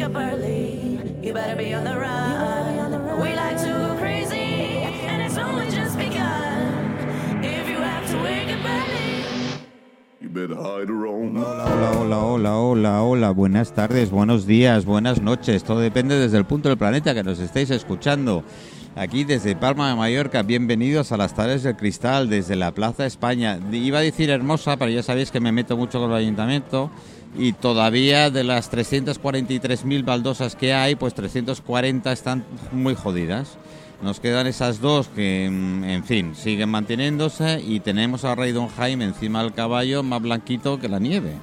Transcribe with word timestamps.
wake 0.00 0.16
up 0.16 0.16
early. 0.16 0.98
You 1.22 1.34
better 1.34 1.56
be 1.56 1.74
on 1.74 1.84
the 1.84 1.98
run. 1.98 3.20
We 3.20 3.34
like 3.34 3.58
to 3.58 3.66
go 3.66 3.96
crazy, 3.98 4.84
and 5.06 5.22
it's 5.22 5.36
only 5.36 5.66
just 5.70 5.98
begun. 5.98 6.96
If 7.44 7.68
you 7.68 7.76
have 7.76 8.10
to 8.10 8.22
wake 8.22 8.48
up 8.48 8.64
early. 8.64 9.68
You 10.20 10.28
better 10.30 10.56
hide 10.56 10.90
around. 10.90 11.36
Hola, 11.36 11.66
hola, 11.66 11.90
hola, 11.98 12.18
hola, 12.18 12.60
hola, 12.60 13.02
hola, 13.02 13.30
buenas 13.30 13.72
tardes, 13.72 14.10
buenos 14.10 14.46
días, 14.46 14.86
buenas 14.86 15.20
noches. 15.20 15.64
Todo 15.64 15.80
depende 15.80 16.18
desde 16.18 16.38
el 16.38 16.46
punto 16.46 16.70
del 16.70 16.78
planeta 16.78 17.14
que 17.14 17.22
nos 17.22 17.38
estéis 17.38 17.70
escuchando. 17.70 18.42
Aquí 18.96 19.24
desde 19.24 19.54
Palma 19.54 19.90
de 19.90 19.96
Mallorca, 19.96 20.42
bienvenidos 20.42 21.12
a 21.12 21.16
las 21.16 21.34
tardes 21.34 21.62
del 21.62 21.76
cristal 21.76 22.28
desde 22.28 22.56
la 22.56 22.72
Plaza 22.72 23.06
España. 23.06 23.58
Iba 23.70 23.98
a 23.98 24.02
decir 24.02 24.30
hermosa, 24.30 24.76
pero 24.76 24.90
ya 24.90 25.02
sabéis 25.02 25.30
que 25.30 25.40
me 25.40 25.52
meto 25.52 25.76
mucho 25.76 26.00
con 26.00 26.10
el 26.10 26.16
ayuntamiento 26.16 26.90
y 27.36 27.52
todavía 27.52 28.30
de 28.30 28.44
las 28.44 28.70
343.000 28.72 30.04
baldosas 30.04 30.56
que 30.56 30.74
hay, 30.74 30.96
pues 30.96 31.14
340 31.14 32.12
están 32.12 32.44
muy 32.72 32.94
jodidas. 32.94 33.56
Nos 34.02 34.18
quedan 34.18 34.46
esas 34.46 34.80
dos 34.80 35.08
que, 35.08 35.48
mm, 35.50 35.84
en 35.84 36.04
fin, 36.04 36.34
siguen 36.34 36.70
manteniéndose 36.70 37.60
y 37.60 37.80
tenemos 37.80 38.24
al 38.24 38.36
rey 38.36 38.52
Don 38.52 38.68
Jaime 38.68 39.04
encima 39.04 39.42
del 39.42 39.52
caballo 39.52 40.02
más 40.02 40.22
blanquito 40.22 40.80
que 40.80 40.88
la 40.88 40.98
nieve. 40.98 41.34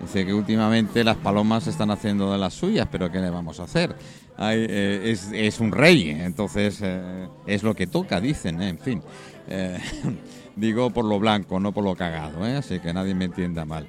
Dice 0.00 0.24
que 0.24 0.32
últimamente 0.32 1.04
las 1.04 1.16
palomas 1.16 1.66
están 1.66 1.90
haciendo 1.90 2.32
de 2.32 2.38
las 2.38 2.54
suyas, 2.54 2.88
pero 2.90 3.10
¿qué 3.10 3.18
le 3.18 3.30
vamos 3.30 3.60
a 3.60 3.64
hacer? 3.64 3.96
Eh, 4.40 5.02
es, 5.04 5.30
es 5.32 5.58
un 5.60 5.72
rey, 5.72 6.10
entonces 6.10 6.78
eh, 6.82 7.26
es 7.46 7.62
lo 7.62 7.74
que 7.74 7.88
toca, 7.88 8.20
dicen, 8.20 8.62
eh, 8.62 8.68
en 8.68 8.78
fin. 8.78 9.02
Eh, 9.48 9.78
digo 10.56 10.90
por 10.90 11.04
lo 11.04 11.18
blanco, 11.18 11.58
no 11.58 11.72
por 11.72 11.84
lo 11.84 11.96
cagado, 11.96 12.46
¿eh? 12.46 12.56
así 12.56 12.78
que 12.80 12.92
nadie 12.92 13.14
me 13.14 13.26
entienda 13.26 13.64
mal. 13.64 13.86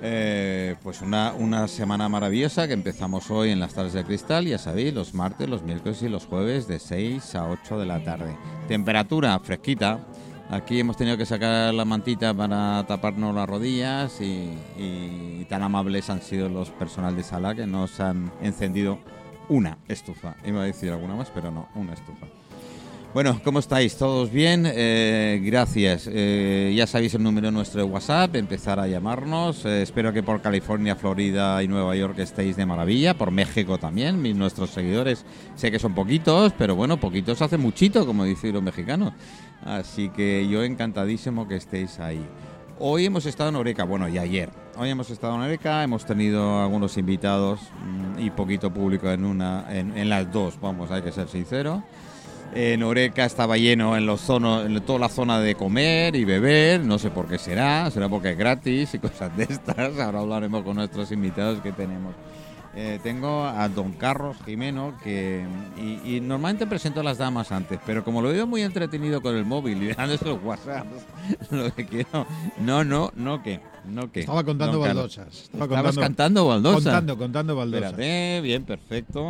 Eh, 0.00 0.76
pues 0.82 1.02
una, 1.02 1.32
una 1.32 1.66
semana 1.66 2.08
maravillosa 2.08 2.68
que 2.68 2.74
empezamos 2.74 3.30
hoy 3.30 3.50
en 3.50 3.58
las 3.58 3.74
tardes 3.74 3.94
de 3.94 4.04
cristal, 4.04 4.46
ya 4.46 4.58
sabéis, 4.58 4.94
los 4.94 5.12
martes, 5.12 5.48
los 5.48 5.62
miércoles 5.62 6.02
y 6.02 6.08
los 6.08 6.26
jueves 6.26 6.68
de 6.68 6.78
6 6.78 7.34
a 7.34 7.48
8 7.48 7.78
de 7.78 7.86
la 7.86 8.02
tarde. 8.04 8.36
Temperatura 8.68 9.38
fresquita. 9.40 10.06
Aquí 10.50 10.80
hemos 10.80 10.96
tenido 10.96 11.18
que 11.18 11.26
sacar 11.26 11.74
la 11.74 11.84
mantita 11.84 12.32
para 12.32 12.86
taparnos 12.86 13.34
las 13.34 13.46
rodillas 13.46 14.20
y, 14.20 14.56
y 14.78 15.44
tan 15.46 15.62
amables 15.62 16.08
han 16.08 16.22
sido 16.22 16.48
los 16.48 16.70
personal 16.70 17.14
de 17.16 17.22
sala 17.22 17.54
que 17.54 17.66
nos 17.66 18.00
han 18.00 18.32
encendido 18.40 18.98
una 19.48 19.78
estufa. 19.88 20.36
Iba 20.44 20.62
a 20.62 20.64
decir 20.64 20.90
alguna 20.90 21.16
más, 21.16 21.30
pero 21.30 21.50
no, 21.50 21.68
una 21.74 21.92
estufa. 21.92 22.26
Bueno, 23.18 23.40
¿cómo 23.42 23.58
estáis? 23.58 23.96
¿Todos 23.96 24.30
bien? 24.30 24.62
Eh, 24.64 25.40
gracias. 25.42 26.08
Eh, 26.08 26.72
ya 26.76 26.86
sabéis 26.86 27.14
el 27.14 27.24
número 27.24 27.50
nuestro 27.50 27.80
de 27.80 27.90
WhatsApp, 27.90 28.36
empezar 28.36 28.78
a 28.78 28.86
llamarnos. 28.86 29.64
Eh, 29.64 29.82
espero 29.82 30.12
que 30.12 30.22
por 30.22 30.40
California, 30.40 30.94
Florida 30.94 31.60
y 31.60 31.66
Nueva 31.66 31.96
York 31.96 32.16
estéis 32.20 32.54
de 32.54 32.64
maravilla. 32.64 33.14
Por 33.14 33.32
México 33.32 33.76
también, 33.76 34.22
mis, 34.22 34.36
nuestros 34.36 34.70
seguidores. 34.70 35.24
Sé 35.56 35.72
que 35.72 35.80
son 35.80 35.96
poquitos, 35.96 36.52
pero 36.56 36.76
bueno, 36.76 37.00
poquitos 37.00 37.42
hace 37.42 37.58
muchito, 37.58 38.06
como 38.06 38.22
dicen 38.22 38.52
los 38.52 38.62
mexicanos. 38.62 39.14
Así 39.64 40.10
que 40.10 40.46
yo 40.48 40.62
encantadísimo 40.62 41.48
que 41.48 41.56
estéis 41.56 41.98
ahí. 41.98 42.24
Hoy 42.78 43.06
hemos 43.06 43.26
estado 43.26 43.50
en 43.50 43.56
Oreca, 43.56 43.82
bueno, 43.82 44.08
y 44.08 44.18
ayer. 44.18 44.50
Hoy 44.76 44.90
hemos 44.90 45.10
estado 45.10 45.34
en 45.34 45.40
Oreca, 45.40 45.82
hemos 45.82 46.06
tenido 46.06 46.62
algunos 46.62 46.96
invitados 46.96 47.58
mm, 47.84 48.20
y 48.20 48.30
poquito 48.30 48.72
público 48.72 49.10
en 49.10 49.24
una, 49.24 49.66
en, 49.70 49.98
en 49.98 50.08
las 50.08 50.32
dos, 50.32 50.60
vamos, 50.60 50.92
hay 50.92 51.02
que 51.02 51.10
ser 51.10 51.26
sincero. 51.26 51.82
En 52.54 52.82
Oreca 52.82 53.24
estaba 53.26 53.56
lleno 53.58 53.96
en, 53.96 54.06
los 54.06 54.22
zonos, 54.22 54.64
en 54.66 54.80
toda 54.80 54.98
la 55.00 55.08
zona 55.08 55.38
de 55.38 55.54
comer 55.54 56.16
y 56.16 56.24
beber, 56.24 56.80
no 56.80 56.98
sé 56.98 57.10
por 57.10 57.28
qué 57.28 57.38
será, 57.38 57.90
será 57.90 58.08
porque 58.08 58.30
es 58.32 58.38
gratis 58.38 58.94
y 58.94 58.98
cosas 59.00 59.36
de 59.36 59.44
estas. 59.44 59.98
Ahora 59.98 60.20
hablaremos 60.20 60.62
con 60.64 60.76
nuestros 60.76 61.12
invitados 61.12 61.60
que 61.60 61.72
tenemos. 61.72 62.14
Eh, 62.74 63.00
tengo 63.02 63.44
a 63.44 63.68
don 63.68 63.92
Carlos 63.92 64.36
Jimeno, 64.46 64.94
que 65.02 65.44
y, 65.76 66.16
y 66.16 66.20
normalmente 66.20 66.66
presento 66.66 67.00
a 67.00 67.02
las 67.02 67.18
damas 67.18 67.50
antes, 67.50 67.78
pero 67.84 68.04
como 68.04 68.22
lo 68.22 68.28
veo 68.28 68.46
muy 68.46 68.62
entretenido 68.62 69.20
con 69.20 69.34
el 69.36 69.44
móvil 69.44 69.82
y 69.82 69.88
dando 69.94 70.14
esos 70.14 70.38
WhatsApp, 70.42 70.86
lo 71.50 71.74
que 71.74 71.86
quiero. 71.86 72.26
No, 72.60 72.82
no, 72.84 73.10
no 73.16 73.42
que. 73.42 73.60
No 73.88 74.10
que. 74.12 74.20
Estaba 74.20 74.44
contando 74.44 74.80
baldosas. 74.80 75.26
Estaba 75.44 75.64
Estabas 75.64 75.82
contando, 75.96 76.00
cantando 76.00 76.46
baldosas. 76.46 76.82
contando, 76.84 77.18
contando 77.18 77.56
baldosas. 77.56 77.90
Espérate, 77.90 78.40
bien, 78.42 78.62
perfecto. 78.64 79.20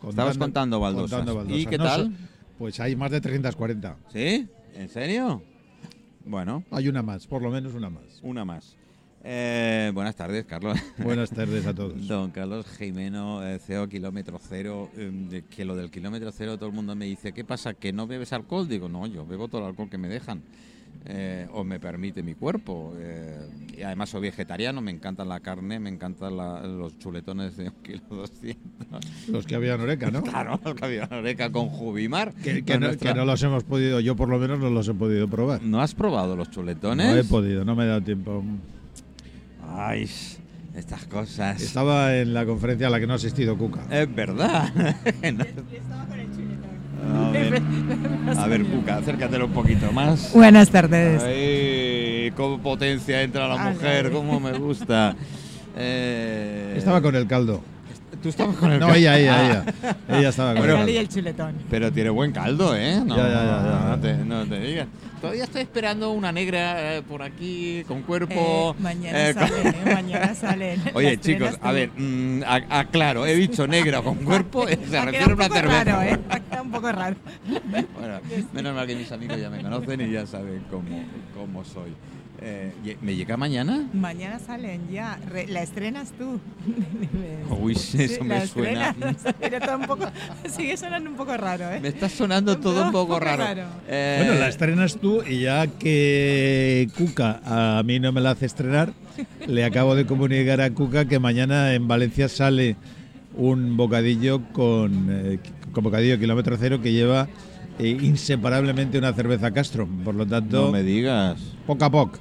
Contando- 0.00 0.10
Estabas 0.10 0.38
contando 0.38 0.80
baldosas. 0.80 1.10
contando 1.18 1.34
baldosas. 1.36 1.62
¿Y 1.62 1.66
qué 1.66 1.78
No 1.78 1.84
tal? 1.84 2.04
so- 2.06 2.35
Pues 2.58 2.80
hay 2.80 2.96
más 2.96 3.10
de 3.10 3.20
340. 3.20 3.96
¿Sí? 4.12 4.48
¿En 4.74 4.88
serio? 4.88 5.42
Bueno, 6.24 6.64
Hay 6.70 6.88
una 6.88 7.02
más, 7.02 7.26
por 7.26 7.42
lo 7.42 7.50
menos 7.50 7.74
una 7.74 7.88
más. 7.90 8.02
una 8.22 8.44
más. 8.44 8.76
Eh, 9.28 9.90
buenas 9.94 10.14
tardes, 10.16 10.44
Carlos. 10.46 10.78
Buenas 10.98 11.30
tardes 11.32 11.66
a 11.66 11.74
todos. 11.74 12.06
Don 12.06 12.30
Carlos 12.30 12.66
Jimeno, 12.78 13.44
eh, 13.46 13.58
CEO 13.58 13.88
Kilómetro 13.88 14.38
Cero, 14.40 14.90
eh, 14.96 15.10
de- 15.30 15.42
que 15.44 15.64
lo 15.64 15.74
del 15.76 15.90
kilómetro 15.90 16.30
cero 16.32 16.56
todo 16.56 16.68
el 16.68 16.74
mundo 16.74 16.94
me 16.94 17.06
dice, 17.06 17.32
¿qué 17.32 17.44
pasa? 17.44 17.74
¿Que 17.74 17.92
no 17.92 18.06
bebes 18.06 18.32
alcohol? 18.32 18.68
Digo, 18.68 18.88
no, 18.88 19.06
yo 19.06 19.26
bebo 19.26 19.48
todo 19.48 19.62
el 19.62 19.66
alcohol 19.68 19.90
que 19.90 19.98
me 19.98 20.08
dejan. 20.08 20.42
Eh, 21.04 21.46
o 21.52 21.62
me 21.64 21.78
permite 21.78 22.22
mi 22.22 22.34
cuerpo. 22.34 22.94
eh, 22.98 23.48
y 23.76 23.82
además 23.82 24.08
soy 24.08 24.22
vegetariano, 24.22 24.80
me 24.80 24.90
encanta 24.90 25.24
la 25.24 25.40
carne, 25.40 25.78
me 25.78 25.90
encantan 25.90 26.36
la- 26.36 26.66
los 26.66 26.98
chuletones 26.98 27.56
de 27.58 27.64
un 27.68 27.74
kilo 27.82 28.00
doscientos. 28.08 29.04
Los 29.28 29.44
que 29.46 29.54
había 29.54 29.74
en 29.74 29.80
Oreca, 29.82 30.10
¿no? 30.10 30.22
Claro, 30.24 30.58
el 30.64 30.74
Javier 30.74 31.12
Oreca 31.12 31.52
con 31.52 31.68
Jubimar. 31.68 32.32
Que, 32.34 32.64
que 32.64 32.72
con 32.72 32.80
no, 32.80 32.86
nuestra- 32.88 33.12
que 33.12 33.18
no 33.18 33.24
los 33.26 33.42
hemos 33.42 33.64
podido, 33.64 34.00
yo 34.00 34.16
por 34.16 34.28
lo 34.28 34.38
menos 34.38 34.58
no 34.58 34.70
los 34.70 34.88
he 34.88 34.94
podido 34.94 35.28
probar. 35.28 35.62
¿No 35.62 35.80
has 35.82 35.94
probado 35.94 36.36
los 36.36 36.50
chuletones? 36.50 37.06
No 37.06 37.16
he 37.16 37.24
podido, 37.24 37.64
no 37.64 37.76
me 37.76 37.84
he 37.84 37.86
dado 37.88 38.00
tiempo. 38.02 38.42
Ay, 39.68 40.08
estas 40.74 41.04
cosas. 41.06 41.60
Estaba 41.60 42.16
en 42.16 42.32
la 42.32 42.46
conferencia 42.46 42.86
a 42.86 42.90
la 42.90 43.00
que 43.00 43.06
no 43.06 43.12
ha 43.14 43.16
asistido 43.16 43.56
Cuca. 43.58 43.82
Es 43.90 44.14
verdad. 44.14 44.64
a, 44.76 44.94
ver, 45.20 46.26
a 48.36 48.46
ver, 48.46 48.64
Cuca, 48.64 48.96
acércatelo 48.98 49.46
un 49.46 49.52
poquito 49.52 49.90
más. 49.92 50.32
Buenas 50.32 50.70
tardes. 50.70 51.22
Ay, 51.22 52.30
cómo 52.36 52.58
potencia 52.58 53.22
entra 53.22 53.48
la 53.48 53.56
mujer, 53.70 54.10
cómo 54.10 54.40
me 54.40 54.52
gusta. 54.52 55.14
Eh, 55.78 56.72
Estaba 56.78 57.02
con 57.02 57.14
el 57.16 57.26
caldo. 57.26 57.60
Tú 58.22 58.30
estabas 58.30 58.56
con 58.56 58.72
el 58.72 58.80
No, 58.80 58.86
caldo? 58.86 58.98
ella, 58.98 59.18
ella, 59.18 59.36
Ah, 59.36 59.44
ella. 60.08 60.18
Ella 60.18 60.28
estaba 60.30 60.54
con 60.54 60.62
el 60.64 60.70
y 60.70 60.72
caldo. 60.72 60.90
el. 60.90 61.54
Pero 61.68 61.92
tiene 61.92 62.08
buen 62.08 62.32
caldo, 62.32 62.74
¿eh? 62.74 63.02
No, 63.04 63.14
Ya, 63.14 63.24
ya, 63.24 63.34
ya, 63.34 63.44
ya. 63.44 63.86
no 63.90 64.00
te, 64.00 64.16
no 64.24 64.46
te 64.46 64.58
digas. 64.60 64.86
Todavía 65.20 65.44
estoy 65.44 65.62
esperando 65.62 66.10
una 66.12 66.30
negra 66.30 66.96
eh, 66.96 67.02
por 67.02 67.22
aquí, 67.22 67.84
con 67.88 68.02
cuerpo. 68.02 68.74
Eh, 68.78 68.82
mañana 68.82 69.28
eh, 69.30 69.34
con- 69.34 69.48
salen, 69.48 69.66
¿eh? 69.74 69.92
mañana. 69.94 70.32
Oye, 70.94 71.18
chicos, 71.18 71.56
a 71.62 71.72
ver, 71.72 71.90
mm, 71.96 72.42
aclaro, 72.46 73.26
he 73.26 73.34
dicho 73.34 73.66
negra 73.66 74.02
con 74.02 74.16
cuerpo, 74.16 74.68
eh, 74.68 74.78
se 74.88 75.00
refiere 75.00 75.24
a 75.24 75.26
un 75.28 75.32
una 75.34 75.48
cerveza. 75.48 75.84
raro, 75.84 76.02
¿eh? 76.02 76.18
Ha 76.28 76.40
quedado 76.40 76.62
un 76.64 76.70
poco 76.70 76.92
raro. 76.92 77.16
Bueno, 77.98 78.20
menos 78.52 78.74
mal 78.74 78.86
que 78.86 78.94
mis 78.96 79.10
amigos 79.10 79.40
ya 79.40 79.48
me 79.50 79.62
conocen 79.62 80.00
y 80.02 80.10
ya 80.10 80.26
saben 80.26 80.62
cómo, 80.70 81.02
cómo 81.34 81.64
soy. 81.64 81.94
Eh, 82.42 82.72
¿y- 82.84 83.04
¿Me 83.04 83.14
llega 83.16 83.36
mañana? 83.36 83.86
Mañana 83.92 84.38
salen 84.38 84.88
ya. 84.90 85.18
Re- 85.30 85.46
la 85.48 85.62
estrenas 85.62 86.12
tú. 86.12 86.38
Uy, 87.60 87.74
sí, 87.74 88.02
eso 88.04 88.22
me 88.24 88.38
la 88.40 88.46
suena. 88.46 88.90
estrenas. 88.90 89.16
Pero 89.40 89.60
todo 89.60 89.76
un 89.78 89.86
poco, 89.86 90.06
sigue 90.56 90.76
sonando 90.76 91.08
un 91.10 91.16
poco 91.16 91.36
raro, 91.36 91.70
¿eh? 91.72 91.80
Me 91.80 91.88
está 91.88 92.08
sonando 92.08 92.58
todo 92.58 92.84
un 92.84 92.92
poco 92.92 93.18
raro. 93.18 93.64
Eh, 93.88 94.22
Bueno, 94.24 94.40
la 94.40 94.48
estrenas 94.48 94.96
tú 94.98 95.22
y 95.26 95.40
ya 95.40 95.66
que 95.66 96.88
Cuca 96.96 97.40
a 97.44 97.82
mí 97.84 97.98
no 98.00 98.12
me 98.12 98.20
la 98.20 98.30
hace 98.32 98.46
estrenar, 98.46 98.92
le 99.46 99.64
acabo 99.64 99.94
de 99.94 100.04
comunicar 100.06 100.60
a 100.60 100.70
Cuca 100.70 101.06
que 101.06 101.18
mañana 101.18 101.72
en 101.74 101.88
Valencia 101.88 102.28
sale 102.28 102.76
un 103.34 103.76
bocadillo 103.76 104.42
con, 104.52 105.06
eh, 105.10 105.38
con 105.72 105.84
bocadillo 105.84 106.18
kilómetro 106.18 106.56
cero 106.58 106.80
que 106.82 106.92
lleva 106.92 107.28
inseparablemente 107.78 108.98
una 108.98 109.12
cerveza 109.12 109.50
Castro. 109.52 109.88
Por 110.04 110.14
lo 110.14 110.26
tanto, 110.26 110.66
no 110.66 110.72
me 110.72 110.82
digas. 110.82 111.38
poco 111.66 111.84
a 111.84 111.90
poco. 111.90 112.18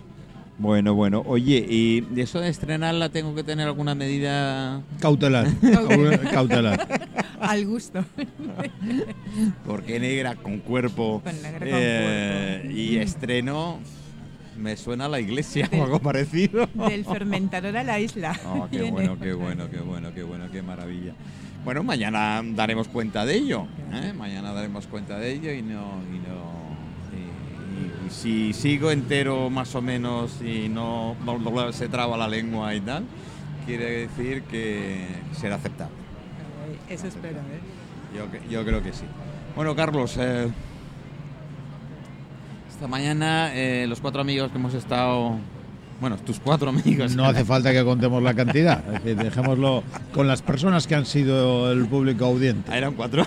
Bueno, 0.57 0.93
bueno. 0.93 1.21
Oye, 1.25 1.65
¿y 1.67 2.01
de 2.01 2.21
eso 2.21 2.39
de 2.39 2.49
estrenarla 2.49 3.09
tengo 3.09 3.35
que 3.35 3.43
tener 3.43 3.67
alguna 3.67 3.93
medida? 3.93 4.81
Cautelar. 4.99 5.47
Cautelar. 6.31 6.87
Al 7.41 7.65
gusto. 7.65 8.05
Porque 9.65 9.99
negra 9.99 10.35
con 10.35 10.59
cuerpo. 10.59 11.21
Con 11.23 11.41
negra 11.41 11.59
con 11.59 11.69
eh, 11.71 12.71
Y 12.73 12.97
estreno. 12.97 13.79
Me 14.57 14.77
suena 14.77 15.05
a 15.05 15.09
la 15.09 15.19
iglesia 15.19 15.69
o 15.77 15.83
algo 15.83 15.99
parecido. 15.99 16.69
Del 16.73 17.03
fermentador 17.03 17.75
a 17.75 17.83
la 17.83 17.99
isla. 17.99 18.39
Oh, 18.45 18.69
qué 18.71 18.77
Viene. 18.83 18.91
bueno, 18.91 19.19
qué 19.19 19.33
bueno, 19.33 19.69
qué 19.69 19.79
bueno, 19.79 20.13
qué 20.13 20.23
bueno, 20.23 20.45
qué 20.49 20.61
maravilla. 20.61 21.13
Bueno, 21.65 21.83
mañana 21.83 22.41
daremos 22.55 22.87
cuenta 22.87 23.25
de 23.25 23.35
ello. 23.35 23.67
¿eh? 23.91 24.13
Mañana 24.13 24.53
daremos 24.53 24.87
cuenta 24.87 25.19
de 25.19 25.33
ello 25.33 25.51
y 25.51 25.61
no. 25.61 26.01
Y, 26.13 26.19
no 26.19 26.64
y- 28.07 28.09
si 28.11 28.53
sigo 28.53 28.91
entero 28.91 29.49
más 29.49 29.73
o 29.75 29.81
menos 29.81 30.41
y 30.41 30.69
no 30.69 31.15
se 31.71 31.87
traba 31.89 32.17
la 32.17 32.27
lengua 32.27 32.73
y 32.75 32.81
tal, 32.81 33.05
quiere 33.65 34.07
decir 34.07 34.43
que 34.43 35.07
será 35.33 35.55
aceptable. 35.55 35.95
Eso 36.89 37.07
espero, 37.07 37.37
¿eh? 37.39 37.59
Yo, 38.15 38.49
yo 38.49 38.65
creo 38.65 38.81
que 38.83 38.93
sí. 38.93 39.05
Bueno, 39.55 39.75
Carlos, 39.75 40.15
eh, 40.19 40.47
esta 42.69 42.87
mañana 42.87 43.53
eh, 43.53 43.85
los 43.87 44.01
cuatro 44.01 44.21
amigos 44.21 44.51
que 44.51 44.57
hemos 44.57 44.73
estado 44.73 45.37
Bueno, 46.01 46.17
tus 46.17 46.39
cuatro 46.41 46.69
amigos. 46.69 47.15
No 47.15 47.25
hace 47.25 47.45
falta 47.45 47.71
que 47.71 47.83
contemos 47.83 48.21
la 48.21 48.33
cantidad. 48.33 48.83
Es 48.93 49.03
decir, 49.03 49.15
dejémoslo 49.23 49.81
con 50.13 50.27
las 50.27 50.41
personas 50.41 50.87
que 50.87 50.95
han 50.95 51.05
sido 51.05 51.71
el 51.71 51.85
público 51.87 52.25
audiente. 52.25 52.69
Ah, 52.71 52.77
eran 52.77 52.93
cuatro. 52.95 53.25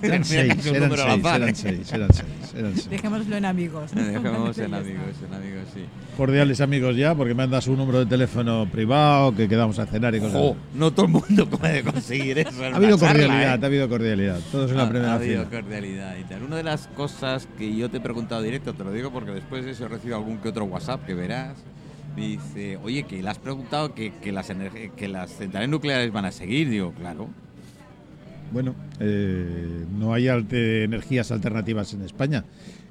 Eran 0.00 0.24
seis, 0.24 0.64
eran 0.66 0.90
seis, 0.90 1.00
eran 1.04 1.48
¿eh? 1.48 1.54
seis, 1.54 1.92
eran 1.92 2.08
seis, 2.14 2.54
eran 2.56 2.72
seis. 2.74 2.88
Dejémoslo 2.90 3.36
en 3.36 3.44
amigos. 3.44 3.90
Dejemos 3.94 4.58
en 4.58 4.74
amigos, 4.74 5.16
en 5.28 5.34
amigos, 5.34 5.62
sí. 5.74 5.84
Cordiales 6.16 6.60
amigos 6.62 6.96
ya, 6.96 7.14
porque 7.14 7.34
me 7.34 7.42
han 7.42 7.50
dado 7.50 7.60
su 7.60 7.76
número 7.76 7.98
de 8.00 8.06
teléfono 8.06 8.66
privado, 8.70 9.34
que 9.34 9.46
quedamos 9.48 9.78
a 9.78 9.84
cenar 9.86 10.14
y 10.14 10.20
cosas. 10.20 10.32
Jo, 10.40 10.56
no 10.74 10.90
todo 10.92 11.06
el 11.06 11.12
mundo 11.12 11.46
puede 11.46 11.82
conseguir 11.82 12.38
eso. 12.38 12.50
Ha 12.64 12.76
habido 12.76 12.96
charla, 12.98 13.12
cordialidad, 13.26 13.58
¿eh? 13.58 13.60
ha 13.62 13.66
habido 13.66 13.88
cordialidad. 13.88 14.38
Todos 14.50 14.70
en 14.70 14.78
Ha- 14.78 14.82
la 14.84 14.88
primera 14.88 15.12
ha 15.12 15.16
habido 15.16 15.44
fila. 15.46 15.60
cordialidad 15.60 16.16
y 16.18 16.24
tal. 16.24 16.42
Una 16.42 16.56
de 16.56 16.62
las 16.64 16.86
cosas 16.88 17.46
que 17.58 17.74
yo 17.76 17.90
te 17.90 17.98
he 17.98 18.00
preguntado 18.00 18.40
directo, 18.42 18.72
te 18.72 18.82
lo 18.82 18.92
digo 18.92 19.10
porque 19.12 19.30
después 19.32 19.64
de 19.66 19.72
eso 19.72 19.84
he 19.84 19.88
recibido 19.88 20.16
algún 20.16 20.38
que 20.38 20.48
otro 20.48 20.64
WhatsApp 20.64 21.04
que 21.06 21.14
verás. 21.14 21.56
Dice, 22.16 22.76
oye, 22.82 23.04
que 23.04 23.22
le 23.22 23.28
has 23.28 23.38
preguntado 23.38 23.94
que, 23.94 24.12
que 24.22 24.32
las, 24.32 24.52
que 24.96 25.08
las 25.08 25.30
centrales 25.30 25.68
nucleares 25.68 26.12
van 26.12 26.26
a 26.26 26.32
seguir. 26.32 26.68
Digo, 26.68 26.92
claro. 26.92 27.28
Bueno, 28.52 28.74
eh, 29.00 29.84
no 29.98 30.12
hay 30.12 30.28
alte- 30.28 30.84
energías 30.84 31.32
alternativas 31.32 31.94
en 31.94 32.02
España. 32.02 32.44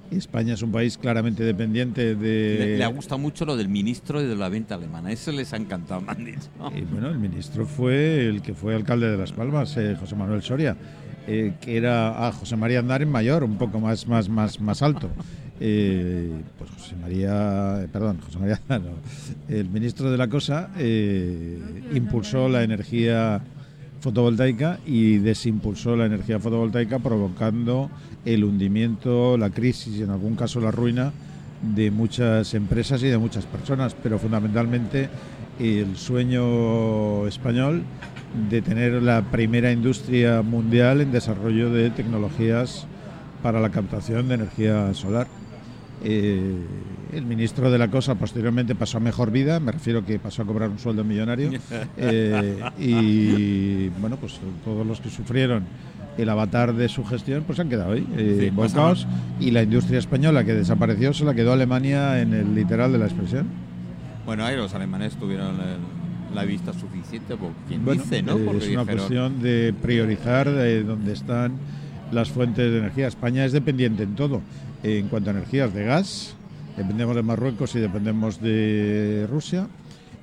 España 0.09 0.55
es 0.55 0.61
un 0.61 0.71
país 0.71 0.97
claramente 0.97 1.43
dependiente 1.43 2.15
de. 2.15 2.55
Le, 2.59 2.77
le 2.79 2.83
ha 2.83 2.87
gustado 2.87 3.19
mucho 3.19 3.45
lo 3.45 3.55
del 3.55 3.69
ministro 3.69 4.21
y 4.21 4.25
de 4.25 4.35
la 4.35 4.49
venta 4.49 4.75
alemana. 4.75 5.11
Eso 5.11 5.31
les 5.31 5.53
ha 5.53 5.57
encantado, 5.57 6.01
me 6.01 6.11
han 6.11 6.25
dicho. 6.25 6.49
Y 6.75 6.81
bueno, 6.81 7.09
el 7.09 7.17
ministro 7.19 7.65
fue 7.65 8.25
el 8.27 8.41
que 8.41 8.53
fue 8.53 8.75
alcalde 8.75 9.09
de 9.09 9.17
Las 9.17 9.31
Palmas, 9.31 9.77
eh, 9.77 9.95
José 9.97 10.15
Manuel 10.15 10.41
Soria, 10.41 10.75
eh, 11.27 11.53
que 11.61 11.77
era 11.77 12.27
ah, 12.27 12.31
José 12.33 12.57
María 12.57 12.79
Andar 12.79 13.01
en 13.03 13.09
mayor, 13.09 13.43
un 13.45 13.57
poco 13.57 13.79
más, 13.79 14.05
más, 14.07 14.27
más, 14.27 14.59
más 14.59 14.81
alto. 14.81 15.09
Pues 15.61 16.71
José 16.71 16.95
María, 16.99 17.87
perdón, 17.93 18.19
José 18.25 18.39
María, 18.39 18.59
el 19.47 19.69
ministro 19.69 20.09
de 20.09 20.17
la 20.17 20.27
cosa 20.27 20.71
eh, 20.75 21.59
impulsó 21.93 22.49
la 22.49 22.63
energía 22.63 23.39
fotovoltaica 23.99 24.79
y 24.87 25.19
desimpulsó 25.19 25.95
la 25.95 26.07
energía 26.07 26.39
fotovoltaica 26.39 26.97
provocando 26.97 27.91
el 28.25 28.43
hundimiento, 28.43 29.37
la 29.37 29.51
crisis 29.51 29.97
y 29.97 30.01
en 30.01 30.09
algún 30.09 30.35
caso 30.35 30.59
la 30.59 30.71
ruina 30.71 31.13
de 31.61 31.91
muchas 31.91 32.55
empresas 32.55 33.03
y 33.03 33.07
de 33.09 33.19
muchas 33.19 33.45
personas, 33.45 33.95
pero 34.01 34.17
fundamentalmente 34.17 35.09
el 35.59 35.95
sueño 35.95 37.27
español 37.27 37.83
de 38.49 38.63
tener 38.63 38.93
la 39.03 39.21
primera 39.29 39.71
industria 39.71 40.41
mundial 40.41 41.01
en 41.01 41.11
desarrollo 41.11 41.69
de 41.69 41.91
tecnologías 41.91 42.87
para 43.43 43.59
la 43.59 43.69
captación 43.69 44.27
de 44.27 44.35
energía 44.35 44.91
solar. 44.95 45.27
Eh, 46.03 46.55
el 47.13 47.25
ministro 47.25 47.69
de 47.69 47.77
la 47.77 47.89
cosa 47.89 48.15
posteriormente 48.15 48.73
pasó 48.73 48.97
a 48.97 49.01
mejor 49.01 49.31
vida, 49.31 49.59
me 49.59 49.71
refiero 49.71 50.05
que 50.05 50.17
pasó 50.17 50.41
a 50.43 50.45
cobrar 50.45 50.69
un 50.69 50.79
sueldo 50.79 51.03
millonario. 51.03 51.51
Eh, 51.97 52.59
y 52.79 53.89
bueno, 53.99 54.15
pues 54.17 54.39
todos 54.63 54.85
los 54.85 54.99
que 55.01 55.09
sufrieron 55.09 55.63
el 56.17 56.29
avatar 56.29 56.73
de 56.73 56.89
su 56.89 57.03
gestión 57.05 57.43
pues 57.45 57.59
han 57.59 57.69
quedado 57.69 57.93
ahí, 57.93 58.05
eh, 58.17 58.51
Sí. 58.51 59.05
Y 59.39 59.51
la 59.51 59.63
industria 59.63 59.99
española 59.99 60.43
que 60.43 60.53
desapareció 60.53 61.13
se 61.13 61.23
la 61.25 61.33
quedó 61.33 61.53
Alemania 61.53 62.21
en 62.21 62.33
el 62.33 62.53
literal 62.55 62.91
de 62.91 62.97
la 62.97 63.05
expresión. 63.05 63.45
Bueno, 64.25 64.45
ahí 64.45 64.55
los 64.55 64.73
alemanes 64.73 65.15
tuvieron 65.15 65.55
el- 65.55 66.35
la 66.35 66.45
vista 66.45 66.71
suficiente, 66.73 67.35
por 67.35 67.51
quien 67.67 67.83
Bueno, 67.83 68.03
dice, 68.03 68.21
¿no? 68.23 68.37
eh, 68.37 68.41
Porque 68.45 68.65
es 68.65 68.69
una 68.71 68.81
dijeron, 68.83 68.97
cuestión 68.97 69.41
de 69.41 69.73
priorizar 69.81 70.49
de 70.49 70.83
dónde 70.83 71.11
están 71.13 71.53
las 72.11 72.29
fuentes 72.29 72.71
de 72.71 72.77
energía. 72.79 73.07
España 73.07 73.43
es 73.45 73.51
dependiente 73.51 74.03
en 74.03 74.15
todo. 74.15 74.41
En 74.83 75.07
cuanto 75.09 75.29
a 75.29 75.33
energías 75.33 75.73
de 75.73 75.83
gas, 75.83 76.35
dependemos 76.75 77.15
de 77.15 77.21
Marruecos 77.21 77.75
y 77.75 77.79
dependemos 77.79 78.41
de 78.41 79.27
Rusia. 79.29 79.67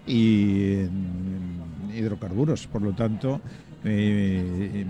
Y 0.06 0.72
en, 0.74 1.58
hidrocarburos, 1.94 2.66
por 2.66 2.82
lo 2.82 2.92
tanto, 2.92 3.40
eh, 3.84 4.84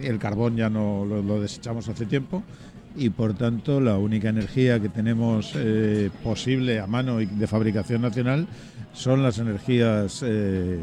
el 0.00 0.18
carbón 0.18 0.56
ya 0.56 0.70
no 0.70 1.04
lo, 1.04 1.22
lo 1.22 1.40
desechamos 1.40 1.88
hace 1.88 2.06
tiempo. 2.06 2.42
Y 2.96 3.10
por 3.10 3.34
tanto, 3.34 3.80
la 3.80 3.98
única 3.98 4.30
energía 4.30 4.80
que 4.80 4.88
tenemos 4.88 5.52
eh, 5.54 6.10
posible 6.24 6.80
a 6.80 6.86
mano 6.86 7.20
y 7.20 7.26
de 7.26 7.46
fabricación 7.46 8.02
nacional 8.02 8.46
son 8.92 9.22
las 9.22 9.38
energías 9.38 10.24
eh, 10.26 10.78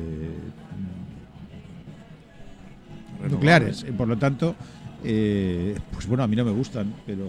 nucleares. 3.29 3.85
Y 3.87 3.91
por 3.91 4.07
lo 4.07 4.17
tanto, 4.17 4.55
pues 5.01 6.07
bueno, 6.07 6.23
a 6.23 6.27
mí 6.27 6.35
no 6.35 6.45
me 6.45 6.51
gustan, 6.51 6.93
pero 7.05 7.25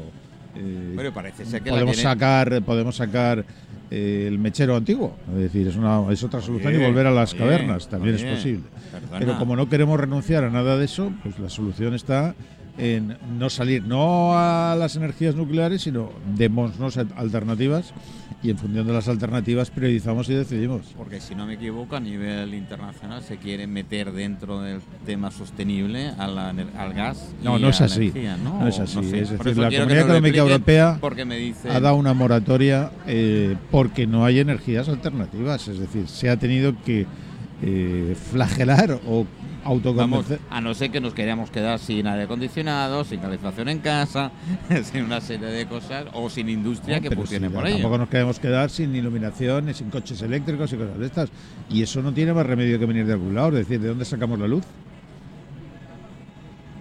eh, 0.56 0.93
Bueno, 0.95 1.12
parece 1.12 1.45
ser 1.45 1.62
que 1.62 1.71
podemos 1.71 1.97
sacar, 1.97 2.62
podemos 2.62 2.97
sacar 2.97 3.45
eh, 3.91 4.27
el 4.29 4.39
mechero 4.39 4.77
antiguo, 4.77 5.17
es 5.35 5.39
decir, 5.41 5.69
es 5.69 5.77
una 5.77 6.12
es 6.12 6.23
otra 6.23 6.41
solución 6.41 6.75
y 6.75 6.79
volver 6.79 7.06
a 7.06 7.11
las 7.11 7.33
oye, 7.33 7.43
cavernas 7.43 7.89
también 7.89 8.17
oye, 8.17 8.29
es 8.31 8.37
posible. 8.37 8.65
perdona. 8.91 9.19
Pero 9.19 9.39
como 9.39 9.56
no 9.56 9.69
queremos 9.69 9.99
renunciar 9.99 10.45
a 10.45 10.50
nada 10.50 10.77
de 10.77 10.85
eso, 10.85 11.12
pues 11.23 11.39
la 11.39 11.49
solución 11.49 11.95
está 11.95 12.35
en 12.77 13.17
no 13.39 13.50
salir 13.50 13.83
no 13.85 14.39
a 14.39 14.77
las 14.79 14.95
energías 14.97 15.35
nucleares, 15.35 15.83
sino 15.83 16.11
démonos 16.37 16.97
alternativas 16.97 17.93
y 18.40 18.50
en 18.50 18.56
función 18.58 18.87
de 18.87 18.93
las 18.93 19.08
alternativas 19.08 19.69
priorizamos 19.70 20.29
y 20.29 20.35
decidimos. 20.35 20.94
Porque 20.96 21.20
si 21.20 21.35
no 21.35 21.44
me 21.44 21.55
equivoco, 21.55 21.96
a 21.96 22.00
nivel 22.00 22.55
internacional 22.55 23.20
se 23.23 23.37
quiere 23.38 23.67
meter 23.67 24.12
dentro 24.12 24.61
del 24.61 24.81
tema 25.05 25.31
sostenible 25.32 26.11
a 26.17 26.29
la 26.29 26.50
al 26.50 26.94
gas. 26.94 27.35
y 27.40 27.44
No, 27.44 27.58
no 27.58 27.67
a 27.67 27.70
es 27.70 27.81
así. 27.81 28.02
energía, 28.02 28.37
¿no? 28.37 28.61
No 28.61 28.69
es 28.69 28.79
así. 28.79 29.02
sé. 29.02 29.20
Es 29.23 29.31
decir, 29.31 29.56
la 29.58 29.70
Comunidad 29.70 30.05
Económica 30.05 30.38
Europea 30.38 30.99
Porque 31.00 31.25
me 31.25 31.37
dice. 31.37 31.69
ha 31.69 31.81
dado 31.81 31.96
una 31.96 32.14
moratoria 32.14 32.93
eh, 33.08 33.56
porque 33.73 34.06
no 34.06 34.25
hay 34.25 34.38
energías 34.38 34.88
alternativas. 34.88 35.67
Es 35.67 35.81
decir, 35.81 36.06
se 36.06 36.31
ha 36.31 36.37
tenido 36.37 36.75
que 36.85 37.06
eh, 37.62 38.17
flagelar 38.31 39.00
o 39.08 39.26
Vamos, 39.69 40.26
a 40.50 40.61
no 40.61 40.75
ser 40.75 40.91
que 40.91 41.00
nos 41.00 41.15
queríamos 41.15 41.50
quedar 41.50 41.79
sin 41.79 42.06
aire 42.06 42.25
acondicionado, 42.25 43.05
sin 43.05 43.20
calefacción 43.20 43.69
en 43.69 43.81
casa, 43.81 44.31
sin 44.85 45.05
una 45.05 45.20
serie 45.20 45.49
de 45.49 45.67
cosas, 45.67 46.06
o 46.15 46.31
sin 46.31 46.49
industria 46.49 46.97
No, 46.97 47.03
que 47.03 47.15
funcione 47.15 47.50
por 47.50 47.67
ello. 47.67 47.76
Tampoco 47.76 47.99
nos 47.99 48.09
queremos 48.09 48.38
quedar 48.38 48.70
sin 48.70 48.94
iluminación, 48.94 49.67
ni 49.67 49.75
sin 49.75 49.91
coches 49.91 50.23
eléctricos 50.23 50.73
y 50.73 50.76
cosas 50.76 50.99
de 50.99 51.06
estas. 51.06 51.31
Y 51.69 51.82
eso 51.82 52.03
no 52.03 52.12
tiene 52.12 52.32
más 52.32 52.47
remedio 52.47 52.79
que 52.79 52.87
venir 52.87 53.06
de 53.06 53.12
algún 53.12 53.35
lado. 53.35 53.49
Es 53.49 53.69
decir, 53.69 53.81
¿de 53.81 53.88
dónde 53.88 54.05
sacamos 54.05 54.38
la 54.38 54.49
luz? 54.49 54.65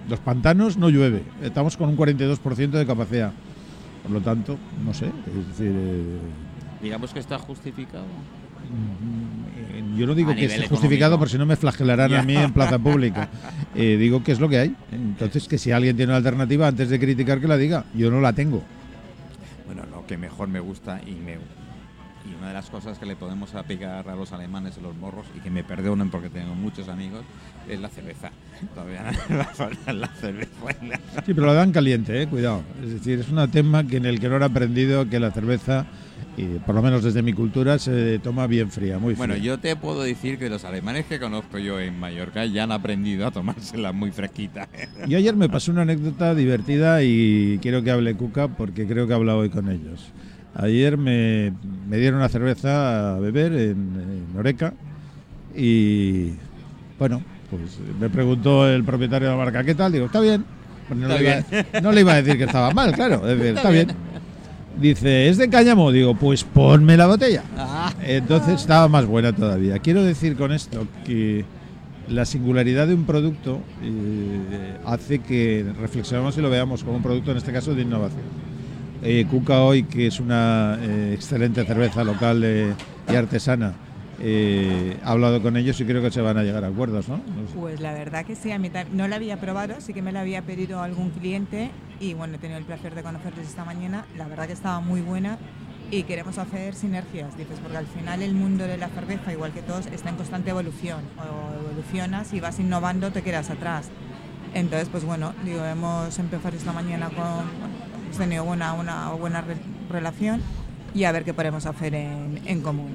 Los 0.10 0.20
pantanos 0.20 0.78
no 0.78 0.90
llueve. 0.90 1.24
Estamos 1.42 1.76
con 1.76 1.90
un 1.90 1.98
42% 1.98 2.70
de 2.70 2.86
capacidad. 2.86 3.34
Por 4.04 4.12
lo 4.12 4.22
tanto, 4.22 4.58
no 4.86 4.94
sé. 4.94 5.08
Es 5.08 5.48
decir, 5.50 5.74
eh, 5.76 6.20
Digamos 6.82 7.12
que 7.12 7.20
está 7.20 7.38
justificado. 7.38 8.06
Eh, 9.74 9.84
Yo 9.98 10.06
no 10.08 10.14
digo 10.16 10.32
A 10.32 10.36
que 10.36 10.46
esté 10.46 10.68
justificado 10.68 11.16
económico. 11.16 11.20
por 11.20 11.30
si 11.30 11.38
no 11.38 11.46
me 11.46 11.56
flagelarán 11.56 12.12
Ya. 12.12 12.20
a 12.20 12.24
mí 12.24 12.36
en 12.36 12.52
plaza 12.54 12.78
pública. 12.80 13.30
Eh, 13.76 13.98
digo 13.98 14.24
que 14.24 14.32
es 14.32 14.40
lo 14.40 14.50
que 14.50 14.60
hay. 14.60 14.76
Entonces, 14.92 15.48
que 15.48 15.58
si 15.58 15.72
alguien 15.72 15.96
tiene 15.96 16.12
una 16.12 16.18
alternativa, 16.18 16.68
antes 16.68 16.90
de 16.90 17.00
criticar, 17.00 17.40
que 17.40 17.48
la 17.48 17.58
diga. 17.58 17.86
Yo 17.96 18.10
no 18.12 18.20
la 18.22 18.34
tengo. 18.34 18.64
Bueno, 19.66 19.84
lo 19.92 20.06
que 20.06 20.18
mejor 20.18 20.48
me 20.48 20.60
gusta 20.60 21.02
y 21.06 21.12
me 21.12 21.38
y 22.30 22.36
una 22.38 22.50
de 22.50 22.54
las 22.56 22.70
cosas 22.70 22.98
que 23.00 23.06
le 23.06 23.16
podemos 23.16 23.56
aplicar 23.56 24.10
a 24.10 24.14
los 24.16 24.34
alemanes 24.34 24.76
en 24.76 24.84
los 24.84 24.94
morros 24.98 25.26
y 25.38 25.40
que 25.40 25.50
me 25.50 25.64
perdonen 25.64 26.10
porque 26.10 26.30
tengo 26.30 26.56
muchos 26.56 26.90
amigos 26.90 27.24
es 27.70 27.80
la 27.80 27.88
cerveza. 27.88 28.32
Todavía 28.76 29.12
no 29.30 29.38
va 29.38 29.44
a 29.44 29.46
faltar 29.46 29.96
la 29.96 30.08
cerveza. 30.10 30.52
Sí, 31.26 31.34
pero 31.34 31.48
la 31.48 31.54
dan 31.54 31.72
caliente, 31.72 32.22
eh, 32.22 32.28
cuidado. 32.28 32.64
Es 32.84 32.92
decir, 32.94 33.20
es 33.20 33.30
un 33.30 33.50
tema 33.50 33.86
que 33.88 33.96
en 33.98 34.06
el 34.06 34.20
que 34.20 34.28
no 34.28 34.36
han 34.36 34.44
aprendido 34.44 35.08
que 35.10 35.20
la 35.22 35.32
cerveza, 35.32 35.86
y 36.38 36.60
por 36.60 36.76
lo 36.76 36.84
menos 36.84 37.04
desde 37.04 37.24
mi 37.24 37.34
cultura, 37.34 37.80
se 37.80 38.20
toma 38.20 38.46
bien 38.46 38.70
fría, 38.70 39.00
muy 39.00 39.16
fría. 39.16 39.26
Bueno, 39.28 39.44
yo 39.44 39.58
te 39.58 39.76
puedo 39.76 40.04
decir 40.04 40.38
que 40.38 40.50
los 40.50 40.64
alemanes 40.66 41.06
que 41.08 41.20
conozco 41.20 41.58
yo 41.58 41.80
en 41.80 42.00
Mallorca 42.00 42.46
ya 42.46 42.64
han 42.64 42.72
aprendido 42.72 43.26
a 43.26 43.32
tomársela 43.32 43.92
muy 43.92 44.12
fresquita. 44.12 44.70
Yo 45.08 45.18
ayer 45.18 45.36
me 45.36 45.50
pasó 45.50 45.72
una 45.72 45.82
anécdota 45.82 46.36
divertida 46.36 47.02
y 47.04 47.58
quiero 47.60 47.82
que 47.82 47.90
hable 47.90 48.14
Cuca 48.14 48.50
porque 48.50 48.86
creo 48.86 49.08
que 49.08 49.14
he 49.14 49.16
hablado 49.16 49.40
hoy 49.40 49.50
con 49.50 49.68
ellos. 49.70 50.12
Ayer 50.54 50.98
me, 50.98 51.54
me 51.90 51.98
dieron 51.98 52.20
una 52.20 52.30
cerveza 52.30 53.16
a 53.16 53.20
beber 53.20 53.54
en, 53.54 54.28
en 54.32 54.38
Oreca 54.38 54.74
y 55.56 56.34
bueno, 57.00 57.22
pues 57.50 57.80
me 58.00 58.10
preguntó 58.10 58.68
el 58.70 58.84
propietario 58.84 59.30
de 59.30 59.36
la 59.36 59.44
marca 59.44 59.64
qué 59.64 59.74
tal, 59.74 59.92
digo, 59.92 60.06
está 60.06 60.20
bien. 60.20 60.46
No, 60.90 61.08
Está 61.08 61.20
le 61.20 61.24
iba, 61.24 61.82
no 61.82 61.92
le 61.92 62.02
iba 62.02 62.14
a 62.14 62.22
decir 62.22 62.38
que 62.38 62.46
estaba 62.46 62.72
mal, 62.72 62.94
claro, 62.94 63.28
es 63.28 63.38
decir, 63.38 63.58
está 63.58 63.70
bien. 63.70 63.90
Dice, 64.80 65.28
¿es 65.28 65.38
de 65.38 65.50
cáñamo? 65.50 65.92
Digo, 65.92 66.16
pues 66.16 66.44
ponme 66.44 66.98
la 66.98 67.08
botella. 67.08 67.44
Ah. 67.58 67.94
Entonces 68.04 68.62
estaba 68.62 68.88
más 68.88 69.06
buena 69.06 69.34
todavía. 69.34 69.80
Quiero 69.80 70.04
decir 70.04 70.36
con 70.36 70.52
esto 70.52 70.88
que 71.06 71.46
la 72.08 72.26
singularidad 72.26 72.88
de 72.88 72.94
un 72.94 73.06
producto 73.06 73.60
eh, 73.84 74.78
hace 74.86 75.20
que 75.20 75.66
reflexionemos 75.80 76.38
y 76.38 76.42
lo 76.42 76.50
veamos 76.50 76.84
como 76.84 76.98
un 76.98 77.04
producto, 77.04 77.32
en 77.32 77.38
este 77.38 77.52
caso, 77.52 77.74
de 77.74 77.82
innovación. 77.82 78.22
Eh, 79.04 79.26
Cuca 79.30 79.62
hoy, 79.62 79.84
que 79.84 80.08
es 80.08 80.20
una 80.20 80.78
eh, 80.82 81.14
excelente 81.14 81.64
cerveza 81.66 82.04
local 82.04 82.42
eh, 82.44 82.74
y 83.12 83.16
artesana, 83.16 83.74
eh, 84.20 84.98
ha 85.04 85.12
hablado 85.12 85.42
con 85.42 85.58
ellos 85.58 85.80
y 85.80 85.86
creo 85.86 86.02
que 86.02 86.12
se 86.12 86.22
van 86.22 86.38
a 86.38 86.44
llegar 86.44 86.64
a 86.64 86.68
acuerdos, 86.68 87.08
¿no? 87.08 87.20
Pues 87.60 87.80
la 87.80 87.94
verdad 87.94 88.26
que 88.26 88.36
sí, 88.36 88.52
a 88.52 88.60
mí 88.60 88.72
no 88.94 89.08
la 89.08 89.16
había 89.18 89.40
probado, 89.40 89.76
sí 89.80 89.94
que 89.94 90.02
me 90.02 90.12
la 90.12 90.22
había 90.22 90.42
pedido 90.42 90.82
algún 90.82 91.10
cliente 91.12 91.72
y 92.00 92.14
bueno, 92.14 92.36
he 92.36 92.38
tenido 92.38 92.58
el 92.60 92.66
placer 92.66 92.96
de 92.96 93.04
conocerles 93.04 93.48
esta 93.48 93.64
mañana. 93.66 94.06
La 94.18 94.28
verdad 94.28 94.48
que 94.48 94.54
estaba 94.54 94.80
muy 94.80 95.02
buena 95.02 95.38
y 95.92 96.04
queremos 96.04 96.38
hacer 96.38 96.76
sinergias, 96.76 97.38
dices, 97.38 97.60
porque 97.62 97.78
al 97.78 97.88
final 97.88 98.22
el 98.22 98.34
mundo 98.34 98.66
de 98.66 98.78
la 98.78 98.90
cerveza, 98.90 99.32
igual 99.32 99.52
que 99.54 99.62
todos, 99.62 99.86
está 99.88 100.10
en 100.10 100.16
constante 100.18 100.50
evolución. 100.50 101.00
O 101.18 101.66
evolucionas 101.70 102.34
y 102.34 102.40
vas 102.40 102.60
innovando, 102.60 103.12
te 103.12 103.22
quedas 103.22 103.50
atrás. 103.50 103.90
Entonces, 104.54 104.90
pues 104.90 105.04
bueno, 105.06 105.34
digo, 105.46 105.64
hemos 105.64 106.18
empezado 106.20 106.56
esta 106.58 106.74
mañana 106.74 107.10
con, 107.10 107.46
hemos 108.06 108.18
tenido 108.18 108.44
buena, 108.44 108.74
una 108.74 109.10
buena 109.12 109.42
re- 109.42 109.56
relación 109.90 110.42
y 110.94 111.04
a 111.04 111.12
ver 111.12 111.24
qué 111.24 111.34
podemos 111.34 111.66
hacer 111.66 111.94
en, 111.94 112.42
en 112.46 112.62
común. 112.62 112.92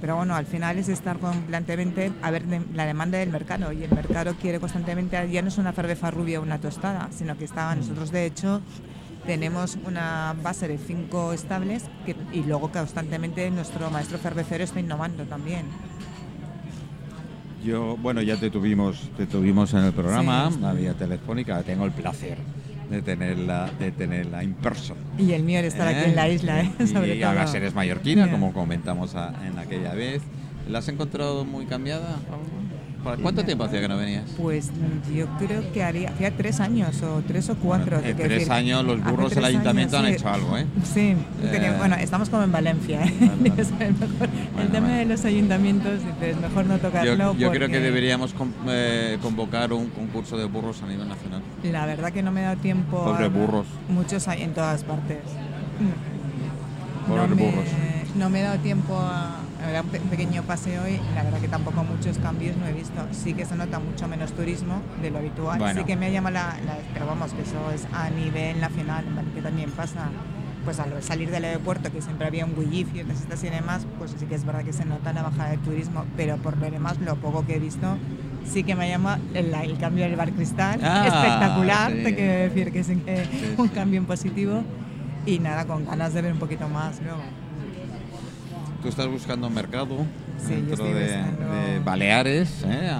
Pero 0.00 0.16
bueno, 0.16 0.34
al 0.36 0.46
final 0.46 0.78
es 0.78 0.88
estar 0.88 1.18
constantemente 1.18 2.12
a 2.22 2.30
ver 2.30 2.44
de- 2.46 2.62
la 2.74 2.86
demanda 2.86 3.18
del 3.18 3.30
mercado 3.30 3.72
y 3.72 3.82
el 3.82 3.90
mercado 3.90 4.34
quiere 4.34 4.60
constantemente, 4.60 5.28
ya 5.30 5.42
no 5.42 5.48
es 5.48 5.58
una 5.58 5.72
cerveza 5.72 6.10
rubia 6.10 6.38
o 6.38 6.42
una 6.42 6.58
tostada, 6.58 7.08
sino 7.10 7.36
que 7.36 7.44
está, 7.44 7.74
nosotros 7.74 8.10
de 8.12 8.26
hecho 8.26 8.60
tenemos 9.26 9.76
una 9.84 10.34
base 10.42 10.68
de 10.68 10.78
cinco 10.78 11.32
estables 11.32 11.84
que- 12.06 12.16
y 12.32 12.42
luego 12.44 12.70
constantemente 12.70 13.50
nuestro 13.50 13.90
maestro 13.90 14.18
cervecero 14.18 14.64
está 14.64 14.78
innovando 14.80 15.24
también. 15.24 15.66
Yo, 17.64 17.96
bueno, 17.96 18.22
ya 18.22 18.36
te 18.38 18.50
tuvimos, 18.50 19.10
te 19.16 19.26
tuvimos 19.26 19.74
en 19.74 19.80
el 19.80 19.92
programa, 19.92 20.48
Sí. 20.52 20.58
la 20.60 20.72
vía 20.72 20.94
telefónica. 20.94 21.60
Tengo 21.64 21.84
el 21.84 21.90
placer 21.90 22.38
de 22.90 23.02
tenerla, 23.02 23.70
de 23.78 23.92
tenerla 23.92 24.42
in 24.44 24.54
person. 24.54 24.96
Y 25.18 25.32
el 25.32 25.42
mío 25.42 25.60
estar 25.60 25.88
aquí 25.88 26.08
en 26.10 26.16
la 26.16 26.28
isla, 26.28 26.60
¿eh? 26.62 26.72
Y, 26.80 26.86
sobre 26.86 27.16
y 27.16 27.20
todo. 27.20 27.30
además 27.30 27.54
eres 27.54 27.74
mallorquina, 27.74 28.26
Ya. 28.26 28.32
como 28.32 28.52
comentamos 28.52 29.14
a- 29.14 29.34
en 29.46 29.58
aquella 29.58 29.94
vez. 29.94 30.22
¿La 30.68 30.78
has 30.80 30.88
encontrado 30.88 31.44
muy 31.44 31.64
cambiada? 31.66 32.16
¿Para 33.04 33.16
¿Cuánto 33.16 33.44
tiempo 33.44 33.62
hacía 33.64 33.80
que 33.80 33.88
no 33.88 33.96
venías? 33.96 34.24
Pues 34.36 34.70
mm, 34.72 35.14
yo 35.14 35.26
creo 35.38 35.72
que 35.72 35.82
haría, 35.84 36.10
hacía 36.10 36.36
tres 36.36 36.58
años 36.60 37.00
o 37.02 37.22
tres 37.26 37.48
o 37.48 37.54
cuatro. 37.54 37.96
Bueno, 37.98 38.08
en 38.10 38.16
tres 38.16 38.28
decir. 38.40 38.52
años 38.52 38.84
los 38.84 39.02
burros 39.02 39.34
del 39.34 39.44
ayuntamiento 39.44 39.96
años, 39.96 40.08
han 40.08 40.12
sí. 40.14 40.18
hecho 40.20 40.28
algo, 40.28 40.58
¿eh? 40.58 40.66
Sí, 40.82 41.14
Eh, 41.44 41.74
bueno, 41.78 41.94
estamos 41.94 42.28
como 42.28 42.42
en 42.42 42.52
Valencia. 42.52 43.04
¿eh? 43.04 43.12
Es 43.56 43.68
el, 43.80 43.94
mejor- 43.94 44.28
el 44.28 44.48
Bueno, 44.52 44.70
tema 44.72 44.80
bueno. 44.88 44.96
de 44.98 45.04
los 45.06 45.24
ayuntamientos, 45.24 45.92
dices, 46.04 46.36
mejor 46.40 46.66
no 46.66 46.78
tocarlo. 46.78 47.16
Yo, 47.34 47.38
yo 47.38 47.50
creo 47.50 47.68
que 47.68 47.74
porque 47.74 47.80
deberíamos 47.80 48.34
con- 48.34 48.52
eh, 48.68 49.16
convocar 49.22 49.72
un 49.72 49.88
concurso 49.90 50.36
de 50.36 50.44
burros 50.46 50.82
a 50.82 50.86
nivel 50.88 51.08
nacional. 51.08 51.40
La 51.62 51.86
verdad 51.86 52.12
que 52.12 52.22
no 52.22 52.30
me 52.30 52.40
he 52.40 52.44
dado 52.44 52.60
tiempo. 52.60 53.04
Pobre 53.04 53.24
a- 53.26 53.28
burros. 53.28 53.66
Muchos 53.88 54.28
hay 54.28 54.42
en 54.42 54.54
todas 54.54 54.84
partes. 54.84 55.18
Pobre 57.06 57.28
no 57.28 57.34
me, 57.36 57.42
burros. 57.50 57.64
No 58.16 58.30
me 58.30 58.40
he 58.40 58.42
dado 58.42 58.58
tiempo 58.58 58.96
a, 58.96 59.36
a 59.66 59.70
dar 59.72 59.84
un 59.84 59.90
pe- 59.90 60.00
pequeño 60.00 60.42
paseo 60.42 60.86
y 60.88 60.98
la 61.14 61.22
verdad 61.24 61.40
que 61.40 61.48
tampoco 61.48 61.82
muchos 61.84 62.18
cambios 62.18 62.56
no 62.56 62.66
he 62.66 62.72
visto. 62.72 63.00
Sí 63.12 63.34
que 63.34 63.44
se 63.44 63.56
nota 63.56 63.78
mucho 63.78 64.06
menos 64.08 64.32
turismo 64.32 64.80
de 65.02 65.10
lo 65.10 65.18
habitual. 65.18 65.58
Bueno. 65.58 65.80
Sí 65.80 65.86
que 65.86 65.96
me 65.96 66.06
ha 66.06 66.10
llamado 66.10 66.34
la, 66.34 66.46
la- 66.64 66.78
Pero 66.92 67.06
vamos, 67.06 67.32
que 67.32 67.42
eso 67.42 67.70
es 67.74 67.86
a 67.92 68.10
nivel 68.10 68.60
nacional, 68.60 69.04
¿vale? 69.14 69.28
que 69.34 69.42
también 69.42 69.70
pasa. 69.70 70.08
Pues 70.64 70.80
al 70.80 71.02
salir 71.02 71.30
del 71.30 71.44
aeropuerto, 71.46 71.90
que 71.90 72.02
siempre 72.02 72.26
había 72.26 72.44
un 72.44 72.54
bullicio, 72.54 73.06
estas 73.10 73.42
y 73.42 73.48
demás, 73.48 73.86
pues 73.98 74.14
sí 74.18 74.26
que 74.26 74.34
es 74.34 74.44
verdad 74.44 74.64
que 74.64 74.74
se 74.74 74.84
nota 74.84 75.14
la 75.14 75.22
bajada 75.22 75.50
del 75.50 75.60
turismo, 75.60 76.04
pero 76.14 76.36
por 76.36 76.58
lo 76.58 76.70
demás, 76.70 76.98
lo 76.98 77.16
poco 77.16 77.46
que 77.46 77.56
he 77.56 77.58
visto, 77.58 77.96
sí 78.48 78.64
que 78.64 78.74
me 78.74 78.88
llama 78.88 79.18
el, 79.34 79.52
el 79.54 79.78
cambio 79.78 80.04
del 80.04 80.16
bar 80.16 80.30
cristal, 80.32 80.80
Ah, 80.82 81.04
espectacular, 81.06 81.92
sí. 81.92 82.02
te 82.02 82.14
quiero 82.14 82.32
decir 82.54 82.72
que 82.72 82.78
es 82.80 82.88
eh, 82.90 83.54
un 83.56 83.68
sí. 83.68 83.74
cambio 83.74 83.98
en 83.98 84.06
positivo 84.06 84.62
y 85.26 85.38
nada, 85.38 85.64
con 85.66 85.84
ganas 85.86 86.14
de 86.14 86.22
ver 86.22 86.32
un 86.32 86.38
poquito 86.38 86.68
más 86.68 87.00
luego. 87.02 87.20
Tú 88.82 88.88
estás 88.88 89.06
buscando 89.08 89.48
un 89.48 89.54
mercado 89.54 89.98
Sí, 90.38 90.54
dentro 90.54 90.84
de, 90.84 90.92
buscando- 91.16 91.52
de 91.54 91.78
Baleares, 91.80 92.64
¿eh? 92.66 92.90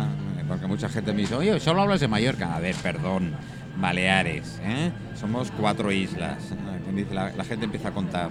Porque 0.48 0.66
mucha 0.66 0.88
gente 0.88 1.12
me 1.12 1.20
dice, 1.20 1.34
oye, 1.34 1.60
solo 1.60 1.82
hablas 1.82 2.00
de 2.00 2.08
Mallorca. 2.08 2.54
A 2.56 2.58
ver, 2.58 2.74
perdón, 2.76 3.32
Baleares, 3.80 4.58
¿eh? 4.64 4.90
somos 5.14 5.52
cuatro 5.52 5.92
islas. 5.92 6.38
La, 7.12 7.30
la 7.32 7.44
gente 7.44 7.66
empieza 7.66 7.88
a 7.88 7.92
contar. 7.92 8.30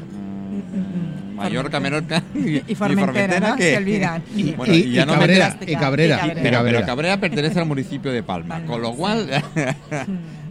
Mallorca, 1.35 1.79
Menorca 1.79 2.23
y, 2.35 2.63
Y 2.71 2.75
Formentera, 2.75 3.39
¿no? 3.51 3.55
¿qué? 3.55 3.71
Se 3.71 3.77
olvidan. 3.77 4.23
Bueno, 4.57 4.73
y, 4.73 4.77
y 4.77 4.91
ya 4.93 5.03
y 5.03 5.05
no 5.05 5.13
me 5.13 5.19
Cabrera, 5.19 5.49
metas- 5.59 5.69
y 5.69 5.75
Cabrera, 5.75 6.15
y 6.15 6.17
y 6.17 6.19
Cabrera. 6.19 6.41
Pero, 6.43 6.57
Cabrera. 6.57 6.77
pero 6.79 6.85
Cabrera 6.87 7.19
pertenece 7.19 7.59
al 7.59 7.65
municipio 7.65 8.11
de 8.11 8.23
Palma, 8.23 8.55
Palma, 8.55 8.67
con 8.67 8.81
lo 8.81 8.89
sí. 8.91 8.95
cual 8.97 9.29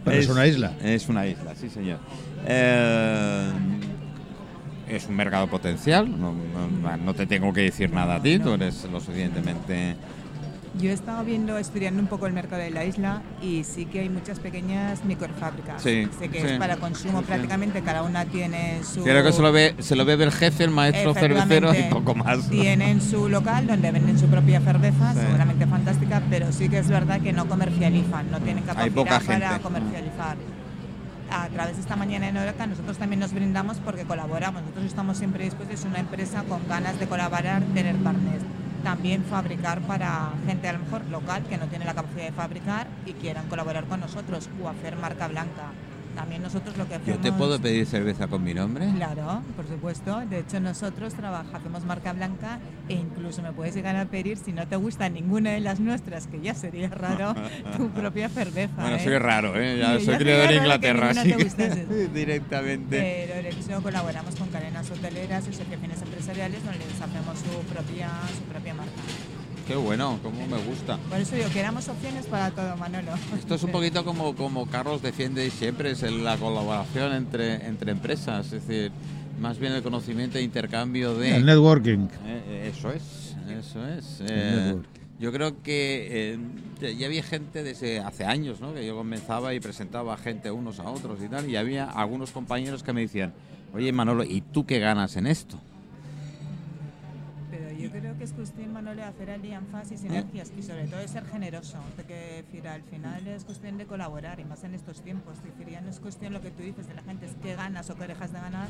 Pero 0.05 0.17
es 0.17 0.29
una 0.29 0.47
isla. 0.47 0.71
Es 0.83 1.09
una 1.09 1.27
isla, 1.27 1.53
sí 1.55 1.69
señor. 1.69 1.99
Eh, 2.47 3.49
es 4.89 5.05
un 5.07 5.15
mercado 5.17 5.47
potencial, 5.47 6.09
no, 6.09 6.31
no- 6.33 6.97
no 6.97 7.13
te 7.13 7.25
tengo 7.25 7.51
que 7.51 7.61
decir 7.61 7.91
nada 7.91 8.15
a 8.15 8.21
ti, 8.21 8.39
tú 8.39 8.53
eres 8.53 8.85
lo 8.91 8.99
suficientemente... 9.01 9.95
Yo 10.75 10.89
he 10.91 10.93
estado 10.93 11.23
viendo, 11.23 11.57
estudiando 11.57 12.01
un 12.01 12.07
poco 12.07 12.27
el 12.27 12.33
mercado 12.33 12.61
de 12.61 12.69
la 12.69 12.85
isla 12.85 13.21
y 13.41 13.63
sí 13.63 13.85
que 13.85 14.01
hay 14.01 14.09
muchas 14.09 14.39
pequeñas 14.39 15.03
microfábricas. 15.05 15.81
Sí, 15.81 16.07
sé 16.19 16.29
que 16.29 16.41
sí. 16.41 16.47
es 16.47 16.59
para 16.59 16.77
consumo 16.77 17.19
Sí, 17.19 17.25
prácticamente, 17.25 17.81
cada 17.81 18.03
una 18.03 18.25
tiene 18.25 18.81
su... 18.83 19.03
Creo 19.03 19.23
que 19.23 19.31
se 19.31 19.41
lo 19.41 19.51
ve, 19.51 19.75
se 19.79 19.95
lo 19.95 20.05
bebe 20.05 20.25
el 20.25 20.31
jefe, 20.31 20.63
el 20.63 20.71
maestro 20.71 21.13
cervecero 21.13 21.73
y 21.73 21.83
poco 21.83 22.13
más. 22.15 22.49
Tienen 22.49 23.01
su 23.01 23.27
local 23.29 23.67
donde 23.67 23.91
venden 23.91 24.19
su 24.19 24.27
propia 24.27 24.61
cerveza, 24.61 25.13
seguramente 25.13 25.65
fantástica, 25.65 26.21
pero 26.29 26.51
sí 26.51 26.69
que 26.69 26.79
es 26.79 26.87
verdad 26.89 27.21
que 27.21 27.33
no 27.33 27.47
comercializan, 27.47 28.29
no 28.29 28.39
tienen 28.39 28.63
capacidad 28.63 28.93
poca 28.93 29.19
para 29.19 29.49
gente. 29.49 29.61
comercializar. 29.63 30.37
A 31.29 31.49
través 31.49 31.75
de 31.75 31.81
esta 31.81 31.95
mañana 31.97 32.29
en 32.29 32.37
Oreca 32.37 32.67
nosotros 32.67 32.97
también 32.97 33.19
nos 33.19 33.33
brindamos 33.33 33.77
porque 33.83 34.03
colaboramos. 34.03 34.61
Nosotros 34.61 34.85
estamos 34.85 35.17
siempre 35.17 35.43
dispuestos, 35.43 35.79
es 35.79 35.85
una 35.85 35.99
empresa 35.99 36.43
con 36.43 36.65
ganas 36.69 36.99
de 36.99 37.07
colaborar, 37.07 37.63
tener 37.73 37.95
partners. 37.97 38.43
También 38.83 39.23
fabricar 39.25 39.81
para 39.81 40.31
gente 40.45 40.67
a 40.67 40.73
lo 40.73 40.79
mejor 40.79 41.05
local 41.09 41.43
que 41.49 41.57
no 41.57 41.67
tiene 41.67 41.85
la 41.85 41.93
capacidad 41.93 42.25
de 42.25 42.31
fabricar 42.31 42.87
y 43.05 43.13
quieran 43.13 43.47
colaborar 43.47 43.85
con 43.85 43.99
nosotros 43.99 44.49
o 44.63 44.69
hacer 44.69 44.95
marca 44.95 45.27
blanca. 45.27 45.71
También 46.17 46.41
nosotros 46.41 46.75
lo 46.77 46.85
que 46.85 46.95
¿Yo 46.95 46.99
hacemos... 46.99 47.21
te 47.21 47.31
puedo 47.31 47.61
pedir 47.61 47.85
cerveza 47.85 48.27
con 48.27 48.43
mi 48.43 48.51
nombre? 48.51 48.89
Claro, 48.95 49.43
por 49.55 49.67
supuesto. 49.67 50.19
De 50.27 50.39
hecho, 50.39 50.59
nosotros 50.59 51.13
trabajamos, 51.13 51.85
marca 51.85 52.11
blanca 52.11 52.57
e 52.89 52.95
incluso 52.95 53.43
me 53.43 53.53
puedes 53.53 53.75
llegar 53.75 53.95
a 53.95 54.05
pedir, 54.05 54.35
si 54.39 54.51
no 54.51 54.67
te 54.67 54.77
gusta 54.77 55.09
ninguna 55.09 55.51
de 55.51 55.59
las 55.59 55.79
nuestras, 55.79 56.25
que 56.25 56.41
ya 56.41 56.55
sería 56.55 56.89
raro, 56.89 57.35
tu 57.77 57.89
propia 57.89 58.29
cerveza. 58.29 58.73
Bueno, 58.77 58.95
¿eh? 58.95 59.03
soy 59.03 59.19
raro, 59.19 59.61
¿eh? 59.61 59.77
Ya 59.77 59.99
Sí, 59.99 60.05
soy 60.05 60.17
criado 60.17 60.43
en 60.45 60.57
Inglaterra, 60.57 61.11
así 61.11 61.33
que 61.33 62.07
directamente. 62.13 63.27
Pero 63.27 63.43
de 63.43 63.49
hecho 63.49 63.83
colaboramos 63.83 64.35
con 64.35 64.47
cadenas 64.47 64.89
hoteleras 64.89 65.45
y 65.45 65.49
asociaciones 65.51 66.01
empresariales 66.01 66.65
donde 66.65 66.79
les 66.79 66.99
hacemos 66.99 67.37
su 67.37 67.59
propia, 67.71 68.09
su 68.35 68.43
propia 68.51 68.73
marca. 68.73 68.91
Qué 69.67 69.75
bueno, 69.75 70.17
cómo 70.23 70.47
me 70.47 70.57
gusta. 70.63 70.97
Por 71.09 71.19
eso 71.19 71.35
digo 71.35 71.49
que 71.49 71.59
éramos 71.59 71.87
opciones 71.89 72.25
para 72.27 72.51
todo, 72.51 72.77
Manolo. 72.77 73.11
Esto 73.37 73.55
es 73.55 73.63
un 73.63 73.71
poquito 73.73 74.05
como, 74.05 74.33
como 74.35 74.65
Carlos 74.67 75.01
defiende 75.01 75.49
siempre, 75.51 75.91
es 75.91 76.01
la 76.03 76.37
colaboración 76.37 77.11
entre, 77.13 77.65
entre 77.67 77.91
empresas, 77.91 78.45
es 78.53 78.65
decir, 78.67 78.91
más 79.41 79.59
bien 79.59 79.73
el 79.73 79.83
conocimiento 79.83 80.37
e 80.37 80.41
intercambio 80.41 81.15
de... 81.15 81.35
El 81.37 81.45
networking. 81.45 82.07
Eh, 82.25 82.43
eh, 82.47 82.71
eso 82.73 82.91
es, 82.91 83.35
eso 83.59 83.85
es. 83.87 84.21
El 84.21 84.27
Eh, 84.29 84.75
yo 85.19 85.31
creo 85.33 85.61
que 85.61 86.07
eh, 86.33 86.37
ya- 86.79 86.91
ya 86.91 87.05
había 87.07 87.23
gente 87.23 87.61
desde 87.63 87.99
hace 87.99 88.23
años, 88.23 88.61
¿no? 88.61 88.73
Que 88.73 88.85
yo 88.85 88.95
comenzaba 88.95 89.53
y 89.53 89.59
presentaba 89.59 90.13
a 90.13 90.17
gente 90.17 90.49
unos 90.49 90.79
a 90.79 90.89
otros 90.89 91.19
y 91.21 91.27
tal, 91.27 91.49
y 91.49 91.57
había 91.57 91.85
algunos 91.85 92.31
compañeros 92.31 92.83
que 92.83 92.93
me 92.93 93.01
decían, 93.01 93.33
oye 93.73 93.91
Manolo, 93.91 94.23
¿y 94.23 94.39
tú 94.41 94.65
qué 94.65 94.79
ganas 94.79 95.17
en 95.17 95.27
esto? 95.27 95.59
Yo 97.87 98.01
creo 98.01 98.17
que 98.17 98.25
es 98.25 98.33
cuestión, 98.33 98.73
Manolo, 98.73 99.01
hacer 99.05 99.29
alianzas 99.29 99.93
y 99.93 99.97
sinergias 99.97 100.51
y 100.57 100.61
sobre 100.61 100.87
todo 100.87 100.99
de 100.99 101.07
ser 101.07 101.25
generoso. 101.25 101.77
Que 102.05 102.43
decir, 102.43 102.67
al 102.67 102.81
final 102.83 103.25
es 103.27 103.45
cuestión 103.45 103.77
de 103.77 103.85
colaborar 103.85 104.41
y 104.41 104.43
más 104.43 104.65
en 104.65 104.75
estos 104.75 105.01
tiempos. 105.01 105.37
Es 105.37 105.43
decir, 105.45 105.71
ya 105.71 105.79
no 105.79 105.89
es 105.89 106.01
cuestión 106.01 106.33
lo 106.33 106.41
que 106.41 106.51
tú 106.51 106.63
dices 106.63 106.85
de 106.85 106.95
la 106.95 107.01
gente, 107.03 107.27
es 107.27 107.31
qué 107.41 107.55
ganas 107.55 107.89
o 107.89 107.95
qué 107.95 108.07
dejas 108.07 108.33
de 108.33 108.41
ganar, 108.41 108.67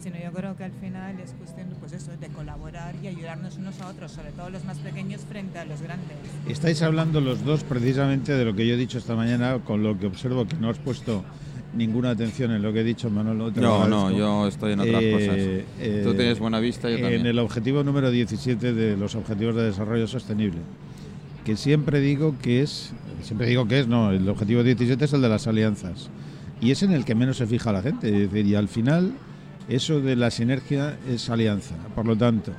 sino 0.00 0.20
yo 0.22 0.30
creo 0.32 0.56
que 0.56 0.62
al 0.62 0.72
final 0.72 1.18
es 1.18 1.32
cuestión 1.32 1.68
pues 1.80 1.92
eso, 1.92 2.16
de 2.16 2.28
colaborar 2.28 2.94
y 3.02 3.08
ayudarnos 3.08 3.56
unos 3.56 3.80
a 3.80 3.88
otros, 3.88 4.12
sobre 4.12 4.30
todo 4.30 4.50
los 4.50 4.64
más 4.64 4.78
pequeños 4.78 5.22
frente 5.22 5.58
a 5.58 5.64
los 5.64 5.82
grandes. 5.82 6.16
Estáis 6.48 6.80
hablando 6.82 7.20
los 7.20 7.44
dos 7.44 7.64
precisamente 7.64 8.32
de 8.34 8.44
lo 8.44 8.54
que 8.54 8.68
yo 8.68 8.74
he 8.74 8.78
dicho 8.78 8.98
esta 8.98 9.16
mañana, 9.16 9.58
con 9.64 9.82
lo 9.82 9.98
que 9.98 10.06
observo 10.06 10.46
que 10.46 10.54
no 10.56 10.70
has 10.70 10.78
puesto 10.78 11.24
ninguna 11.74 12.10
atención 12.10 12.50
en 12.50 12.62
lo 12.62 12.72
que 12.72 12.80
he 12.80 12.84
dicho, 12.84 13.10
Manolo. 13.10 13.50
No, 13.52 13.86
no, 13.86 14.10
yo 14.10 14.46
estoy 14.48 14.72
en 14.72 14.80
otras 14.80 15.02
Eh, 15.02 15.12
cosas. 15.12 15.36
eh, 15.80 16.02
Tú 16.04 16.14
tienes 16.14 16.38
buena 16.38 16.58
vista, 16.60 16.88
yo 16.90 16.96
En 16.96 17.02
también. 17.02 17.26
el 17.26 17.38
objetivo 17.38 17.84
número 17.84 18.10
17 18.10 18.72
de 18.74 18.96
los 18.96 19.14
Objetivos 19.14 19.54
de 19.54 19.62
Desarrollo 19.64 20.06
Sostenible, 20.06 20.58
que 21.44 21.56
siempre 21.56 22.00
digo 22.00 22.34
que 22.42 22.62
es, 22.62 22.92
siempre 23.22 23.46
digo 23.46 23.66
que 23.68 23.80
es, 23.80 23.86
no, 23.88 24.10
el 24.10 24.28
objetivo 24.28 24.62
17 24.62 25.04
es 25.04 25.12
el 25.12 25.22
de 25.22 25.28
las 25.28 25.46
alianzas, 25.46 26.10
y 26.60 26.72
es 26.72 26.82
en 26.82 26.92
el 26.92 27.04
que 27.04 27.14
menos 27.14 27.36
se 27.38 27.46
fija 27.46 27.72
la 27.72 27.82
gente, 27.82 28.08
es 28.08 28.30
decir, 28.30 28.46
y 28.46 28.54
al 28.54 28.68
final 28.68 29.12
eso 29.68 30.00
de 30.00 30.16
la 30.16 30.30
sinergia 30.30 30.96
es 31.08 31.30
alianza, 31.30 31.76
por 31.94 32.04
lo 32.06 32.16
tanto, 32.16 32.52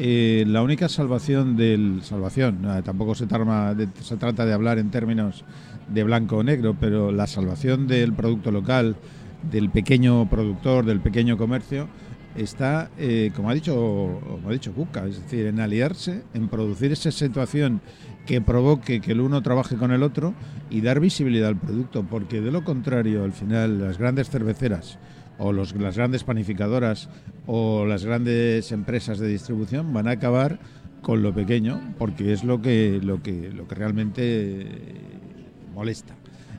eh, 0.00 0.44
la 0.46 0.62
única 0.62 0.88
salvación 0.88 1.56
del 1.56 2.00
salvación, 2.02 2.62
nada, 2.62 2.82
tampoco 2.82 3.14
se, 3.14 3.26
tarma 3.26 3.74
de- 3.74 3.88
se 4.02 4.16
trata 4.16 4.44
de 4.44 4.52
hablar 4.52 4.78
en 4.78 4.90
términos 4.90 5.44
de 5.92 6.04
blanco 6.04 6.36
o 6.38 6.42
negro, 6.42 6.76
pero 6.78 7.10
la 7.12 7.26
salvación 7.26 7.86
del 7.86 8.12
producto 8.12 8.50
local, 8.50 8.96
del 9.50 9.70
pequeño 9.70 10.28
productor, 10.28 10.84
del 10.84 11.00
pequeño 11.00 11.36
comercio, 11.36 11.88
está, 12.36 12.90
eh, 12.98 13.30
como 13.34 13.50
ha 13.50 13.54
dicho, 13.54 13.74
como 14.28 14.48
ha 14.48 14.52
dicho 14.52 14.72
Cuca, 14.72 15.06
es 15.06 15.20
decir, 15.22 15.46
en 15.46 15.60
aliarse, 15.60 16.22
en 16.34 16.48
producir 16.48 16.92
esa 16.92 17.10
situación 17.10 17.80
que 18.26 18.40
provoque 18.40 19.00
que 19.00 19.12
el 19.12 19.20
uno 19.20 19.42
trabaje 19.42 19.76
con 19.76 19.90
el 19.90 20.02
otro 20.02 20.34
y 20.70 20.82
dar 20.82 21.00
visibilidad 21.00 21.48
al 21.48 21.56
producto, 21.56 22.04
porque 22.04 22.40
de 22.40 22.52
lo 22.52 22.62
contrario, 22.62 23.24
al 23.24 23.32
final, 23.32 23.80
las 23.80 23.98
grandes 23.98 24.28
cerveceras, 24.28 24.98
o 25.38 25.52
los- 25.52 25.74
las 25.76 25.96
grandes 25.96 26.24
panificadoras 26.24 27.08
o 27.46 27.86
las 27.86 28.04
grandes 28.04 28.70
empresas 28.72 29.18
de 29.20 29.28
distribución 29.28 29.92
van 29.92 30.08
a 30.08 30.12
acabar 30.12 30.58
con 31.00 31.22
lo 31.22 31.32
pequeño 31.32 31.80
porque 31.96 32.32
es 32.32 32.42
lo 32.42 32.60
que 32.60 32.98
lo 33.00 33.22
que 33.22 33.50
lo 33.52 33.68
que 33.68 33.74
realmente 33.76 34.66
molesta. 35.78 36.14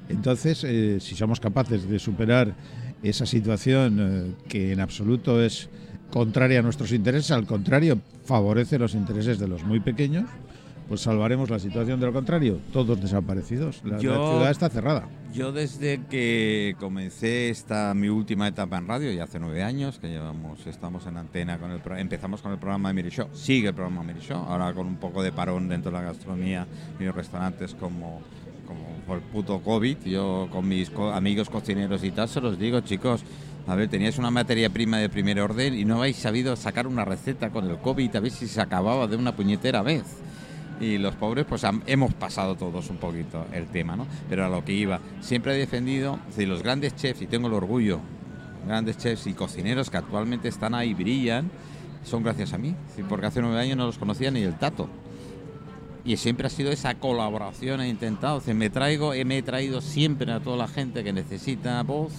Entonces, 0.07 0.63
eh, 0.63 0.99
si 1.01 1.13
somos 1.15 1.39
capaces 1.41 1.87
de 1.87 1.99
superar 1.99 2.55
esa 3.03 3.25
situación 3.25 3.97
eh, 3.99 4.31
que 4.47 4.71
en 4.71 4.79
absoluto 4.79 5.43
es 5.43 5.69
contraria 6.09 6.59
a 6.59 6.61
nuestros 6.61 6.93
intereses, 6.93 7.31
al 7.31 7.45
contrario, 7.45 7.99
favorece 8.23 8.79
los 8.79 8.95
intereses 8.95 9.37
de 9.37 9.47
los 9.47 9.63
muy 9.63 9.81
pequeños, 9.81 10.25
pues 10.87 11.01
salvaremos 11.01 11.51
la 11.51 11.59
situación 11.59 11.99
de 11.99 12.07
lo 12.07 12.13
contrario, 12.13 12.59
todos 12.73 12.99
desaparecidos. 12.99 13.81
La, 13.83 13.99
ciudad 13.99 14.49
está 14.49 14.69
cerrada. 14.69 15.07
Yo 15.31 15.51
desde 15.51 16.01
que 16.09 16.75
comencé 16.79 17.49
esta 17.49 17.93
mi 17.93 18.07
última 18.07 18.47
etapa 18.47 18.79
en 18.79 18.87
radio, 18.87 19.11
ya 19.11 19.25
hace 19.25 19.39
nueve 19.39 19.61
años 19.61 19.99
que 19.99 20.07
llevamos, 20.07 20.65
estamos 20.65 21.05
en 21.05 21.17
antena 21.17 21.59
con 21.59 21.69
el 21.69 21.81
empezamos 21.99 22.41
con 22.41 22.53
el 22.53 22.57
programa 22.57 22.91
Miri 22.91 23.09
Show, 23.09 23.27
sigue 23.33 23.67
el 23.67 23.75
programa 23.75 24.01
Miri 24.01 24.21
Show, 24.21 24.39
ahora 24.47 24.73
con 24.73 24.87
un 24.87 24.95
poco 24.95 25.21
de 25.21 25.31
parón 25.31 25.69
dentro 25.69 25.91
de 25.91 25.97
la 25.97 26.03
gastronomía 26.03 26.65
y 26.99 27.03
los 27.03 27.13
restaurantes 27.13 27.75
como 27.75 28.23
por 29.09 29.17
el 29.17 29.23
puto 29.23 29.59
COVID, 29.59 29.97
yo 30.05 30.47
con 30.51 30.67
mis 30.67 30.91
amigos 31.13 31.49
cocineros 31.49 32.03
y 32.03 32.11
tal 32.11 32.29
se 32.29 32.39
los 32.39 32.59
digo, 32.59 32.79
chicos, 32.81 33.23
a 33.65 33.73
ver, 33.73 33.89
teníais 33.89 34.19
una 34.19 34.29
materia 34.29 34.69
prima 34.69 34.99
de 34.99 35.09
primer 35.09 35.39
orden 35.39 35.73
y 35.73 35.83
no 35.83 35.97
habéis 35.97 36.17
sabido 36.17 36.55
sacar 36.55 36.85
una 36.85 37.05
receta 37.05 37.49
con 37.49 37.67
el 37.67 37.79
COVID 37.79 38.15
a 38.15 38.19
ver 38.19 38.31
si 38.31 38.47
se 38.47 38.61
acababa 38.61 39.07
de 39.07 39.15
una 39.15 39.35
puñetera 39.35 39.81
vez 39.81 40.03
y 40.79 40.99
los 40.99 41.15
pobres 41.15 41.47
pues 41.49 41.65
hemos 41.87 42.13
pasado 42.13 42.55
todos 42.55 42.87
un 42.91 42.97
poquito 42.97 43.47
el 43.51 43.65
tema, 43.67 43.95
¿no? 43.95 44.05
Pero 44.29 44.45
a 44.45 44.49
lo 44.49 44.63
que 44.63 44.73
iba, 44.73 44.99
siempre 45.21 45.55
he 45.55 45.57
defendido, 45.57 46.19
si 46.29 46.45
los 46.45 46.61
grandes 46.61 46.95
chefs, 46.95 47.23
y 47.23 47.25
tengo 47.25 47.47
el 47.47 47.53
orgullo, 47.53 47.99
grandes 48.67 48.99
chefs 48.99 49.25
y 49.25 49.33
cocineros 49.33 49.89
que 49.89 49.97
actualmente 49.97 50.47
están 50.49 50.75
ahí, 50.75 50.93
brillan, 50.93 51.49
son 52.03 52.21
gracias 52.21 52.53
a 52.53 52.59
mí, 52.59 52.75
porque 53.09 53.25
hace 53.25 53.41
nueve 53.41 53.59
años 53.59 53.75
no 53.75 53.87
los 53.87 53.97
conocía 53.97 54.29
ni 54.29 54.43
el 54.43 54.53
tato. 54.53 54.87
Y 56.05 56.17
siempre 56.17 56.47
ha 56.47 56.49
sido 56.49 56.71
esa 56.71 56.95
colaboración, 56.95 57.81
he 57.81 57.89
intentado, 57.89 58.41
o 58.45 58.53
me 58.53 58.69
traigo, 58.69 59.13
eh, 59.13 59.25
me 59.25 59.39
he 59.39 59.43
traído 59.43 59.81
siempre 59.81 60.31
a 60.31 60.39
toda 60.39 60.57
la 60.57 60.67
gente 60.67 61.03
que 61.03 61.13
necesita 61.13 61.81
voz. 61.83 62.13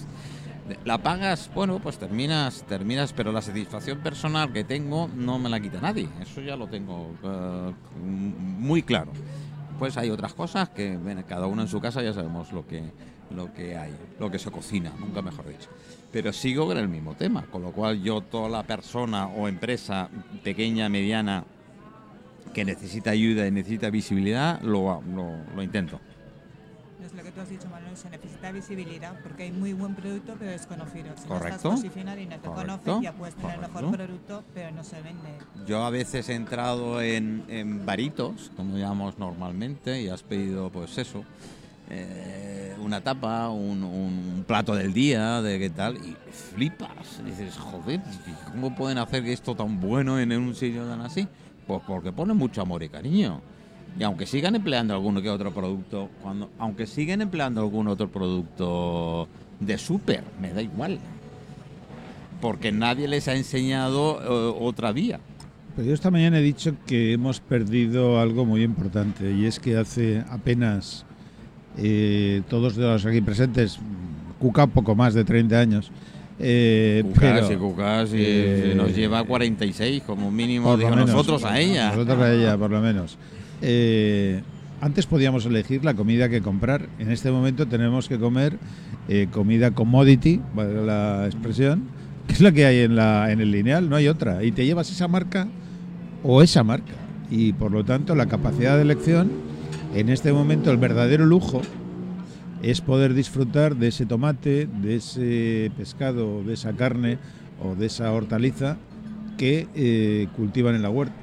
La 0.85 0.99
pagas, 0.99 1.49
bueno, 1.53 1.79
pues 1.79 1.97
terminas, 1.97 2.63
terminas, 2.63 3.11
pero 3.13 3.31
la 3.31 3.41
satisfacción 3.41 3.99
personal 3.99 4.53
que 4.53 4.63
tengo 4.63 5.09
no 5.13 5.39
me 5.39 5.49
la 5.49 5.59
quita 5.59 5.81
nadie. 5.81 6.07
Eso 6.21 6.41
ya 6.41 6.55
lo 6.55 6.67
tengo 6.67 7.11
eh, 7.23 7.73
muy 8.03 8.83
claro. 8.83 9.11
Pues 9.79 9.97
hay 9.97 10.11
otras 10.11 10.33
cosas 10.33 10.69
que 10.69 10.97
cada 11.27 11.47
uno 11.47 11.63
en 11.63 11.67
su 11.67 11.81
casa 11.81 12.03
ya 12.03 12.13
sabemos 12.13 12.53
lo 12.53 12.67
que, 12.67 12.83
lo 13.35 13.51
que 13.53 13.75
hay, 13.75 13.93
lo 14.19 14.29
que 14.29 14.39
se 14.39 14.51
cocina, 14.51 14.91
nunca 14.99 15.21
mejor 15.21 15.47
dicho. 15.47 15.69
Pero 16.11 16.31
sigo 16.31 16.67
con 16.67 16.77
el 16.77 16.87
mismo 16.87 17.15
tema, 17.15 17.45
con 17.51 17.63
lo 17.63 17.71
cual 17.71 18.01
yo 18.03 18.21
toda 18.21 18.47
la 18.47 18.63
persona 18.63 19.27
o 19.27 19.47
empresa 19.47 20.09
pequeña, 20.43 20.87
mediana, 20.89 21.43
que 22.53 22.65
necesita 22.65 23.11
ayuda 23.11 23.47
y 23.47 23.51
necesita 23.51 23.89
visibilidad, 23.89 24.61
lo, 24.61 25.01
lo, 25.01 25.37
lo 25.55 25.63
intento. 25.63 25.99
Es 27.05 27.13
lo 27.13 27.23
que 27.23 27.31
tú 27.31 27.41
has 27.41 27.49
dicho, 27.49 27.67
Manuel, 27.69 27.97
se 27.97 28.09
necesita 28.11 28.51
visibilidad 28.51 29.13
porque 29.23 29.43
hay 29.43 29.51
muy 29.51 29.73
buen 29.73 29.95
producto 29.95 30.35
pero 30.37 30.51
desconocido. 30.51 31.05
Si 31.17 31.27
no 31.27 31.35
Correcto. 31.35 31.55
estás 31.55 31.71
posicionado 31.81 32.19
y 32.19 32.25
no 32.27 32.35
te 32.35 32.47
Correcto. 32.47 32.77
conocen, 32.83 33.01
ya 33.01 33.11
puedes 33.13 33.35
tener 33.35 33.55
el 33.55 33.61
mejor 33.61 33.73
Correcto. 33.85 33.97
producto, 33.97 34.43
pero 34.53 34.71
no 34.71 34.83
se 34.83 35.01
vende. 35.01 35.29
Yo 35.65 35.83
a 35.83 35.89
veces 35.89 36.29
he 36.29 36.35
entrado 36.35 37.01
en, 37.01 37.43
en 37.47 37.85
baritos, 37.85 38.51
como 38.55 38.77
llamamos 38.77 39.17
normalmente, 39.17 39.99
y 40.01 40.09
has 40.09 40.21
pedido, 40.21 40.69
pues 40.69 40.95
eso, 40.99 41.23
eh, 41.89 42.75
una 42.79 43.01
tapa, 43.01 43.49
un, 43.49 43.83
un 43.83 44.43
plato 44.47 44.75
del 44.75 44.93
día, 44.93 45.41
de 45.41 45.57
qué 45.57 45.69
tal, 45.71 45.97
y 45.97 46.15
flipas. 46.53 47.23
Dices, 47.25 47.57
joder, 47.57 47.99
¿cómo 48.51 48.75
pueden 48.75 48.99
hacer 48.99 49.25
esto 49.25 49.55
tan 49.55 49.79
bueno 49.79 50.19
en 50.19 50.31
un 50.33 50.53
sitio 50.53 50.85
tan 50.85 51.01
así? 51.01 51.27
Pues 51.71 51.83
porque 51.87 52.11
ponen 52.11 52.35
mucho 52.35 52.61
amor 52.61 52.83
y 52.83 52.89
cariño. 52.89 53.39
Y 53.97 54.03
aunque 54.03 54.25
sigan 54.25 54.55
empleando 54.55 54.93
alguno 54.93 55.21
que 55.21 55.29
otro 55.29 55.53
producto, 55.53 56.09
cuando, 56.21 56.49
aunque 56.59 56.85
sigan 56.85 57.21
empleando 57.21 57.61
algún 57.61 57.87
otro 57.87 58.09
producto 58.09 59.29
de 59.61 59.77
súper, 59.77 60.21
me 60.41 60.51
da 60.51 60.61
igual. 60.61 60.99
Porque 62.41 62.73
nadie 62.73 63.07
les 63.07 63.29
ha 63.29 63.35
enseñado 63.35 64.19
eh, 64.19 64.57
otra 64.59 64.91
vía. 64.91 65.21
Pero 65.77 65.87
yo 65.87 65.93
esta 65.93 66.11
mañana 66.11 66.39
he 66.39 66.41
dicho 66.41 66.75
que 66.85 67.13
hemos 67.13 67.39
perdido 67.39 68.19
algo 68.19 68.45
muy 68.45 68.63
importante 68.63 69.31
y 69.31 69.45
es 69.45 69.57
que 69.57 69.77
hace 69.77 70.25
apenas 70.29 71.05
eh, 71.77 72.41
todos 72.49 72.75
los 72.75 73.05
aquí 73.05 73.21
presentes, 73.21 73.79
Cuca 74.39 74.67
poco 74.67 74.93
más 74.93 75.13
de 75.13 75.23
30 75.23 75.57
años, 75.57 75.91
eh, 76.43 77.03
Cucas 77.05 77.19
pero, 77.19 77.51
y 77.51 77.55
Cucas 77.55 78.13
y 78.13 78.17
eh, 78.19 78.73
nos 78.75 78.95
lleva 78.95 79.19
a 79.19 79.23
46 79.23 80.03
como 80.03 80.31
mínimo, 80.31 80.75
digo, 80.75 80.89
menos, 80.89 81.09
nosotros 81.09 81.43
a 81.45 81.59
ella. 81.59 81.89
Nosotros 81.89 82.19
a 82.19 82.33
ella, 82.33 82.57
por 82.57 82.71
lo 82.71 82.81
menos. 82.81 83.17
Eh, 83.61 84.41
antes 84.81 85.05
podíamos 85.05 85.45
elegir 85.45 85.85
la 85.85 85.93
comida 85.93 86.27
que 86.29 86.41
comprar. 86.41 86.89
En 86.97 87.11
este 87.11 87.29
momento 87.29 87.67
tenemos 87.67 88.09
que 88.09 88.17
comer 88.17 88.57
eh, 89.07 89.27
comida 89.31 89.71
commodity, 89.71 90.41
valga 90.55 90.81
la 90.81 91.25
expresión, 91.27 91.83
que 92.27 92.33
es 92.33 92.41
la 92.41 92.51
que 92.51 92.65
hay 92.65 92.79
en, 92.79 92.95
la, 92.95 93.31
en 93.31 93.41
el 93.41 93.51
lineal, 93.51 93.87
no 93.89 93.95
hay 93.95 94.07
otra. 94.07 94.43
Y 94.43 94.51
te 94.51 94.65
llevas 94.65 94.89
esa 94.89 95.07
marca 95.07 95.47
o 96.23 96.41
esa 96.41 96.63
marca. 96.63 96.93
Y 97.29 97.53
por 97.53 97.71
lo 97.71 97.85
tanto 97.85 98.15
la 98.15 98.25
capacidad 98.25 98.75
de 98.75 98.81
elección, 98.81 99.31
en 99.93 100.09
este 100.09 100.33
momento 100.33 100.71
el 100.71 100.77
verdadero 100.77 101.25
lujo 101.25 101.61
es 102.63 102.81
poder 102.81 103.13
disfrutar 103.13 103.75
de 103.75 103.87
ese 103.87 104.05
tomate, 104.05 104.67
de 104.81 104.95
ese 104.95 105.71
pescado, 105.77 106.43
de 106.43 106.53
esa 106.53 106.73
carne 106.73 107.17
o 107.63 107.75
de 107.75 107.85
esa 107.87 108.11
hortaliza 108.11 108.77
que 109.37 109.67
eh, 109.75 110.27
cultivan 110.35 110.75
en 110.75 110.81
la 110.81 110.89
huerta. 110.89 111.15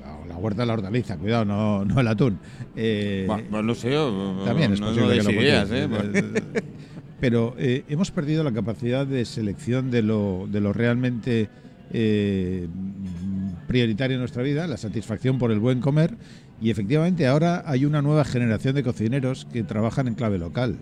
La, 0.00 0.26
la 0.34 0.36
huerta 0.36 0.62
de 0.62 0.66
la 0.66 0.74
hortaliza, 0.74 1.16
cuidado, 1.18 1.44
no, 1.44 1.84
no 1.84 2.00
el 2.00 2.08
atún. 2.08 2.38
Eh, 2.74 3.24
Bueno, 3.26 3.44
pues 3.50 3.64
no 3.64 3.74
sé, 3.74 3.96
o- 3.96 4.42
también 4.44 4.72
es 4.72 4.80
no, 4.80 4.86
posible 4.88 5.06
no 5.06 5.10
que 5.12 5.16
des 5.16 5.24
lo 5.34 5.42
ideas, 5.42 5.68
cultives. 5.68 6.24
¿eh? 6.24 6.62
Pero 7.20 7.54
eh, 7.58 7.84
hemos 7.88 8.10
perdido 8.10 8.44
la 8.44 8.52
capacidad 8.52 9.06
de 9.06 9.24
selección 9.24 9.90
de 9.90 10.02
lo, 10.02 10.46
de 10.50 10.60
lo 10.60 10.72
realmente 10.74 11.48
eh, 11.92 12.68
prioritario 13.66 14.14
en 14.16 14.20
nuestra 14.20 14.42
vida, 14.42 14.66
la 14.66 14.76
satisfacción 14.76 15.38
por 15.38 15.50
el 15.50 15.58
buen 15.58 15.80
comer. 15.80 16.14
Y 16.60 16.70
efectivamente 16.70 17.26
ahora 17.26 17.62
hay 17.66 17.84
una 17.84 18.00
nueva 18.02 18.24
generación 18.24 18.74
de 18.74 18.82
cocineros 18.82 19.46
que 19.52 19.62
trabajan 19.62 20.08
en 20.08 20.14
clave 20.14 20.38
local. 20.38 20.76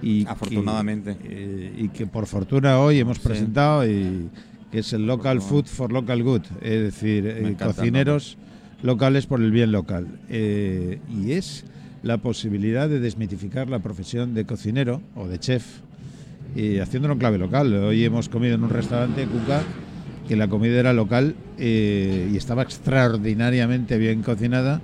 Y 0.00 0.26
Afortunadamente. 0.26 1.16
eh, 1.24 1.74
y 1.76 1.88
que 1.88 2.06
por 2.06 2.26
fortuna 2.26 2.78
hoy 2.78 2.98
hemos 3.00 3.18
Sí. 3.18 3.24
presentado 3.28 3.86
y 3.88 4.28
que 4.70 4.78
es 4.78 4.92
el 4.92 5.06
Local 5.06 5.40
Food 5.42 5.66
for 5.66 5.92
Local 5.92 6.22
Good, 6.22 6.42
es 6.62 6.82
decir, 6.82 7.26
eh, 7.26 7.40
encanta 7.40 7.66
cocineros 7.66 8.38
locales 8.82 9.26
por 9.26 9.40
el 9.42 9.50
bien 9.52 9.70
local. 9.70 10.06
Eh, 10.30 10.98
y 11.14 11.32
es 11.32 11.64
la 12.02 12.18
posibilidad 12.18 12.88
de 12.88 12.98
desmitificar 12.98 13.68
la 13.68 13.80
profesión 13.80 14.34
de 14.34 14.44
cocinero 14.46 15.02
o 15.14 15.28
de 15.28 15.38
chef, 15.38 15.80
eh, 16.56 16.80
haciéndolo 16.80 17.12
en 17.14 17.18
clave 17.20 17.38
local. 17.38 17.72
Hoy 17.74 18.02
hemos 18.04 18.28
comido 18.28 18.54
en 18.54 18.64
un 18.64 18.70
restaurante, 18.70 19.26
Cuca, 19.26 19.62
que 20.32 20.36
la 20.36 20.48
comida 20.48 20.80
era 20.80 20.94
local 20.94 21.34
eh, 21.58 22.30
y 22.32 22.38
estaba 22.38 22.62
extraordinariamente 22.62 23.98
bien 23.98 24.22
cocinada. 24.22 24.80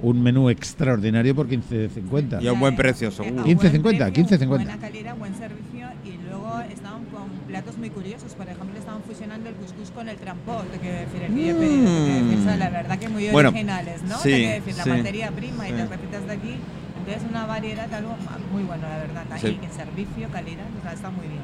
Un 0.00 0.22
menú 0.22 0.48
extraordinario 0.48 1.34
por 1.34 1.48
15.50. 1.48 2.40
Y 2.40 2.46
a 2.46 2.52
un 2.52 2.60
buen 2.60 2.76
precio, 2.76 3.10
seguro. 3.10 3.42
a 3.42 3.44
15.50, 3.44 3.82
buen 3.82 3.98
precio, 3.98 4.38
15.50. 4.38 4.46
Buena 4.46 4.76
calidad, 4.78 5.16
buen 5.16 5.34
servicio 5.34 5.88
y 6.04 6.28
luego 6.28 6.60
estaban 6.72 7.04
con 7.06 7.28
platos 7.48 7.78
muy 7.78 7.90
curiosos. 7.90 8.32
Por 8.34 8.48
ejemplo, 8.48 8.78
estaban 8.78 9.02
fusionando 9.02 9.48
el 9.48 9.56
couscous 9.56 9.90
con 9.90 10.08
el 10.08 10.16
trampó. 10.18 10.62
Te 10.70 10.78
quiero 10.78 10.98
decir, 11.00 11.22
el 11.22 11.34
que 11.34 11.50
he 11.50 11.54
pedido. 11.54 12.04
quiero 12.04 12.24
decir, 12.26 12.38
o 12.38 12.44
sea, 12.44 12.56
la 12.56 12.70
verdad 12.70 12.98
que 13.00 13.08
muy 13.08 13.28
Bueno, 13.30 13.48
originales, 13.48 14.02
¿no? 14.04 14.18
sí, 14.18 14.30
quiero 14.30 14.54
decir, 14.54 14.76
la 14.76 14.84
sí, 14.84 14.90
materia 14.90 15.30
prima 15.32 15.68
y 15.68 15.72
sí. 15.72 15.78
las 15.78 15.88
recetas 15.88 16.26
de 16.28 16.32
aquí. 16.32 16.54
Entonces, 16.98 17.28
una 17.28 17.46
variedad, 17.46 17.92
algo 17.92 18.14
muy 18.52 18.62
bueno, 18.62 18.88
la 18.88 18.98
verdad. 18.98 19.24
Sí. 19.40 19.46
Ahí, 19.48 19.60
en 19.64 19.72
servicio, 19.72 20.28
calidad, 20.30 20.66
o 20.78 20.82
sea, 20.82 20.92
está 20.92 21.10
muy 21.10 21.26
bien. 21.26 21.42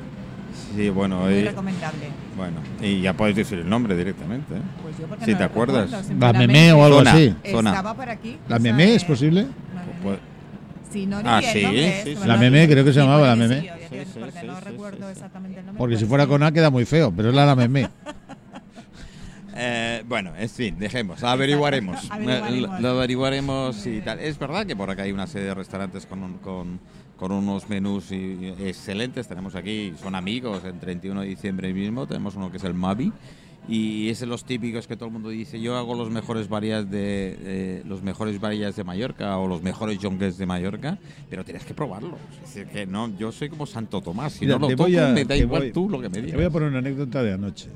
Sí, 0.77 0.89
bueno, 0.91 1.21
Muy 1.23 1.33
y, 1.35 1.45
recomendable. 1.45 2.09
bueno, 2.37 2.57
y 2.81 3.01
ya 3.01 3.15
podéis 3.15 3.37
decir 3.37 3.59
el 3.59 3.69
nombre 3.69 3.97
directamente. 3.97 4.55
¿eh? 4.55 4.61
Pues 4.83 4.99
yo, 4.99 5.07
porque 5.07 5.25
Si 5.25 5.33
no 5.33 5.39
te 5.39 5.45
acuerdas. 5.45 5.91
recuerdo, 5.91 6.15
La 6.21 6.33
memé 6.33 6.73
o 6.73 6.85
algo 6.85 6.99
Zona. 6.99 7.13
así. 7.13 7.35
Zona. 7.51 7.71
Estaba 7.71 7.95
por 7.95 8.09
aquí. 8.11 8.39
¿La 8.49 8.57
o 8.57 8.61
sea, 8.61 8.73
memé 8.73 8.95
es 8.95 9.03
que- 9.03 9.09
posible? 9.09 9.47
Pues- 10.03 10.19
Si 10.93 11.05
no 11.07 11.19
Ah, 11.25 11.41
sí, 11.43 11.63
nombre, 11.63 12.03
sí, 12.05 12.17
sí. 12.17 12.27
La 12.27 12.37
me 12.37 12.51
memé, 12.51 12.67
lo- 12.67 12.73
creo 12.73 12.85
que 12.85 12.93
se 12.93 13.01
sí, 13.01 13.05
llamaba 13.07 13.27
la 13.27 13.35
sí, 13.35 13.41
porque 13.91 14.05
sí, 14.41 14.47
no 14.47 14.59
sí, 14.59 14.65
recuerdo 14.65 15.07
sí. 15.07 15.13
exactamente 15.13 15.61
el 15.61 15.67
nombre. 15.67 15.79
Porque 15.79 15.93
pues 15.95 16.01
si 16.01 16.07
fuera 16.07 16.27
con 16.27 16.43
A 16.43 16.51
queda 16.53 16.71
muy 16.71 16.85
feo, 16.87 17.13
pero 17.15 17.29
es 17.29 17.35
la 17.35 17.45
la 17.47 17.55
memé. 17.57 17.89
Eh, 19.61 20.05
bueno, 20.07 20.33
en 20.39 20.49
fin, 20.49 20.79
dejemos, 20.79 21.23
averiguaremos. 21.25 22.09
Averiguaremos. 22.11 22.81
Lo, 22.81 22.81
lo 22.81 22.89
averiguaremos 22.99 23.87
y 23.87 24.01
tal. 24.03 24.21
Es 24.21 24.39
verdad 24.39 24.65
que 24.65 24.77
por 24.77 24.89
acá 24.89 25.03
hay 25.03 25.11
una 25.11 25.27
serie 25.27 25.49
de 25.49 25.55
restaurantes 25.55 26.07
con, 26.07 26.23
un- 26.23 26.39
con, 26.39 26.79
con 27.19 27.33
unos 27.33 27.69
menús 27.69 28.11
y- 28.13 28.55
excelentes. 28.61 29.29
Tenemos 29.29 29.55
aquí, 29.55 29.93
son 30.01 30.15
amigos, 30.15 30.63
el 30.65 30.79
31 30.79 31.21
de 31.23 31.27
diciembre 31.27 31.73
mismo, 31.75 32.07
tenemos 32.07 32.35
uno 32.37 32.51
que 32.51 32.57
es 32.59 32.65
el 32.65 32.75
Mavi. 32.75 33.13
Y 33.71 34.09
es 34.09 34.21
de 34.21 34.27
los 34.27 34.45
típicos 34.45 34.87
que 34.87 34.97
todo 34.97 35.09
el 35.09 35.13
mundo 35.13 35.29
dice, 35.29 35.61
yo 35.61 35.77
hago 35.77 35.95
los 35.95 36.09
mejores 36.11 36.49
varias 36.49 36.91
de 36.91 37.37
eh, 37.41 37.83
los 37.87 38.03
mejores 38.03 38.41
varillas 38.41 38.75
de 38.77 38.83
Mallorca 38.85 39.37
o 39.37 39.47
los 39.47 39.63
mejores 39.63 39.99
jonques 40.01 40.39
de 40.39 40.47
Mallorca, 40.47 40.97
pero 41.29 41.45
tienes 41.45 41.67
que 41.67 41.75
probarlos. 41.75 42.15
Es 42.43 42.55
decir, 42.55 42.67
que 42.73 42.87
no, 42.87 43.15
yo 43.19 43.31
soy 43.31 43.51
como 43.51 43.67
Santo 43.67 44.01
Tomás, 44.01 44.33
si 44.35 44.47
Mira, 44.47 44.55
no 44.55 44.61
lo 44.61 44.67
te 44.69 44.77
toco, 44.77 44.85
voy 44.89 44.97
a- 44.97 45.09
me 45.09 45.25
da 45.25 45.35
te 45.35 45.39
igual 45.41 45.63
voy- 45.65 45.73
tú 45.73 45.87
lo 45.91 46.01
que 46.01 46.09
me 46.09 46.15
Te 46.15 46.23
digas. 46.23 46.37
voy 46.37 46.45
a 46.47 46.51
poner 46.51 46.69
una 46.71 46.79
anécdota 46.79 47.23
de 47.23 47.33
anoche. 47.35 47.69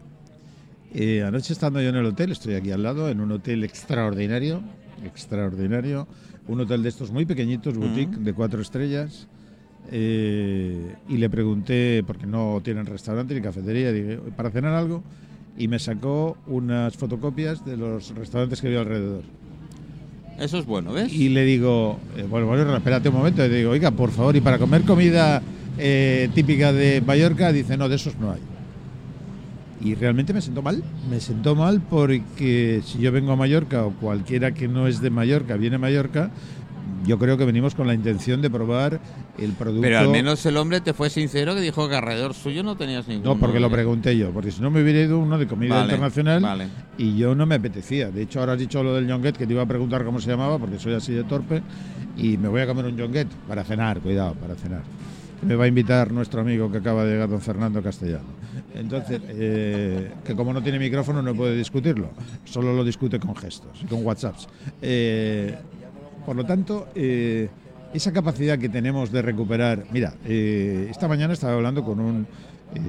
Eh, 0.95 1.23
anoche 1.25 1.53
estando 1.53 1.79
yo 1.83 1.91
en 1.91 1.97
el 1.97 2.07
hotel, 2.07 2.33
estoy 2.33 2.55
aquí 2.55 2.71
al 2.71 2.83
lado, 2.83 3.11
en 3.11 3.21
un 3.21 3.31
hotel 3.33 3.63
extraordinario, 3.63 4.63
extraordinario, 5.05 6.07
un 6.49 6.61
hotel 6.61 6.83
de 6.83 6.89
estos 6.89 7.11
muy 7.11 7.25
pequeñitos, 7.25 7.77
boutique, 7.77 8.17
de 8.17 8.33
cuatro 8.33 8.61
estrellas, 8.61 9.29
eh, 9.91 10.95
y 11.09 11.17
le 11.17 11.31
pregunté, 11.31 12.03
porque 12.07 12.27
no 12.27 12.61
tienen 12.63 12.87
restaurante 12.87 13.35
ni 13.35 13.41
cafetería, 13.41 13.93
dije, 13.93 14.19
¿para 14.37 14.51
cenar 14.51 14.75
algo? 14.75 15.03
Y 15.59 15.69
me 15.69 15.79
sacó 15.79 16.37
unas 16.47 16.97
fotocopias 16.97 17.65
de 17.65 17.77
los 17.77 18.15
restaurantes 18.15 18.61
que 18.61 18.69
había 18.69 18.81
alrededor. 18.81 19.23
Eso 20.39 20.59
es 20.59 20.67
bueno, 20.67 20.93
¿ves? 20.93 21.13
Y 21.13 21.29
le 21.29 21.45
digo, 21.45 21.99
eh, 22.17 22.27
bueno, 22.29 22.47
bueno, 22.47 22.77
espérate 22.77 23.09
un 23.09 23.17
momento, 23.17 23.45
y 23.45 23.49
le 23.49 23.57
digo, 23.59 23.71
oiga, 23.71 23.91
por 23.91 24.11
favor, 24.11 24.35
y 24.35 24.41
para 24.41 24.59
comer 24.59 24.83
comida 24.83 25.43
eh, 25.79 26.29
típica 26.35 26.73
de 26.73 27.03
Mallorca, 27.05 27.53
dice, 27.53 27.77
no, 27.77 27.89
de 27.89 27.97
esos 27.97 28.17
no 28.19 28.33
hay. 28.33 28.41
Y 29.83 29.95
realmente 29.97 30.33
me 30.33 30.41
sentó 30.41 30.63
mal, 30.63 30.83
me 31.11 31.21
sentó 31.21 31.57
mal 31.57 31.81
porque 31.81 32.83
si 32.85 32.99
yo 32.99 33.11
vengo 33.11 33.33
a 33.33 33.37
Mallorca 33.37 33.85
o 33.85 33.91
cualquiera 33.93 34.53
que 34.55 34.69
no 34.69 34.87
es 34.87 35.01
de 35.01 35.11
Mallorca 35.11 35.57
viene 35.57 35.77
a 35.77 35.79
Mallorca, 35.81 36.31
yo 37.05 37.19
creo 37.19 37.37
que 37.37 37.45
venimos 37.45 37.75
con 37.75 37.87
la 37.87 37.95
intención 37.95 38.41
de 38.43 38.49
probar 38.49 39.01
el 39.39 39.53
producto. 39.53 39.83
Pero 39.83 39.99
al 39.99 40.09
menos 40.09 40.45
el 40.47 40.57
hombre 40.57 40.81
te 40.81 40.93
fue 40.93 41.11
sincero 41.11 41.55
que 41.55 41.61
dijo 41.61 41.89
que 41.89 41.97
alrededor 41.97 42.35
suyo 42.35 42.63
no 42.63 42.77
tenías 42.77 43.09
ningún. 43.09 43.25
No, 43.25 43.37
porque 43.39 43.59
lo 43.59 43.71
pregunté 43.71 44.17
yo, 44.17 44.31
porque 44.31 44.53
si 44.53 44.63
no 44.63 44.71
me 44.71 44.83
hubiera 44.83 45.01
ido 45.01 45.19
uno 45.19 45.37
de 45.37 45.47
comida 45.47 45.75
Vale, 45.75 45.85
internacional 45.87 46.43
vale. 46.43 46.69
y 46.99 47.17
yo 47.17 47.35
no 47.35 47.45
me 47.47 47.57
apetecía. 47.57 48.11
De 48.11 48.23
hecho, 48.23 48.41
ahora 48.41 48.53
has 48.53 48.59
dicho 48.61 48.83
lo 48.83 48.95
del 48.95 49.09
yonguet, 49.09 49.37
que 49.37 49.47
te 49.47 49.53
iba 49.53 49.63
a 49.63 49.67
preguntar 49.67 50.05
cómo 50.05 50.21
se 50.21 50.31
llamaba, 50.31 50.59
porque 50.59 50.79
soy 50.79 50.95
así 50.95 51.13
de 51.13 51.25
torpe, 51.25 51.63
y 52.17 52.37
me 52.37 52.49
voy 52.49 52.61
a 52.61 52.67
comer 52.67 52.85
un 52.85 52.97
yonguet 52.97 53.29
para 53.49 53.65
cenar, 53.65 54.01
cuidado, 54.01 54.35
para 54.35 54.55
cenar. 54.55 54.83
Me 55.45 55.57
va 55.57 55.65
a 55.65 55.69
invitar 55.69 56.13
nuestro 56.13 56.41
amigo 56.41 56.71
que 56.71 56.79
acaba 56.79 57.05
de 57.05 57.15
llegar, 57.15 57.29
don 57.29 57.41
Fernando 57.41 57.83
Castellano. 57.83 58.23
Entonces, 58.75 59.21
eh, 59.29 60.11
que 60.25 60.35
como 60.35 60.53
no 60.53 60.63
tiene 60.63 60.79
micrófono 60.79 61.21
no 61.23 61.35
puede 61.35 61.57
discutirlo, 61.57 62.11
solo 62.45 62.75
lo 62.75 62.85
discute 62.85 63.19
con 63.21 63.35
gestos 63.37 63.85
con 63.89 64.05
WhatsApps. 64.05 64.49
Eh, 64.81 65.55
por 66.25 66.37
lo 66.37 66.45
tanto, 66.45 66.89
eh, 66.95 67.49
esa 67.93 68.13
capacidad 68.13 68.59
que 68.59 68.69
tenemos 68.69 69.13
de 69.13 69.21
recuperar. 69.23 69.85
Mira, 69.93 70.15
eh, 70.25 70.89
esta 70.91 71.09
mañana 71.09 71.35
estaba 71.35 71.55
hablando 71.55 71.85
con 71.85 72.01
un, 72.01 72.27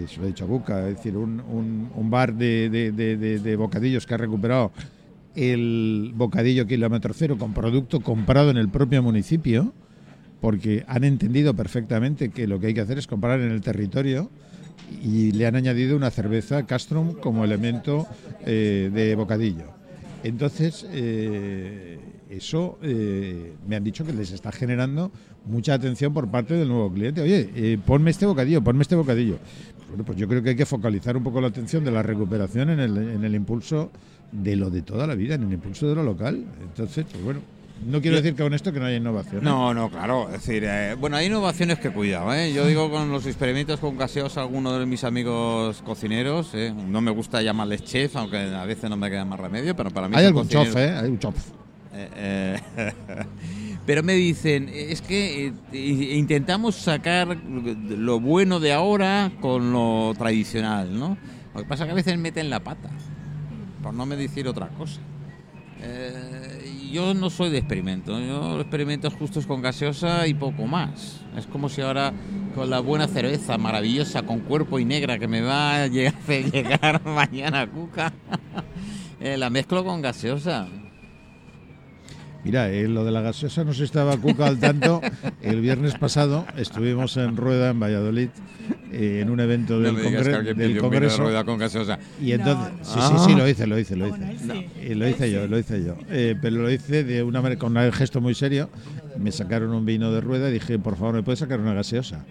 se 0.07 0.17
lo 0.19 0.23
he 0.23 0.27
dicho 0.27 0.45
a 0.45 0.47
Buca, 0.47 0.87
es 0.87 0.95
decir, 0.97 1.17
un, 1.17 1.41
un- 1.41 1.89
un 1.93 2.09
bar 2.09 2.33
de 2.33 3.55
bocadillos 3.57 4.05
que 4.05 4.13
ha 4.13 4.17
recuperado 4.17 4.71
el 5.35 6.11
bocadillo 6.15 6.67
kilómetro 6.67 7.13
cero 7.13 7.37
con 7.37 7.53
producto 7.53 7.99
comprado 8.01 8.51
en 8.51 8.57
el 8.57 8.69
propio 8.69 9.01
municipio, 9.03 9.73
porque 10.39 10.85
han 10.87 11.03
entendido 11.03 11.53
perfectamente 11.55 12.29
que 12.29 12.47
lo 12.47 12.59
que 12.59 12.67
hay 12.67 12.73
que 12.73 12.81
hacer 12.81 12.97
es 12.97 13.07
comprar 13.07 13.39
en 13.41 13.51
el 13.51 13.61
territorio 13.61 14.29
y 15.01 15.31
le 15.31 15.45
han 15.45 15.55
añadido 15.55 15.95
una 15.95 16.11
cerveza 16.11 16.65
Castrum 16.65 17.13
como 17.13 17.43
elemento 17.43 18.07
eh, 18.45 18.89
de 18.93 19.15
bocadillo. 19.15 19.65
Entonces, 20.23 20.87
eh, 20.91 21.99
eso 22.29 22.79
eh, 22.81 23.53
me 23.67 23.75
han 23.75 23.83
dicho 23.83 24.05
que 24.05 24.13
les 24.13 24.31
está 24.31 24.51
generando 24.51 25.11
mucha 25.45 25.73
atención 25.73 26.13
por 26.13 26.29
parte 26.29 26.53
del 26.53 26.69
nuevo 26.69 26.91
cliente. 26.91 27.21
Oye, 27.21 27.77
ponme 27.85 28.11
este 28.11 28.25
bocadillo, 28.25 28.63
ponme 28.63 28.83
este 28.83 28.95
bocadillo. 28.95 29.37
Bueno, 29.89 30.05
pues 30.05 30.17
yo 30.17 30.27
creo 30.27 30.41
que 30.41 30.51
hay 30.51 30.55
que 30.55 30.65
focalizar 30.65 31.17
un 31.17 31.23
poco 31.23 31.41
la 31.41 31.47
atención 31.47 31.83
de 31.83 31.91
la 31.91 32.01
recuperación 32.01 32.69
en 32.69 32.79
el, 32.79 32.97
en 32.97 33.23
el 33.23 33.35
impulso 33.35 33.91
de 34.31 34.55
lo 34.55 34.69
de 34.69 34.81
toda 34.81 35.05
la 35.05 35.15
vida, 35.15 35.35
en 35.35 35.43
el 35.43 35.53
impulso 35.53 35.87
de 35.87 35.95
lo 35.95 36.03
local. 36.03 36.45
Entonces, 36.61 37.05
pues 37.11 37.23
bueno, 37.23 37.41
no 37.85 38.01
quiero 38.01 38.17
decir 38.17 38.35
que 38.35 38.43
con 38.43 38.53
esto 38.53 38.71
que 38.71 38.79
no 38.79 38.85
haya 38.85 38.97
innovación. 38.97 39.37
¿eh? 39.37 39.43
No, 39.43 39.73
no, 39.73 39.89
claro. 39.89 40.27
Es 40.27 40.45
decir, 40.45 40.63
eh, 40.65 40.95
bueno, 40.99 41.17
hay 41.17 41.27
innovaciones 41.27 41.79
que 41.79 41.89
cuidado, 41.91 42.33
¿eh? 42.33 42.53
Yo 42.53 42.65
digo 42.65 42.89
con 42.89 43.11
los 43.11 43.25
experimentos 43.25 43.79
con 43.79 43.97
gaseos 43.97 44.37
a 44.37 44.41
algunos 44.41 44.79
de 44.79 44.85
mis 44.85 45.03
amigos 45.03 45.81
cocineros, 45.81 46.53
¿eh? 46.53 46.73
no 46.73 47.01
me 47.01 47.11
gusta 47.11 47.41
llamarles 47.41 47.83
chef, 47.83 48.15
aunque 48.15 48.37
a 48.37 48.65
veces 48.65 48.89
no 48.89 48.97
me 48.97 49.09
queda 49.09 49.25
más 49.25 49.39
remedio, 49.39 49.75
pero 49.75 49.89
para 49.91 50.07
mí 50.07 50.15
Hay 50.15 50.25
algún 50.25 50.43
cocineros. 50.43 50.75
¿eh? 50.75 50.95
Hay 50.95 51.09
un 51.09 51.19
chof. 51.19 51.35
Eh, 51.95 52.09
eh, 52.77 52.93
pero 53.85 54.01
me 54.01 54.13
dicen, 54.13 54.69
es 54.73 55.01
que 55.01 55.53
intentamos 55.71 56.75
sacar 56.75 57.37
lo 57.37 58.19
bueno 58.19 58.59
de 58.59 58.73
ahora 58.73 59.31
con 59.41 59.71
lo 59.71 60.13
tradicional, 60.17 60.97
¿no? 60.97 61.17
Lo 61.53 61.61
que 61.61 61.67
pasa 61.67 61.83
es 61.83 61.87
que 61.87 61.91
a 61.91 61.95
veces 61.95 62.17
meten 62.17 62.49
la 62.49 62.61
pata, 62.61 62.89
por 63.83 63.93
no 63.93 64.05
me 64.05 64.15
decir 64.15 64.47
otra 64.47 64.69
cosa. 64.69 64.99
Eh, 65.81 66.52
yo 66.93 67.15
no 67.15 67.31
soy 67.31 67.49
de 67.49 67.57
experimento, 67.57 68.19
yo 68.19 68.61
experimentos 68.61 69.15
justos 69.15 69.47
con 69.47 69.63
gaseosa 69.63 70.27
y 70.27 70.35
poco 70.35 70.67
más. 70.67 71.21
Es 71.35 71.47
como 71.47 71.67
si 71.67 71.81
ahora 71.81 72.13
con 72.53 72.69
la 72.69 72.79
buena 72.79 73.07
cerveza 73.07 73.57
maravillosa 73.57 74.21
con 74.21 74.41
cuerpo 74.41 74.77
y 74.77 74.85
negra 74.85 75.17
que 75.17 75.27
me 75.27 75.41
va 75.41 75.83
a 75.83 75.87
llegar, 75.87 76.13
hacer 76.13 76.51
llegar 76.51 77.03
mañana 77.03 77.61
a 77.61 77.67
Cuca, 77.67 78.13
eh, 79.19 79.37
la 79.37 79.49
mezclo 79.49 79.83
con 79.83 80.03
gaseosa. 80.03 80.67
Mira, 82.43 82.69
eh, 82.69 82.87
lo 82.89 83.05
de 83.05 83.11
la 83.11 83.21
gaseosa 83.21 83.63
no 83.63 83.73
se 83.73 83.85
estaba 83.85 84.17
Cuca 84.17 84.47
al 84.47 84.59
tanto. 84.59 85.01
El 85.41 85.61
viernes 85.61 85.95
pasado 85.95 86.45
estuvimos 86.57 87.15
en 87.15 87.37
Rueda, 87.37 87.69
en 87.69 87.79
Valladolid, 87.79 88.27
eh, 88.91 89.19
en 89.21 89.29
un 89.29 89.39
evento 89.39 89.79
del, 89.79 89.93
No 89.93 89.99
me 89.99 90.09
digas 90.09 90.21
congre- 90.27 90.29
que 90.31 90.35
alguien 90.35 90.57
del 90.57 90.67
pidió 90.71 90.83
un 90.83 90.89
vino 90.89 91.01
de 91.01 91.07
Congreso. 91.07 91.23
rueda 91.23 91.43
con 91.45 91.57
gaseosa. 91.57 91.99
Y 92.21 92.33
entonces, 92.33 92.73
No, 92.73 92.77
no. 92.79 92.83
sí, 92.83 92.99
sí, 92.99 93.25
sí, 93.27 93.31
Ah. 93.33 93.37
lo 93.37 93.47
hice, 93.47 93.67
lo 93.67 93.79
hice, 93.79 93.95
lo 93.95 94.07
hice. 94.09 94.31
Él 94.31 94.37
sí. 94.39 94.65
Eh, 94.81 94.95
lo 94.95 95.07
hice 95.07 95.31
yo, 95.31 95.47
lo 95.47 95.57
hice 95.57 95.83
yo. 95.85 95.95
Eh, 96.09 96.35
pero 96.41 96.57
lo 96.57 96.69
hice 96.69 97.05
de 97.05 97.23
una 97.23 97.41
manera, 97.41 97.57
con 97.59 97.77
un 97.77 97.91
gesto 97.93 98.19
muy 98.19 98.33
serio. 98.35 98.69
Me 99.17 99.31
sacaron 99.31 99.71
un 99.73 99.85
vino 99.85 100.11
de 100.11 100.19
rueda 100.19 100.49
y 100.49 100.53
dije, 100.53 100.77
por 100.79 100.97
favor, 100.97 101.15
¿me 101.15 101.23
puedes 101.23 101.39
sacar 101.39 101.61
una 101.61 101.73
gaseosa? 101.73 102.25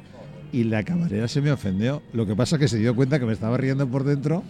Y 0.52 0.64
la 0.64 0.82
camarera 0.82 1.26
se 1.26 1.40
me 1.40 1.50
ofendió. 1.50 2.02
Lo 2.12 2.26
que 2.26 2.36
pasa 2.36 2.56
es 2.56 2.60
que 2.60 2.68
se 2.68 2.76
dio 2.76 2.94
cuenta 2.94 3.18
que 3.18 3.24
me 3.24 3.32
estaba 3.32 3.56
riendo 3.56 3.88
por 3.88 4.04
dentro, 4.04 4.42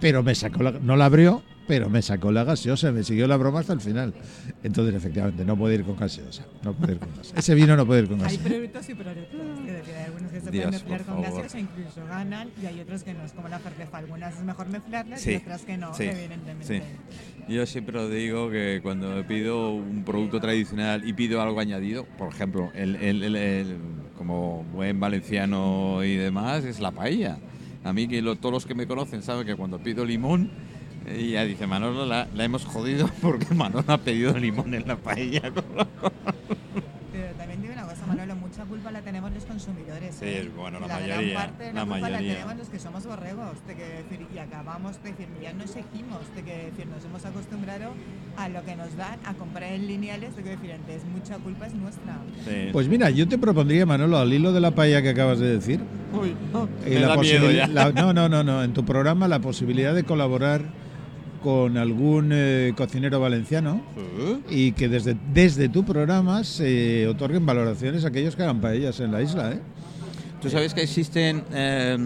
pero 0.00 0.22
me 0.22 0.34
sacó 0.34 0.62
la, 0.62 0.72
no 0.72 0.96
la 0.96 1.06
abrió, 1.06 1.42
pero 1.66 1.88
me 1.88 2.02
sacó 2.02 2.32
la 2.32 2.42
gaseosa, 2.42 2.90
me 2.90 3.04
siguió 3.04 3.28
la 3.28 3.36
broma 3.36 3.60
hasta 3.60 3.72
el 3.72 3.80
final. 3.80 4.12
Entonces, 4.64 4.94
efectivamente, 4.94 5.44
no 5.44 5.56
puede 5.56 5.76
ir 5.76 5.84
con 5.84 5.96
gaseosa. 5.96 6.44
No 6.64 6.72
puede 6.72 6.94
ir 6.94 6.98
con 6.98 7.08
gaseosa. 7.10 7.38
Ese 7.38 7.54
vino 7.54 7.76
no 7.76 7.86
puede 7.86 8.02
ir 8.02 8.08
con 8.08 8.16
Hay 8.18 8.24
gaseosa. 8.24 8.48
productos 8.48 8.88
y 8.88 8.94
productos. 8.94 9.66
Decir, 9.66 9.94
hay 9.96 10.04
algunos 10.04 10.32
que 10.32 10.40
se 10.40 10.50
Dios, 10.50 10.64
pueden 10.64 10.70
mezclar 10.70 11.02
con 11.04 11.22
gaseosa, 11.22 11.58
incluso 11.60 12.06
ganan, 12.08 12.48
y 12.60 12.66
hay 12.66 12.80
otros 12.80 13.02
que 13.04 13.14
no, 13.14 13.24
es 13.24 13.32
como 13.32 13.48
la 13.48 13.58
cerveza. 13.60 13.98
Algunas 13.98 14.36
es 14.36 14.42
mejor 14.42 14.68
mezclarlas 14.68 15.20
Sí, 15.20 15.32
y 15.32 15.36
otras 15.36 15.62
que 15.64 15.76
no, 15.76 15.94
sí, 15.94 16.04
evidentemente. 16.04 16.66
sí. 16.66 16.82
Yo 17.52 17.66
siempre 17.66 17.98
os 17.98 18.10
digo 18.10 18.50
que 18.50 18.80
cuando 18.82 19.24
pido 19.26 19.70
un 19.72 20.04
producto 20.04 20.40
tradicional 20.40 21.06
y 21.08 21.12
pido 21.12 21.40
algo 21.40 21.60
añadido, 21.60 22.04
por 22.18 22.32
ejemplo, 22.32 22.70
el, 22.74 22.96
el- 22.96 23.22
el- 23.22 23.36
el- 23.36 23.76
como 24.16 24.64
buen 24.72 24.98
valenciano 25.00 26.04
y 26.04 26.16
demás, 26.16 26.64
es 26.64 26.78
la 26.80 26.90
paella. 26.90 27.38
A 27.84 27.92
mí, 27.92 28.06
que 28.08 28.20
lo- 28.22 28.36
todos 28.36 28.52
los 28.52 28.66
que 28.66 28.74
me 28.74 28.86
conocen 28.86 29.22
saben 29.22 29.46
que 29.46 29.56
cuando 29.56 29.78
pido 29.78 30.04
limón, 30.04 30.50
eh, 31.06 31.30
ya 31.32 31.44
dice 31.44 31.66
Manolo, 31.66 32.04
la, 32.06 32.28
la 32.34 32.44
hemos 32.44 32.64
jodido 32.64 33.08
porque 33.22 33.54
Manolo 33.54 33.84
ha 33.92 33.98
pedido 33.98 34.36
limón 34.38 34.74
en 34.74 34.86
la 34.86 34.96
paella. 34.96 35.42
la 39.48 39.54
los 39.54 39.64
consumidores. 39.64 40.14
Sí, 40.16 40.24
¿eh? 40.26 40.50
bueno, 40.56 40.80
la 40.80 40.86
gran 40.86 41.00
mayoría, 41.08 41.34
parte 41.34 41.64
de 41.64 41.72
la, 41.72 41.80
la 41.80 41.86
culpa 41.86 42.00
mayoría. 42.00 42.28
la 42.28 42.34
tenemos 42.34 42.56
los 42.58 42.68
que 42.68 42.78
somos 42.78 43.06
borregos, 43.06 43.52
te 43.66 43.74
quiero 43.74 43.94
decir, 43.96 44.26
y 44.34 44.38
acabamos 44.38 45.02
de 45.02 45.10
decir, 45.10 45.26
ya 45.42 45.52
nos 45.52 45.70
seguimos, 45.70 46.20
te 46.34 46.42
quiero 46.42 46.64
decir, 46.64 46.86
nos 46.86 47.04
hemos 47.04 47.24
acostumbrado 47.24 47.92
a 48.36 48.48
lo 48.48 48.64
que 48.64 48.76
nos 48.76 48.96
dan, 48.96 49.18
a 49.24 49.34
comprar 49.34 49.72
en 49.72 49.86
lineales, 49.86 50.34
te 50.34 50.42
quiero 50.42 50.56
decir, 50.60 50.70
entonces 50.74 51.02
mucha 51.12 51.36
culpa 51.38 51.66
es 51.66 51.74
nuestra. 51.74 52.16
Sí. 52.44 52.68
Pues 52.72 52.88
mira, 52.88 53.10
yo 53.10 53.28
te 53.28 53.38
propondría, 53.38 53.86
Manolo, 53.86 54.18
al 54.18 54.32
hilo 54.32 54.52
de 54.52 54.60
la 54.60 54.70
paella 54.72 55.02
que 55.02 55.10
acabas 55.10 55.38
de 55.38 55.48
decir, 55.56 55.80
Uy, 56.12 56.30
Eh, 56.84 56.94
me 56.94 57.00
la 57.00 57.08
da 57.08 57.16
miedo 57.18 57.50
ya. 57.50 57.66
la- 57.68 57.92
no, 57.92 58.12
no, 58.12 58.28
no, 58.28 58.42
no. 58.42 58.64
En 58.64 58.72
tu 58.72 58.84
programa 58.84 59.28
la 59.28 59.38
posibilidad 59.40 59.94
de 59.94 60.02
colaborar 60.04 60.62
con 61.42 61.76
algún 61.76 62.30
eh, 62.32 62.72
cocinero 62.76 63.20
valenciano 63.20 63.80
¿Eh? 63.96 64.38
y 64.50 64.72
que 64.72 64.88
desde, 64.88 65.16
desde 65.32 65.68
tu 65.68 65.84
programa 65.84 66.44
se 66.44 67.06
otorguen 67.08 67.46
valoraciones 67.46 68.04
a 68.04 68.08
aquellos 68.08 68.36
que 68.36 68.42
hagan 68.42 68.60
paellas 68.60 69.00
en 69.00 69.12
la 69.12 69.22
isla, 69.22 69.52
¿eh? 69.52 69.60
¿Tú 70.40 70.48
sabes 70.48 70.72
que 70.72 70.82
existen... 70.82 71.44
eh, 71.52 71.98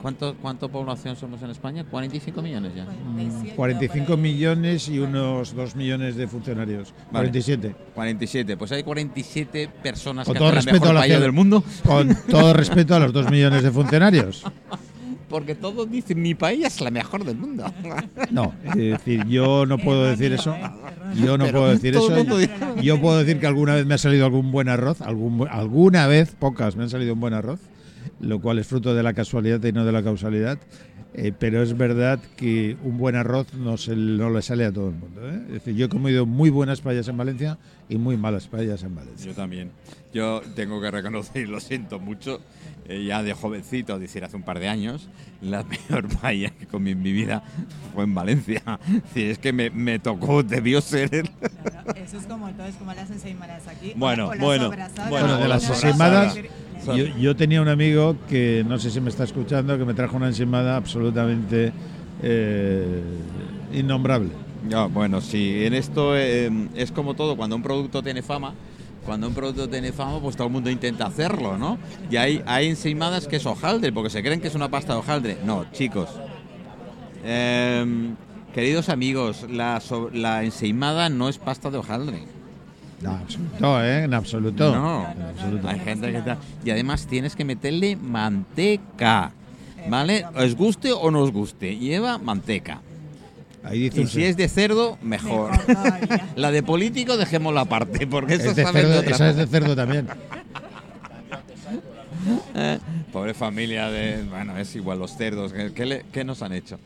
¿cuánto, 0.00 0.36
¿Cuánto 0.40 0.68
población 0.68 1.16
somos 1.16 1.42
en 1.42 1.50
España? 1.50 1.84
45 1.84 2.42
millones 2.42 2.74
ya. 2.74 2.84
47 2.84 3.52
o 3.52 3.56
45 3.56 4.06
por 4.06 4.16
ahí. 4.16 4.22
millones 4.22 4.88
y 4.88 4.98
unos 4.98 5.54
2 5.54 5.76
millones 5.76 6.16
de 6.16 6.26
funcionarios. 6.26 6.92
Vale. 7.10 7.30
47. 7.30 7.74
47. 7.94 8.56
Pues 8.56 8.72
hay 8.72 8.82
47 8.82 9.70
personas 9.82 10.26
Con 10.26 10.34
que 10.34 10.38
todo 10.38 10.48
hacen 10.48 10.56
la 10.56 10.60
respeto 10.60 10.80
mejor 10.92 11.04
a 11.04 11.06
la 11.06 11.20
del 11.20 11.32
mundo. 11.32 11.64
Con 11.86 12.16
todo 12.28 12.52
respeto 12.52 12.94
a 12.94 12.98
los 12.98 13.12
2 13.12 13.30
millones 13.30 13.62
de 13.62 13.70
funcionarios. 13.70 14.44
porque 15.30 15.54
todos 15.54 15.90
dicen 15.90 16.20
mi 16.20 16.34
paella 16.34 16.66
es 16.66 16.80
la 16.80 16.90
mejor 16.90 17.24
del 17.24 17.36
mundo. 17.36 17.64
No, 18.30 18.54
es 18.64 18.76
decir, 18.76 19.24
yo 19.26 19.66
no 19.66 19.78
puedo 19.78 20.04
decir 20.04 20.32
eso. 20.32 20.54
Yo 21.16 21.38
no 21.38 21.46
Pero 21.46 21.58
puedo 21.58 21.72
decir 21.72 21.96
eso. 21.96 22.14
Yo 22.82 23.00
puedo 23.00 23.18
decir 23.18 23.40
que 23.40 23.46
alguna 23.46 23.74
vez 23.74 23.86
me 23.86 23.94
ha 23.94 23.98
salido 23.98 24.24
algún 24.26 24.52
buen 24.52 24.68
arroz, 24.68 25.00
algún, 25.00 25.48
alguna 25.48 26.06
vez, 26.06 26.34
pocas, 26.38 26.76
me 26.76 26.84
han 26.84 26.90
salido 26.90 27.14
un 27.14 27.20
buen 27.20 27.34
arroz, 27.34 27.60
lo 28.20 28.40
cual 28.40 28.58
es 28.58 28.66
fruto 28.66 28.94
de 28.94 29.02
la 29.02 29.14
casualidad 29.14 29.62
y 29.64 29.72
no 29.72 29.84
de 29.84 29.92
la 29.92 30.02
causalidad. 30.02 30.58
Eh, 31.12 31.32
pero 31.36 31.60
es 31.62 31.76
verdad 31.76 32.20
que 32.36 32.76
un 32.84 32.96
buen 32.96 33.16
arroz 33.16 33.52
no, 33.54 33.76
se, 33.76 33.96
no 33.96 34.30
le 34.30 34.42
sale 34.42 34.64
a 34.64 34.72
todo 34.72 34.90
el 34.90 34.94
mundo. 34.94 35.28
¿eh? 35.28 35.42
Es 35.48 35.52
decir, 35.54 35.74
yo 35.74 35.86
he 35.86 35.88
comido 35.88 36.24
muy 36.24 36.50
buenas 36.50 36.80
paellas 36.80 37.08
en 37.08 37.16
Valencia 37.16 37.58
y 37.88 37.96
muy 37.96 38.16
malas 38.16 38.46
paellas 38.46 38.84
en 38.84 38.94
Valencia. 38.94 39.26
Yo 39.26 39.34
también. 39.34 39.72
Yo 40.12 40.42
tengo 40.56 40.80
que 40.80 40.90
reconocer, 40.90 41.42
y 41.42 41.46
lo 41.46 41.60
siento 41.60 42.00
mucho, 42.00 42.40
eh, 42.88 43.04
ya 43.04 43.22
de 43.22 43.32
jovencito, 43.32 43.98
decir, 44.00 44.24
hace 44.24 44.36
un 44.36 44.42
par 44.42 44.58
de 44.58 44.68
años, 44.68 45.08
la 45.40 45.62
peor 45.88 46.08
paella 46.08 46.50
que 46.50 46.66
comí 46.66 46.90
en 46.92 47.02
mi 47.02 47.12
vida 47.12 47.42
fue 47.94 48.04
en 48.04 48.14
Valencia. 48.14 48.62
Es 48.88 49.02
decir, 49.04 49.30
es 49.30 49.38
que 49.38 49.52
me, 49.52 49.70
me 49.70 49.98
tocó, 50.00 50.42
debió 50.42 50.80
ser 50.80 51.14
el- 51.14 51.30
Claro, 51.62 51.92
eso 51.94 52.16
es 52.18 52.26
como 52.26 52.50
todo, 52.52 52.66
es 52.66 52.74
como 52.76 52.92
las 52.92 53.08
ensaimadas 53.10 53.68
aquí. 53.68 53.92
Bueno, 53.94 54.28
o 54.30 54.36
bueno, 54.36 54.72
bueno, 55.08 55.38
de 55.38 55.46
las 55.48 55.68
ensaimadas, 55.68 56.36
yo, 56.86 57.04
yo 57.06 57.36
tenía 57.36 57.62
un 57.62 57.68
amigo 57.68 58.16
que 58.28 58.64
no 58.66 58.78
sé 58.78 58.90
si 58.90 59.00
me 59.00 59.10
está 59.10 59.24
escuchando, 59.24 59.78
que 59.78 59.84
me 59.84 59.94
trajo 59.94 60.16
una 60.16 60.26
ensaimada 60.28 60.76
absolutamente 60.76 61.72
eh, 62.22 63.02
innombrable. 63.72 64.30
Ya, 64.68 64.86
bueno, 64.86 65.20
sí, 65.20 65.64
en 65.64 65.74
esto 65.74 66.16
eh, 66.16 66.50
es 66.74 66.90
como 66.92 67.14
todo, 67.14 67.36
cuando 67.36 67.54
un 67.56 67.62
producto 67.62 68.02
tiene 68.02 68.22
fama, 68.22 68.54
cuando 69.10 69.26
un 69.26 69.34
producto 69.34 69.68
tiene 69.68 69.90
fama, 69.90 70.20
pues 70.20 70.36
todo 70.36 70.46
el 70.46 70.52
mundo 70.52 70.70
intenta 70.70 71.04
hacerlo, 71.06 71.58
¿no? 71.58 71.78
Y 72.12 72.16
hay, 72.16 72.44
hay 72.46 72.68
ensaimadas 72.68 73.26
que 73.26 73.34
es 73.36 73.44
hojaldre, 73.44 73.90
porque 73.92 74.08
se 74.08 74.22
creen 74.22 74.40
que 74.40 74.46
es 74.46 74.54
una 74.54 74.68
pasta 74.70 74.92
de 74.92 75.00
hojaldre. 75.00 75.36
No, 75.44 75.66
chicos. 75.72 76.08
Em, 77.24 78.14
queridos 78.54 78.88
amigos, 78.88 79.46
la, 79.50 79.80
so- 79.80 80.10
la 80.12 80.44
ensaimada 80.44 81.08
no 81.08 81.28
es 81.28 81.38
pasta 81.38 81.72
de 81.72 81.78
hojaldre. 81.78 82.22
No, 83.02 83.10
en 83.10 83.18
absoluto, 83.18 83.82
¿eh? 83.84 84.04
En 84.04 84.14
absoluto. 84.14 84.74
No, 84.76 85.10
En 85.10 85.22
absoluto. 85.22 85.68
hay 85.68 85.80
gente 85.80 86.12
que 86.12 86.18
está... 86.18 86.38
Y 86.64 86.70
además 86.70 87.08
tienes 87.08 87.34
que 87.34 87.44
meterle 87.44 87.96
manteca, 87.96 89.32
¿vale? 89.88 90.24
Os 90.36 90.54
guste 90.54 90.92
o 90.92 91.10
no 91.10 91.20
os 91.22 91.32
guste, 91.32 91.76
lleva 91.76 92.18
manteca. 92.18 92.80
Ahí 93.62 93.80
dice 93.80 94.00
Y 94.02 94.06
si 94.06 94.24
es 94.24 94.36
de 94.36 94.48
cerdo, 94.48 94.96
mejor. 95.02 95.50
La 96.36 96.50
de 96.50 96.62
político 96.62 97.16
dejémosla 97.16 97.62
aparte, 97.62 98.06
porque 98.06 98.34
eso 98.34 98.50
es 98.50 98.56
de 98.56 98.62
saben 98.64 98.82
de 98.82 98.88
cerdo, 98.88 99.00
otra 99.00 99.14
esa 99.14 99.30
es 99.30 99.36
de 99.36 99.46
cerdo 99.46 99.76
también. 99.76 100.08
Eh, 102.54 102.78
Pobre 103.12 103.34
familia 103.34 103.90
de... 103.90 104.22
Bueno, 104.24 104.56
es 104.56 104.74
igual 104.76 104.98
los 104.98 105.16
cerdos, 105.16 105.52
¿qué, 105.52 105.72
qué 105.72 105.86
le- 105.86 106.04
qué 106.12 106.24
nos 106.24 106.42
han 106.42 106.52
hecho? 106.52 106.78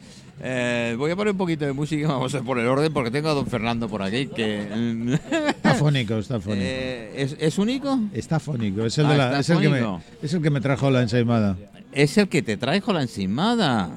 Eh, 0.42 0.94
voy 0.98 1.10
a 1.12 1.16
poner 1.16 1.32
un 1.32 1.38
poquito 1.38 1.64
de 1.64 1.72
música 1.72 2.02
y 2.02 2.04
vamos 2.06 2.34
a 2.34 2.42
por 2.42 2.58
el 2.58 2.66
orden, 2.66 2.92
porque 2.92 3.10
tengo 3.10 3.28
a 3.28 3.34
don 3.34 3.46
Fernando 3.46 3.88
por 3.88 4.02
aquí, 4.02 4.26
que... 4.26 5.18
Está 5.48 5.74
fónico, 5.74 6.16
está 6.18 6.40
fónico. 6.40 6.62
Eh, 6.64 7.12
¿es, 7.16 7.36
es 7.38 7.58
único? 7.58 7.98
Está 8.12 8.40
fónico, 8.40 8.84
es 8.84 8.96
el, 8.98 9.06
Ah, 9.06 9.12
de 9.12 9.16
la- 9.18 9.24
está 9.26 9.40
es, 9.40 9.50
el 9.50 9.60
que 9.60 9.68
me, 9.68 9.98
es 10.22 10.34
el 10.34 10.42
que 10.42 10.50
me 10.50 10.60
trajo 10.60 10.90
la 10.90 11.02
ensaimada. 11.02 11.56
Es 11.92 12.16
el 12.18 12.28
que 12.28 12.42
te 12.42 12.56
trajo 12.56 12.92
la 12.92 13.02
encimada. 13.02 13.90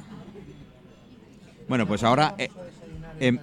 Bueno, 1.68 1.88
pues 1.88 2.04
ahora... 2.04 2.36
eh, 3.20 3.28
en, 3.28 3.40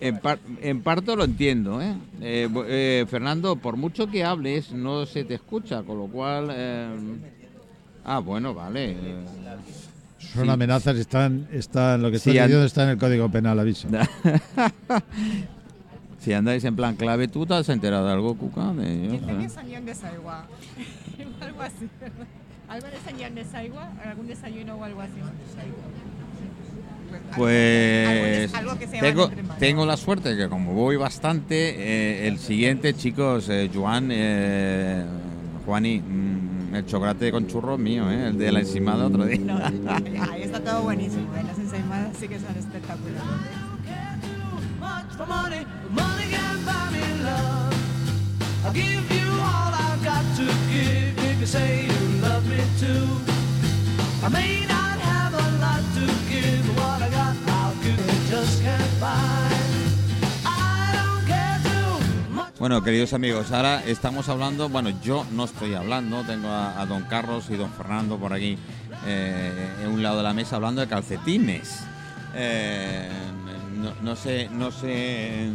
en, 0.00 0.18
par- 0.18 0.38
en 0.60 0.82
parto 0.82 1.16
lo 1.16 1.24
entiendo, 1.24 1.80
¿eh? 1.80 1.94
Eh, 2.20 2.48
eh, 2.66 3.06
Fernando, 3.08 3.56
por 3.56 3.76
mucho 3.76 4.08
que 4.08 4.24
hables, 4.24 4.72
no 4.72 5.06
se 5.06 5.24
te 5.24 5.34
escucha, 5.34 5.82
con 5.82 5.98
lo 5.98 6.06
cual... 6.06 6.48
eh, 6.50 6.88
ah, 8.04 8.18
bueno, 8.18 8.54
vale. 8.54 8.92
eh, 8.92 8.96
Son 10.34 10.44
Sí. 10.44 10.50
amenazas, 10.50 10.96
están, 10.96 11.46
están, 11.52 12.02
lo 12.02 12.10
que 12.10 12.18
Sí, 12.18 12.30
estás 12.30 12.42
an- 12.42 12.48
diciendo 12.48 12.66
está 12.66 12.82
en 12.84 12.88
el 12.90 12.98
Código 12.98 13.28
Penal, 13.28 13.58
aviso. 13.60 13.88
si 16.20 16.32
andáis 16.32 16.64
en 16.64 16.76
plan 16.76 16.94
clave, 16.96 17.28
¿tú 17.28 17.44
te 17.46 17.54
has 17.54 17.68
enterado 17.68 18.06
de 18.06 18.12
algo, 18.12 18.34
Cuca? 18.36 18.72
De- 18.72 19.06
yo, 19.06 19.12
Dice 19.12 19.26
que 19.26 19.44
eh? 19.44 19.48
salían 19.48 19.84
de 19.84 19.94
Saigua. 19.94 20.46
algo 21.40 21.62
así. 21.62 21.88
¿verdad? 22.00 22.26
Algo 22.68 22.86
de 22.86 22.98
salían 23.04 23.34
de 23.34 23.44
Saigua, 23.44 23.90
algún 24.04 24.26
desayuno 24.28 24.76
o 24.76 24.84
algo 24.84 25.00
así. 25.00 25.12
Pues 27.36 28.54
Algo 28.54 28.78
que 28.78 28.86
se 28.86 28.96
llama 28.96 29.08
tengo, 29.08 29.30
tengo 29.58 29.86
la 29.86 29.96
suerte 29.96 30.36
que 30.36 30.48
como 30.48 30.72
voy 30.72 30.96
bastante, 30.96 31.74
eh, 31.76 32.28
el 32.28 32.38
siguiente, 32.38 32.94
chicos, 32.94 33.48
eh, 33.48 33.70
Joan, 33.72 34.08
eh, 34.10 35.04
Juani, 35.64 36.00
mm, 36.00 36.74
el 36.74 36.86
chocolate 36.86 37.30
con 37.30 37.46
churro 37.46 37.78
mío, 37.78 38.10
eh, 38.10 38.28
el 38.28 38.38
de 38.38 38.52
la 38.52 38.60
encimada 38.60 39.06
otro 39.06 39.24
día. 39.24 39.38
No, 39.38 39.56
ahí 40.32 40.42
está 40.42 40.60
todo 40.60 40.82
buenísimo. 40.82 41.34
¿eh? 41.36 41.42
Las 41.46 41.58
ensaimadas 41.58 42.16
sí 42.18 42.28
que 42.28 42.38
son 42.38 42.56
espectaculares. 42.56 43.22
money, 45.90 46.32
Bueno, 62.62 62.80
queridos 62.84 63.12
amigos, 63.12 63.50
ahora 63.50 63.82
estamos 63.86 64.28
hablando, 64.28 64.68
bueno, 64.68 64.90
yo 65.02 65.26
no 65.32 65.46
estoy 65.46 65.74
hablando, 65.74 66.22
tengo 66.22 66.48
a, 66.48 66.86
don 66.86 67.02
Carlos 67.02 67.46
y 67.50 67.56
don 67.56 67.72
Fernando 67.72 68.18
por 68.18 68.32
aquí 68.32 68.56
eh, 69.04 69.68
en 69.82 69.90
un 69.90 70.00
lado 70.00 70.18
de 70.18 70.22
la 70.22 70.32
mesa 70.32 70.56
hablando 70.56 70.80
de 70.80 70.86
calcetines. 70.86 71.80
Eh, 72.36 73.08
no, 74.00 74.14
sé, 74.14 74.48
no 74.48 74.70
sé, 74.70 75.50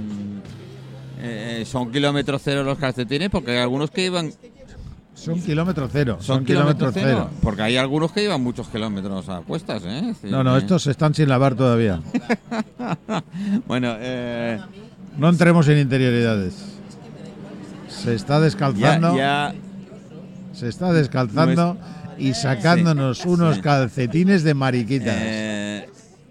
eh, 1.20 1.64
son 1.66 1.94
kilómetros 1.94 2.42
cero 2.44 2.64
los 2.64 2.78
calcetines 2.78 3.30
porque 3.30 3.52
hay 3.52 3.60
algunos 3.60 3.90
que 3.90 4.02
llevan 4.02 4.34
Son 5.18 5.42
kilómetro 5.42 5.90
cero. 5.92 6.18
son, 6.22 6.46
kilómetros 6.46 6.94
kilómetro 6.94 7.26
cero, 7.26 7.40
porque 7.42 7.64
hay 7.64 7.76
algunos 7.78 8.12
que 8.12 8.22
llevan 8.22 8.42
muchos 8.44 8.68
kilómetros 8.70 9.28
a 9.30 9.42
cuestas, 9.42 9.84
¿eh? 9.86 10.14
No, 10.24 10.44
no, 10.44 10.54
que- 10.54 10.60
estos 10.60 10.86
están 10.88 11.14
sin 11.16 11.28
lavar 11.28 11.56
todavía. 11.56 12.02
bueno, 13.68 13.96
eh, 14.00 14.60
No 15.18 15.30
entremos 15.30 15.68
en 15.70 15.80
interioridades. 15.80 16.56
Se 17.90 18.14
está 18.14 18.40
descalzando, 18.40 19.18
ya 19.18 19.54
se 20.54 20.68
está 20.70 20.94
descalzando 20.94 21.78
y 22.20 22.34
sacándonos 22.34 23.20
Sí, 23.20 23.28
unos 23.28 23.56
sí. 23.56 23.62
calcetines 23.62 24.44
de 24.44 24.54
mariquitas. 24.54 25.16
Eh, 25.20 25.90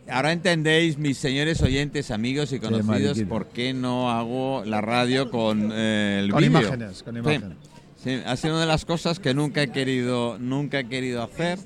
ahora 0.09 0.33
entendéis, 0.33 0.97
mis 0.99 1.19
señores 1.19 1.61
oyentes, 1.63 2.11
amigos 2.13 2.53
y 2.53 2.61
conocidos, 2.61 3.19
por 3.29 3.49
qué 3.49 3.75
no 3.75 4.11
hago 4.13 4.65
la 4.65 4.81
radio 4.81 5.31
con 5.31 5.71
eh, 5.73 6.21
el 6.23 6.31
Con 6.31 6.41
vídeo. 6.43 6.61
imágenes, 6.61 7.03
con 7.03 7.17
imágenes. 7.17 7.57
Sí, 8.03 8.21
ha 8.25 8.37
sido 8.37 8.55
una 8.55 8.63
de 8.63 8.67
las 8.69 8.85
cosas 8.85 9.19
que 9.19 9.35
nunca 9.35 9.63
he 9.63 9.69
querido, 9.69 10.39
nunca 10.39 10.81
he 10.81 10.85
querido 10.89 11.23
hacer. 11.23 11.59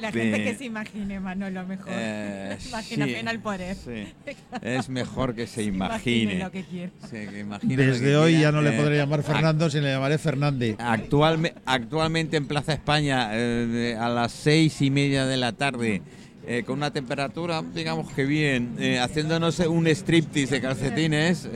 La 0.00 0.10
Sí. 0.10 0.18
gente 0.18 0.42
que 0.42 0.54
se 0.56 0.64
imagine, 0.64 1.20
Manolo, 1.20 1.64
mejor. 1.66 1.92
Eh, 1.94 2.56
Imaginación 2.68 3.20
sí, 3.20 3.26
al 3.28 3.38
poder. 3.40 3.76
sí. 3.76 4.06
Es 4.62 4.88
mejor 4.88 5.34
que 5.34 5.46
se 5.46 5.62
Imagine 5.64 6.22
imagine. 6.22 6.44
lo 6.44 6.50
que 6.50 6.64
quiera. 6.64 6.90
Sí, 7.04 7.26
que 7.30 7.40
imagine 7.40 7.76
lo 7.76 7.92
Desde 7.92 8.04
que 8.06 8.16
hoy 8.16 8.32
quiera. 8.32 8.48
ya 8.48 8.52
no 8.52 8.62
le 8.62 8.70
Eh, 8.74 8.78
podré 8.78 8.96
llamar 8.96 9.22
Fernando, 9.22 9.68
sino 9.70 9.82
le 9.84 9.90
llamaré 9.92 10.16
Fernández. 10.18 10.76
Actualme- 10.78 11.52
actualmente 11.66 12.36
en 12.38 12.46
Plaza 12.48 12.72
España, 12.72 13.28
eh, 13.34 13.94
a 14.00 14.08
las 14.08 14.32
seis 14.32 14.80
y 14.80 14.90
media 14.90 15.26
de 15.26 15.36
la 15.36 15.52
tarde, 15.52 16.00
eh, 16.46 16.62
con 16.66 16.78
una 16.78 16.90
temperatura, 16.90 17.62
digamos 17.74 18.10
que 18.12 18.24
bien, 18.24 18.74
eh, 18.78 18.98
haciéndonos 18.98 19.58
un 19.60 19.86
striptease 19.86 20.54
de 20.54 20.60
calcetines. 20.62 21.48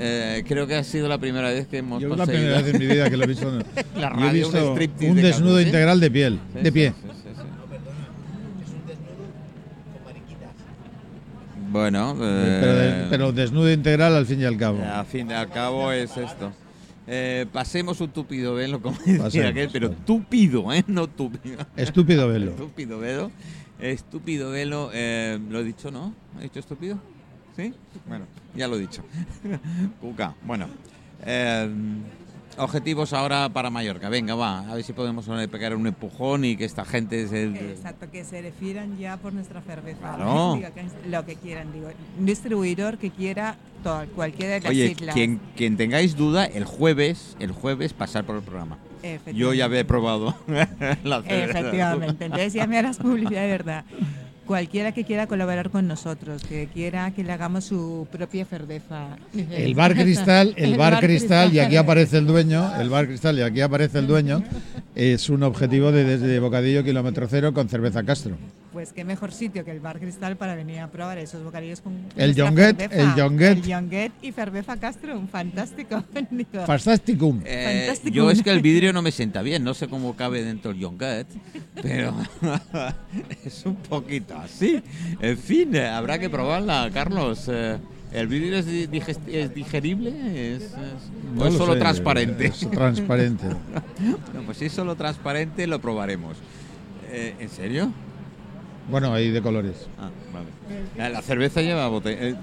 Eh, 0.00 0.44
creo 0.46 0.66
que 0.66 0.76
ha 0.76 0.84
sido 0.84 1.08
la 1.08 1.18
primera 1.18 1.50
vez 1.50 1.66
que 1.66 1.78
hemos 1.78 2.00
Yo 2.00 2.12
es 2.12 2.16
la 2.18 2.24
conseguido- 2.24 2.54
primera 2.54 2.62
vez 2.62 2.74
en 2.74 2.80
mi 2.80 2.86
vida 2.94 3.10
que 3.10 3.16
lo 3.16 3.24
he 3.24 3.26
visto. 3.26 3.50
La 3.96 4.06
he 4.06 4.10
radio, 4.10 4.46
un 4.46 4.52
visto 4.54 4.72
striptease 4.72 5.10
un 5.10 5.16
de 5.16 5.22
desnudo 5.22 5.60
integral 5.60 5.98
de 6.00 6.10
piel, 6.10 6.38
Sí, 6.54 6.60
de 6.62 6.72
pie. 6.72 6.88
sí. 6.90 6.94
Bueno, 11.70 12.16
eh, 12.20 12.58
Pero, 12.60 12.74
de- 12.74 13.06
pero 13.10 13.32
desnudo 13.32 13.70
integral 13.72 14.14
al 14.16 14.24
fin 14.26 14.40
y 14.40 14.44
al 14.44 14.56
cabo. 14.56 14.82
a 14.82 15.04
fin 15.04 15.28
de 15.28 15.34
al 15.34 15.50
cabo 15.50 15.92
es 15.92 16.16
esto. 16.16 16.50
Eh, 17.06 17.46
pasemos 17.52 18.00
un 18.00 18.08
tupido 18.10 18.54
velo, 18.54 18.80
como 18.80 18.96
decía 19.04 19.48
aquel, 19.48 19.68
pero 19.72 19.90
túpido, 19.90 20.72
¿eh? 20.72 20.84
No 20.86 21.06
túpido. 21.08 21.58
Estúpido 21.76 22.28
velo. 22.28 22.50
Estúpido 22.52 22.98
velo. 22.98 23.30
Estúpido 23.80 24.50
velo. 24.50 24.90
eh, 24.94 25.38
¿Lo 25.50 25.60
he 25.60 25.64
dicho, 25.64 25.90
no? 25.90 26.14
¿He 26.38 26.44
dicho 26.44 26.60
estúpido? 26.60 26.98
¿Sí? 27.58 27.74
Bueno, 28.06 28.24
ya 28.54 28.68
lo 28.68 28.76
he 28.76 28.78
dicho. 28.78 29.02
Cuca, 30.00 30.32
bueno. 30.44 30.68
eh, 31.26 31.68
objetivos 32.56 33.12
ahora 33.12 33.48
para 33.48 33.68
Mallorca. 33.68 34.08
Venga, 34.08 34.36
va, 34.36 34.60
a 34.60 34.74
ver 34.76 34.84
si 34.84 34.92
podemos 34.92 35.26
pegar 35.50 35.74
un 35.74 35.88
empujón 35.88 36.44
y 36.44 36.56
que 36.56 36.64
esta 36.64 36.84
gente 36.84 37.26
se... 37.26 37.46
Exacto, 37.46 38.08
que 38.12 38.24
se 38.24 38.42
refieran 38.42 38.96
ya 38.96 39.16
por 39.16 39.32
nuestra 39.32 39.60
cerveza. 39.62 39.98
Claro. 39.98 40.54
Digo, 40.56 40.68
que 40.72 41.08
lo 41.08 41.26
que 41.26 41.34
quieran, 41.34 41.72
digo. 41.72 41.88
Un 42.16 42.26
distribuidor 42.26 42.96
que 42.96 43.10
quiera 43.10 43.56
todo, 43.82 44.06
cualquiera 44.14 44.54
de 44.54 44.60
las 44.60 44.70
Oye, 44.70 44.92
islas. 44.92 45.14
quien, 45.14 45.40
quien 45.56 45.76
tengáis 45.76 46.16
duda, 46.16 46.44
el 46.46 46.64
jueves, 46.64 47.36
el 47.40 47.50
jueves 47.50 47.92
pasar 47.92 48.24
por 48.24 48.36
el 48.36 48.42
programa. 48.42 48.78
Yo 49.34 49.52
ya 49.52 49.66
he 49.66 49.84
probado 49.84 50.36
la 51.04 51.22
cerveza. 51.22 51.58
Efectivamente, 51.60 52.24
entonces 52.24 52.52
ya 52.52 52.66
me 52.68 52.78
harás 52.78 52.98
publicidad 52.98 53.42
de 53.42 53.48
verdad. 53.48 53.84
Cualquiera 54.48 54.92
que 54.92 55.04
quiera 55.04 55.26
colaborar 55.26 55.68
con 55.68 55.86
nosotros, 55.86 56.42
que 56.42 56.68
quiera 56.72 57.10
que 57.10 57.22
le 57.22 57.32
hagamos 57.32 57.66
su 57.66 58.08
propia 58.10 58.46
cerveza. 58.46 59.18
El 59.34 59.74
bar 59.74 59.94
cristal, 59.94 60.54
el, 60.56 60.78
bar, 60.78 61.00
cristal, 61.00 61.52
y 61.52 61.58
aquí 61.58 61.76
aparece 61.76 62.16
el 62.16 62.26
dueño, 62.26 62.72
el 62.80 62.88
bar 62.88 63.06
cristal 63.06 63.38
y 63.38 63.42
aquí 63.42 63.60
aparece 63.60 63.98
el 63.98 64.06
dueño, 64.06 64.42
es 64.94 65.28
un 65.28 65.42
objetivo 65.42 65.92
de 65.92 66.04
desde 66.04 66.40
Bocadillo 66.40 66.82
Kilómetro 66.82 67.28
Cero 67.28 67.52
con 67.52 67.68
cerveza 67.68 68.02
Castro. 68.04 68.38
Pues 68.78 68.92
qué 68.92 69.02
mejor 69.02 69.32
sitio 69.32 69.64
que 69.64 69.72
el 69.72 69.80
bar 69.80 69.98
cristal 69.98 70.36
para 70.36 70.54
venir 70.54 70.78
a 70.78 70.86
probar 70.86 71.18
esos 71.18 71.42
bocadillos 71.42 71.80
con 71.80 71.94
El 72.14 72.40
Jonguet, 72.40 72.80
el 72.92 73.10
Jonguet. 73.10 73.58
El 73.58 73.74
Jonguet 73.74 74.12
y 74.22 74.30
cerveza 74.30 74.76
Castro, 74.76 75.20
fantástico. 75.32 76.04
Digo, 76.30 76.64
Fantasticum. 76.64 77.40
Eh, 77.44 77.86
Fantástico. 77.86 78.14
yo 78.14 78.30
es 78.30 78.40
que 78.40 78.50
el 78.52 78.60
vidrio 78.62 78.92
no 78.92 79.02
me 79.02 79.10
sienta 79.10 79.42
bien, 79.42 79.64
no 79.64 79.74
sé 79.74 79.88
cómo 79.88 80.14
cabe 80.14 80.44
dentro 80.44 80.70
el 80.70 80.78
yogurt, 80.78 81.26
pero 81.82 82.14
es 83.44 83.66
un 83.66 83.74
poquito 83.74 84.36
así. 84.38 84.80
En 85.20 85.36
fin, 85.36 85.74
eh, 85.74 85.88
habrá 85.88 86.20
que 86.20 86.30
probarla, 86.30 86.88
Carlos. 86.94 87.46
Eh, 87.50 87.78
¿El 88.12 88.28
vidrio 88.28 88.58
es, 88.58 88.66
es 89.26 89.54
digerible? 89.56 90.10
¿Es, 90.54 90.62
es- 90.62 90.70
o 90.72 91.34
No 91.34 91.46
es 91.48 91.52
lo 91.54 91.58
solo 91.58 91.72
sé, 91.72 91.80
transparente? 91.80 92.46
es 92.46 92.60
transparente. 92.70 93.44
No, 94.34 94.42
pues 94.46 94.58
si 94.58 94.66
es 94.66 94.72
solo 94.72 94.94
transparente, 94.94 95.66
lo 95.66 95.80
probaremos. 95.80 96.36
Eh, 97.10 97.34
¿En 97.40 97.48
serio? 97.48 97.90
Bueno, 98.88 99.12
hay 99.12 99.30
de 99.30 99.42
colores. 99.42 99.86
Ah, 99.98 100.10
vale. 100.32 101.10
La 101.12 101.22
cerveza 101.22 101.60
lleva 101.62 101.88
bote- 101.88 102.16
eh, 102.30 102.34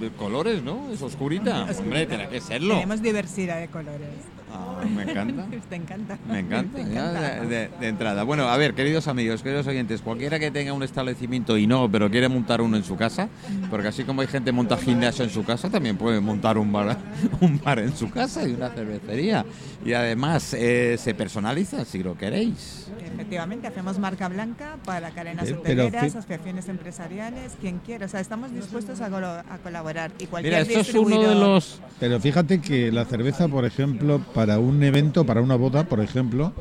eh, 0.00 0.10
colores, 0.18 0.62
¿no? 0.62 0.90
Es 0.92 1.00
oscurita. 1.02 1.64
Hombre, 1.78 2.06
tiene 2.06 2.28
que 2.28 2.40
serlo. 2.40 2.74
Tenemos 2.74 3.02
diversidad 3.02 3.60
de 3.60 3.68
colores. 3.68 4.08
Ah, 4.54 4.84
me 4.84 5.02
encanta. 5.02 5.46
Te 5.68 5.76
encanta. 5.76 6.18
Me 6.28 6.38
encanta, 6.40 6.76
Te 6.84 6.84
ya 6.84 7.10
encanta. 7.10 7.20
de, 7.20 7.46
de- 7.48 7.70
de 7.80 7.88
entrada. 7.88 8.22
Bueno, 8.22 8.48
a 8.48 8.56
ver, 8.56 8.74
queridos 8.74 9.08
amigos, 9.08 9.42
queridos 9.42 9.66
oyentes, 9.66 10.00
cualquiera 10.02 10.38
que 10.38 10.50
tenga 10.50 10.72
un 10.72 10.82
establecimiento 10.82 11.56
y 11.58 11.66
no, 11.66 11.90
pero 11.90 12.10
quiere 12.10 12.28
montar 12.28 12.60
uno 12.60 12.76
en 12.76 12.84
su 12.84 12.96
casa, 12.96 13.28
porque 13.70 13.88
así 13.88 14.04
como 14.04 14.20
hay 14.20 14.28
gente 14.28 14.48
que 14.50 14.52
monta 14.52 14.76
gimnasio 14.76 15.24
en 15.24 15.30
su 15.30 15.42
casa, 15.44 15.70
también 15.70 15.96
puede 15.96 16.20
montar 16.20 16.58
un 16.58 16.70
bar, 16.72 16.96
un 17.40 17.60
bar 17.62 17.78
en 17.78 17.96
su 17.96 18.10
casa 18.10 18.46
y 18.46 18.52
una 18.52 18.70
cervecería. 18.70 19.44
Y 19.84 19.92
además 19.94 20.54
eh, 20.54 20.96
se 20.98 21.14
personaliza 21.14 21.84
si 21.84 22.02
lo 22.02 22.16
queréis. 22.16 22.88
Efectivamente, 23.14 23.66
hacemos 23.66 23.98
marca 23.98 24.28
blanca 24.28 24.76
para 24.84 25.10
cadenas 25.10 25.48
Eh, 25.48 25.54
hoteleras, 25.54 26.04
asociaciones 26.16 26.68
empresariales, 26.68 27.52
quien 27.60 27.78
quiera. 27.78 28.06
O 28.06 28.08
sea, 28.08 28.20
estamos 28.20 28.52
dispuestos 28.52 29.00
a, 29.00 29.08
colo- 29.10 29.42
a 29.48 29.58
colaborar. 29.62 30.10
Y 30.18 30.26
cualquier 30.26 30.54
Mira, 30.66 30.80
esto 30.80 30.80
es 30.80 30.94
uno 30.94 31.20
de 31.22 31.34
los... 31.34 31.80
Pero 32.00 32.18
fíjate 32.20 32.60
que 32.60 32.90
la 32.90 33.04
cerveza, 33.04 33.46
por 33.48 33.64
ejemplo, 33.64 34.18
para 34.34 34.43
un 34.58 34.82
evento, 34.82 35.24
para 35.24 35.40
una 35.40 35.56
boda, 35.56 35.84
por 35.84 36.00
ejemplo, 36.00 36.52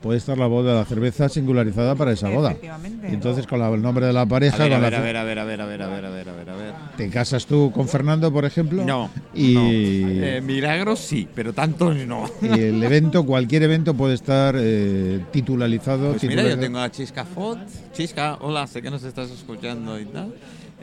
puede 0.00 0.18
estar 0.18 0.36
la 0.38 0.46
boda, 0.46 0.74
la 0.74 0.84
cerveza 0.84 1.28
singularizada 1.28 1.94
para 1.94 2.12
esa 2.12 2.28
boda. 2.28 2.56
Entonces 3.04 3.46
con 3.46 3.58
la- 3.60 3.68
el 3.68 3.82
nombre 3.82 4.06
de 4.06 4.12
la 4.12 4.22
A 4.22 4.26
pareja, 4.26 4.56
ver, 4.58 4.72
a 4.72 4.76
con 4.76 4.82
la 4.82 4.90
ver, 4.90 4.94
a 4.98 5.00
ver, 5.02 5.16
a 5.16 5.24
ver, 5.24 5.38
a 5.38 5.44
ver, 5.44 5.60
a 5.60 5.66
ver, 5.66 5.80
a 5.84 5.88
ver, 5.88 6.04
a 6.06 6.10
ver, 6.10 6.28
a 6.28 6.32
ver, 6.32 6.50
a 6.50 6.56
ver. 6.56 6.72
te 6.96 7.08
casas 7.08 7.46
tú 7.46 7.70
con 7.72 7.88
Fernando, 7.88 8.32
por 8.32 8.44
ejemplo. 8.44 8.84
No, 8.84 9.10
Y, 9.34 9.54
no. 9.54 9.68
Eh, 9.70 10.40
milagros 10.42 10.98
sí, 11.00 11.28
pero 11.34 11.52
tantos 11.52 11.94
no. 12.06 12.24
y 12.42 12.58
el 12.58 12.82
evento, 12.82 13.24
cualquier 13.24 13.62
evento 13.64 13.94
puede 13.94 14.14
estar 14.14 14.54
eh, 14.58 15.20
titularizado. 15.32 16.10
Pues 16.10 16.24
mira, 16.24 16.42
yo 16.48 16.58
tengo 16.58 16.78
a 16.78 16.90
Chisca 16.90 17.24
Fod. 17.24 17.58
Chisca, 17.92 18.38
hola, 18.40 18.66
sé 18.66 18.82
que 18.82 18.90
nos 18.90 19.02
estás 19.04 19.30
escuchando 19.30 19.98
y 20.00 20.06
tal. 20.06 20.32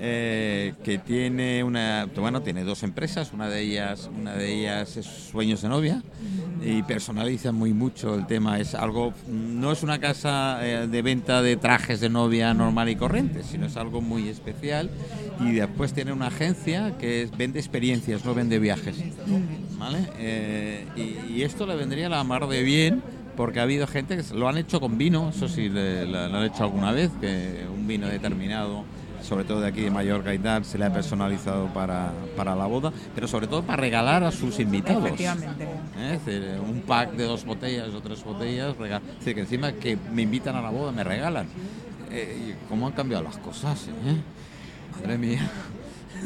Eh, 0.01 0.73
que 0.83 0.97
tiene 0.97 1.63
una, 1.63 2.07
bueno, 2.15 2.41
tiene 2.41 2.63
dos 2.63 2.83
empresas, 2.83 3.31
una 3.33 3.49
de 3.49 3.61
ellas, 3.61 4.09
una 4.17 4.33
de 4.33 4.53
ellas 4.53 4.95
es 4.95 5.05
Sueños 5.05 5.61
de 5.61 5.69
Novia 5.69 6.01
y 6.65 6.83
personaliza 6.83 7.51
muy 7.51 7.73
mucho 7.73 8.15
el 8.15 8.25
tema. 8.25 8.59
Es 8.59 8.75
algo, 8.75 9.13
no 9.27 9.71
es 9.71 9.83
una 9.83 9.99
casa 9.99 10.59
eh, 10.65 10.87
de 10.87 11.01
venta 11.01 11.41
de 11.41 11.57
trajes 11.57 11.99
de 11.99 12.09
novia 12.09 12.53
normal 12.53 12.89
y 12.89 12.95
corriente, 12.95 13.43
sino 13.43 13.65
es 13.65 13.75
algo 13.77 14.01
muy 14.01 14.29
especial. 14.29 14.89
Y 15.41 15.51
después 15.51 15.93
tiene 15.93 16.13
una 16.13 16.27
agencia 16.27 16.97
que 16.97 17.29
vende 17.37 17.59
experiencias, 17.59 18.23
no 18.25 18.33
vende 18.33 18.59
viajes. 18.59 18.95
¿Vale? 19.77 19.99
Eh, 20.17 20.85
y, 21.29 21.41
esto 21.43 21.65
le 21.65 21.75
vendría 21.75 22.07
a 22.07 22.09
la 22.09 22.23
mar 22.25 22.47
de 22.47 22.63
bien 22.63 23.01
porque 23.37 23.61
ha 23.61 23.63
habido 23.63 23.87
gente 23.87 24.17
que 24.17 24.23
lo 24.35 24.49
han 24.49 24.57
hecho 24.57 24.81
con 24.81 24.97
vino, 24.97 25.29
eso 25.29 25.47
sí 25.47 25.69
le- 25.69 26.05
lo 26.05 26.19
han 26.19 26.43
hecho 26.43 26.63
alguna 26.63 26.91
vez, 26.91 27.09
que 27.21 27.65
un 27.73 27.87
vino 27.87 28.07
determinado, 28.07 28.83
sobre 29.21 29.43
todo 29.43 29.61
de 29.61 29.67
aquí 29.67 29.81
de 29.81 29.91
Mallorca 29.91 30.33
y 30.33 30.39
tal, 30.39 30.63
se 30.65 30.77
le 30.77 30.85
ha 30.85 30.93
personalizado 30.93 31.67
para, 31.73 32.11
para 32.35 32.55
la 32.55 32.65
boda, 32.65 32.91
pero 33.13 33.27
sobre 33.27 33.47
todo 33.47 33.63
para 33.63 33.81
regalar 33.81 34.23
a 34.23 34.31
sus 34.31 34.59
invitados. 34.59 35.03
Efectivamente. 35.05 35.63
¿Eh? 35.97 36.13
Es 36.15 36.25
decir, 36.25 36.59
un 36.65 36.81
pack 36.81 37.11
de 37.13 37.25
dos 37.25 37.45
botellas 37.45 37.89
o 37.89 38.01
tres 38.01 38.23
botellas, 38.23 38.75
rega- 38.77 39.01
es 39.13 39.19
decir, 39.19 39.35
que 39.35 39.41
encima 39.41 39.71
que 39.73 39.97
me 40.13 40.21
invitan 40.23 40.55
a 40.55 40.61
la 40.61 40.69
boda 40.69 40.91
me 40.91 41.03
regalan. 41.03 41.47
Eh, 42.11 42.55
¿Cómo 42.69 42.87
han 42.87 42.93
cambiado 42.93 43.23
las 43.23 43.37
cosas? 43.37 43.87
eh? 43.87 44.15
Madre 44.99 45.17
mía. 45.17 45.41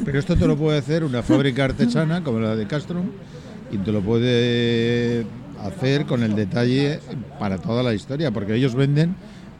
Pero 0.04 0.18
esto 0.18 0.34
te 0.36 0.46
lo 0.46 0.56
puede 0.56 0.78
hacer 0.78 1.04
una 1.04 1.22
fábrica 1.22 1.64
artesana 1.64 2.24
como 2.24 2.40
la 2.40 2.56
de 2.56 2.66
Castrum 2.66 3.06
y 3.70 3.76
te 3.78 3.92
lo 3.92 4.00
puede 4.00 5.24
hacer 5.62 6.06
con 6.06 6.22
el 6.22 6.34
detalle 6.34 7.00
para 7.38 7.58
toda 7.58 7.82
la 7.82 7.92
historia, 7.94 8.30
porque 8.30 8.54
ellos 8.54 8.74
venden, 8.74 9.14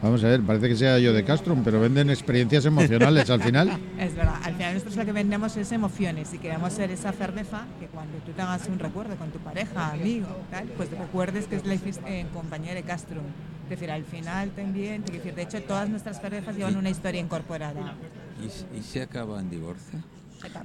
vamos 0.04 0.22
a 0.22 0.28
ver, 0.28 0.42
parece 0.42 0.68
que 0.68 0.76
sea 0.76 0.98
yo 0.98 1.12
de 1.12 1.24
Castrum, 1.24 1.64
pero 1.64 1.80
venden 1.80 2.10
experiencias 2.10 2.64
emocionales 2.66 3.28
al 3.30 3.42
final. 3.42 3.70
Es 3.98 4.14
verdad, 4.14 4.36
al 4.42 4.54
final 4.54 4.74
nosotros 4.74 4.96
lo 4.96 5.04
que 5.06 5.12
vendemos 5.12 5.56
es 5.56 5.72
emociones 5.72 6.32
y 6.34 6.38
queremos 6.38 6.72
ser 6.74 6.90
esa 6.90 7.12
cerveza 7.12 7.64
que 7.80 7.86
cuando 7.86 8.18
tú 8.18 8.32
te 8.32 8.42
hagas 8.42 8.68
un 8.68 8.78
recuerdo 8.78 9.16
con 9.16 9.30
tu 9.30 9.38
pareja, 9.38 9.92
amigo, 9.92 10.26
tal, 10.50 10.66
pues 10.76 10.90
te 10.90 10.96
recuerdes 10.96 11.46
que 11.46 11.56
es 11.56 11.64
la 11.64 11.74
hiciste 11.74 12.20
en 12.20 12.28
compañía 12.28 12.74
de 12.74 12.82
Castro. 12.82 13.20
Es 13.64 13.70
decir, 13.70 13.90
al 13.90 14.04
final 14.04 14.50
también, 14.50 15.02
de 15.04 15.42
hecho 15.42 15.62
todas 15.62 15.88
nuestras 15.88 16.20
cervezas 16.20 16.54
llevan 16.54 16.76
una 16.76 16.90
historia 16.90 17.20
incorporada. 17.20 17.94
¿Y, 18.42 18.46
s- 18.46 18.66
y 18.78 18.82
se 18.82 19.00
acaba 19.02 19.40
en 19.40 19.48
divorcio? 19.48 20.00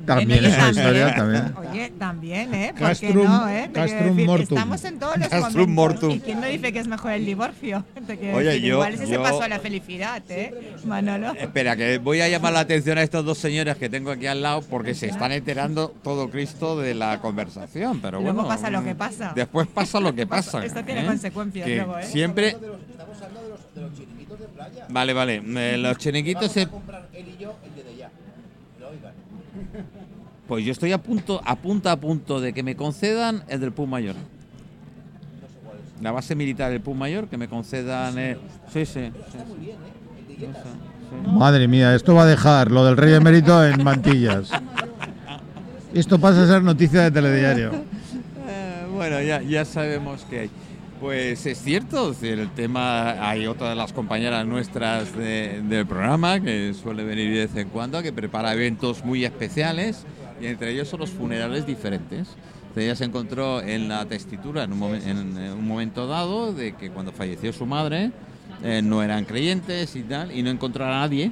También 0.06 0.40
oye, 0.40 0.48
esa 0.50 0.70
historia, 0.70 1.16
también. 1.16 1.54
Oye, 1.58 1.92
también, 1.98 2.54
¿eh? 2.54 2.74
¿Por 2.78 2.96
qué 2.98 3.10
Castrum- 3.10 3.24
no, 3.26 3.50
eh? 3.50 3.70
Castrum 3.74 4.10
decir, 4.16 4.26
mortum. 4.26 4.58
Estamos 4.58 4.84
en 4.86 5.00
todos 5.00 5.18
los 5.18 5.28
Castrum 5.28 5.70
momentos. 5.74 6.02
mortum. 6.04 6.18
¿Y 6.18 6.20
quién 6.20 6.42
no 6.42 6.48
dice 6.48 6.74
que 6.74 6.80
es 6.80 6.88
mejor 6.88 7.12
el 7.12 7.26
divorcio? 7.26 7.86
Oye, 8.34 8.44
decir, 8.44 8.62
yo- 8.62 8.76
igual 8.76 8.94
ese 8.94 9.06
se 9.08 9.14
yo- 9.14 9.22
pasó 9.24 9.42
a 9.44 9.48
la 9.48 9.60
felicidad, 9.60 10.22
¿eh? 10.30 10.74
Manolo. 10.86 11.34
Espera, 11.34 11.76
que 11.76 11.98
voy 11.98 12.22
a 12.22 12.28
llamar 12.30 12.54
la 12.54 12.62
atención 12.62 12.98
a 12.98 13.04
estos 13.04 13.24
dos 13.26 13.38
señores 13.38 13.76
que 13.78 13.90
tengo 13.90 14.12
aquí 14.12 14.28
al 14.28 14.42
lado 14.42 14.62
porque 14.62 14.94
se 14.96 15.08
están 15.08 15.32
enterando 15.32 15.90
todo 16.04 16.30
Cristo 16.30 16.78
de 16.80 16.94
la 16.96 17.20
conversación. 17.20 18.00
Pero 18.02 18.20
Luego 18.22 18.34
bueno, 18.44 18.50
pasa 18.50 18.70
lo 18.70 18.82
mm, 18.82 18.86
que 18.86 18.96
pasa. 18.96 19.34
Después 19.36 19.68
pasa 19.68 20.00
lo 20.00 20.14
que 20.16 20.26
pasa. 20.28 20.66
Esto 20.66 20.84
tiene 20.84 21.04
¿eh? 21.04 21.06
consecuencias 21.06 21.66
Que 21.68 21.76
luego, 21.78 21.98
¿eh? 22.00 22.04
Siempre. 22.06 22.56
Vale, 24.90 25.14
vale. 25.14 25.42
eh, 25.46 25.78
Los 25.78 25.98
chiringuitos 25.98 26.52
se. 26.52 26.68
Pues 30.48 30.66
yo 30.66 30.72
estoy 30.72 30.92
a 30.92 30.98
punto, 30.98 31.42
a 31.46 31.56
punto, 31.56 31.90
a 31.90 31.96
punto 31.98 32.42
de 32.42 32.54
que 32.54 32.64
me 32.64 32.76
concedan 32.76 33.44
el 33.48 33.60
del 33.60 33.72
PUM 33.72 33.90
Mayor. 33.90 34.16
La 36.02 36.12
base 36.12 36.34
militar 36.34 36.72
del 36.72 36.82
PUM 36.82 36.98
Mayor, 36.98 37.28
que 37.28 37.38
me 37.38 37.48
concedan. 37.48 38.18
eh, 38.18 38.38
sí, 38.74 38.86
sí. 38.86 39.12
Madre 41.28 41.68
mía, 41.68 41.94
esto 41.96 42.16
va 42.16 42.24
a 42.24 42.26
dejar 42.26 42.72
lo 42.72 42.86
del 42.86 42.98
rey 42.98 43.14
emérito 43.14 43.64
en 43.66 43.84
mantillas. 43.84 44.52
Esto 45.94 46.20
pasa 46.20 46.44
a 46.44 46.48
ser 46.48 46.62
noticia 46.62 47.02
de 47.02 47.12
telediario. 47.12 47.72
Eh, 48.48 48.88
bueno, 48.94 49.22
ya, 49.22 49.42
ya 49.42 49.66
sabemos 49.66 50.26
que 50.30 50.40
hay. 50.42 50.50
Pues 51.00 51.46
es 51.46 51.62
cierto, 51.62 52.14
el 52.22 52.50
tema, 52.52 53.30
hay 53.30 53.48
otra 53.48 53.70
de 53.70 53.76
las 53.76 53.94
compañeras 53.94 54.46
nuestras 54.46 55.16
de- 55.16 55.62
del 55.64 55.86
programa 55.86 56.42
que 56.42 56.74
suele 56.74 57.04
venir 57.06 57.32
de 57.34 57.40
vez 57.46 57.56
en 57.56 57.70
cuando, 57.70 58.04
que 58.04 58.12
prepara 58.12 58.54
eventos 58.54 59.06
muy 59.06 59.24
especiales 59.24 60.06
y 60.42 60.48
entre 60.48 60.72
ellos 60.72 60.90
son 60.90 61.00
los 61.00 61.10
funerales 61.12 61.66
diferentes. 61.66 62.28
Ella 62.76 62.96
se 62.96 63.06
encontró 63.06 63.62
en 63.62 63.88
la 63.90 64.06
testitura 64.06 64.64
en 64.64 64.74
un, 64.74 64.80
momen- 64.80 65.04
en, 65.06 65.38
un 65.54 65.68
momento 65.68 66.06
dado 66.08 66.54
de 66.54 66.74
que 66.76 66.90
cuando 66.92 67.12
falleció 67.12 67.52
su 67.54 67.66
madre 67.66 68.12
eh, 68.64 68.82
no 68.84 69.02
eran 69.02 69.26
creyentes 69.26 69.96
y 69.96 70.04
tal, 70.04 70.32
y 70.38 70.44
no 70.44 70.50
encontró 70.50 70.86
a 70.86 70.90
nadie 70.90 71.32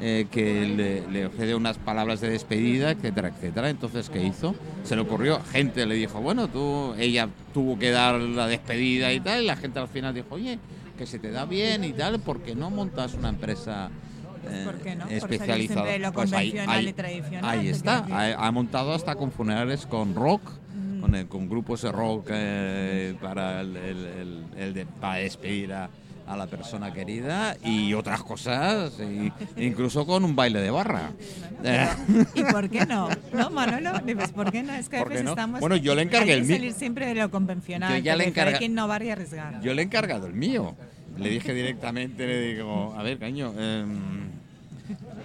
eh, 0.00 0.26
que 0.30 0.66
le, 0.66 1.06
le 1.10 1.26
ofrece 1.26 1.54
unas 1.54 1.76
palabras 1.78 2.20
de 2.20 2.30
despedida, 2.30 2.90
etcétera, 2.90 3.28
etcétera. 3.28 3.68
Entonces, 3.70 4.08
¿qué 4.10 4.22
hizo? 4.22 4.54
Se 4.84 4.96
le 4.96 5.02
ocurrió, 5.02 5.40
gente 5.52 5.84
le 5.86 5.94
dijo, 5.94 6.20
bueno, 6.20 6.48
tú, 6.48 6.94
ella 6.98 7.28
tuvo 7.52 7.78
que 7.78 7.90
dar 7.90 8.18
la 8.18 8.46
despedida 8.46 9.12
y 9.12 9.20
tal, 9.20 9.42
y 9.42 9.46
la 9.46 9.56
gente 9.56 9.78
al 9.78 9.88
final 9.88 10.14
dijo, 10.14 10.28
oye, 10.30 10.58
que 10.96 11.06
se 11.06 11.18
te 11.18 11.30
da 11.30 11.44
bien 11.44 11.84
y 11.84 11.92
tal, 11.92 12.18
¿por 12.20 12.40
qué 12.40 12.54
no 12.54 12.70
montas 12.70 13.14
una 13.14 13.28
empresa 13.30 13.90
eh, 14.48 14.62
¿Por 14.64 14.76
qué 14.78 14.96
no? 14.96 15.04
Por 15.04 15.10
salir 15.20 15.32
especializada? 15.34 15.84
de 15.84 15.98
lo 15.98 16.12
Pues 16.12 16.32
ahí, 16.32 16.48
está, 17.68 18.06
ha, 18.10 18.46
ha 18.46 18.50
montado 18.52 18.94
hasta 18.94 19.14
con 19.16 19.32
funerales 19.32 19.84
con 19.86 20.14
rock, 20.14 20.40
con, 21.02 21.14
el- 21.14 21.26
con 21.26 21.48
grupos 21.48 21.82
de 21.82 21.92
rock 21.92 22.28
eh, 22.30 23.14
para, 23.20 23.60
el, 23.60 23.76
el- 23.76 24.06
el- 24.06 24.44
el 24.58 24.74
de- 24.74 24.86
para 24.86 25.16
despedir 25.16 25.72
a, 25.74 25.90
a 26.26 26.36
la 26.36 26.46
persona 26.46 26.92
querida 26.92 27.56
y 27.64 27.92
otras 27.94 28.22
cosas, 28.22 28.92
y- 29.00 29.32
incluso 29.62 30.06
con 30.06 30.24
un 30.24 30.36
baile 30.36 30.60
de 30.60 30.70
barra. 30.70 31.10
¿Y 32.34 32.42
por 32.44 32.68
qué 32.70 32.86
no? 32.86 33.08
¿No, 33.32 33.50
Manolo? 33.50 33.98
Dices, 34.00 34.30
¿por 34.32 34.50
qué 34.52 34.62
no? 34.62 34.72
Es 34.74 34.88
que 34.88 34.98
a 34.98 35.02
estamos... 35.02 35.60
Bueno, 35.60 35.76
yo 35.76 35.94
le 35.94 36.02
encargué 36.02 36.34
el 36.34 36.46
salir 36.46 36.72
siempre 36.72 37.06
de 37.06 37.14
lo 37.16 37.30
convencional. 37.30 37.92
Yo 37.92 37.98
ya 37.98 38.16
le 38.16 38.26
encarga- 38.32 38.52
Hay 38.54 38.58
que 38.58 38.64
innovar 38.66 39.02
y 39.02 39.10
arriesgar. 39.10 39.60
Yo 39.60 39.74
le 39.74 39.82
he 39.82 39.84
encargado 39.84 40.26
el 40.26 40.34
mío. 40.34 40.76
Le 41.18 41.28
dije 41.28 41.52
directamente, 41.52 42.26
le 42.26 42.40
digo, 42.54 42.94
a 42.96 43.02
ver, 43.02 43.18
caño. 43.18 43.52
em, 43.58 44.29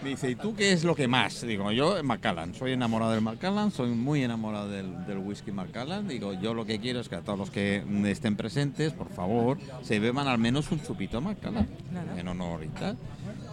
me 0.03 0.09
dice, 0.09 0.29
¿y 0.31 0.35
tú 0.35 0.53
qué 0.55 0.71
es 0.71 0.83
lo 0.83 0.95
que 0.95 1.07
más? 1.07 1.41
Digo, 1.41 1.71
yo 1.71 2.01
Macallan, 2.03 2.53
soy 2.53 2.71
enamorado 2.73 3.11
del 3.11 3.21
Macallan, 3.21 3.71
soy 3.71 3.89
muy 3.91 4.23
enamorado 4.23 4.69
del, 4.69 5.05
del 5.05 5.17
whisky 5.19 5.51
Macallan. 5.51 6.07
Digo, 6.07 6.33
yo 6.33 6.53
lo 6.53 6.65
que 6.65 6.79
quiero 6.79 6.99
es 6.99 7.09
que 7.09 7.15
a 7.15 7.21
todos 7.21 7.37
los 7.39 7.51
que 7.51 7.83
estén 8.05 8.35
presentes, 8.35 8.93
por 8.93 9.09
favor, 9.09 9.57
se 9.81 9.99
beban 9.99 10.27
al 10.27 10.37
menos 10.37 10.71
un 10.71 10.81
chupito 10.81 11.21
Macallan, 11.21 11.67
Claro. 11.91 12.17
en 12.17 12.27
honor 12.27 12.63
y 12.63 12.67
tal. 12.69 12.97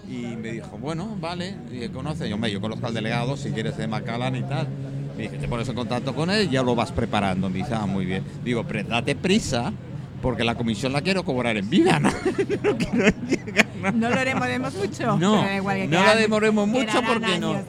Y 0.08 0.36
me 0.36 0.52
dijo, 0.52 0.76
bueno, 0.78 1.16
vale, 1.20 1.54
y 1.70 1.88
conoce, 1.88 2.28
yo, 2.28 2.34
hombre, 2.34 2.50
yo 2.50 2.60
conozco 2.60 2.86
al 2.86 2.94
delegado, 2.94 3.36
si 3.36 3.50
quieres 3.50 3.76
de 3.76 3.86
Macallan 3.86 4.36
y 4.36 4.42
tal. 4.42 4.68
Me 5.16 5.24
dice, 5.24 5.36
te 5.38 5.46
pones 5.48 5.68
en 5.68 5.74
contacto 5.74 6.14
con 6.14 6.30
él 6.30 6.48
ya 6.50 6.62
lo 6.62 6.74
vas 6.74 6.90
preparando. 6.90 7.48
Me 7.50 7.58
dice, 7.58 7.74
ah, 7.74 7.86
muy 7.86 8.04
bien. 8.06 8.24
Digo, 8.44 8.64
pero 8.66 8.88
date 8.88 9.14
prisa, 9.14 9.72
porque 10.22 10.44
la 10.44 10.54
comisión 10.54 10.92
la 10.92 11.02
quiero 11.02 11.24
cobrar 11.24 11.56
en 11.56 11.68
vida, 11.68 11.98
¿no? 11.98 12.10
no 12.62 12.76
quiero 12.78 13.10
llegar, 13.28 13.66
¿no? 13.82 13.92
No 13.92 14.08
lo 14.10 14.24
demoremos 14.24 14.74
mucho. 14.74 15.18
No, 15.18 15.32
pero 15.32 15.42
da 15.42 15.56
igual 15.56 15.76
que 15.76 15.88
no 15.88 15.98
la 16.00 16.04
quedan- 16.12 16.18
demoremos 16.18 16.68
mucho 16.68 17.02
porque 17.06 17.38
no. 17.38 17.60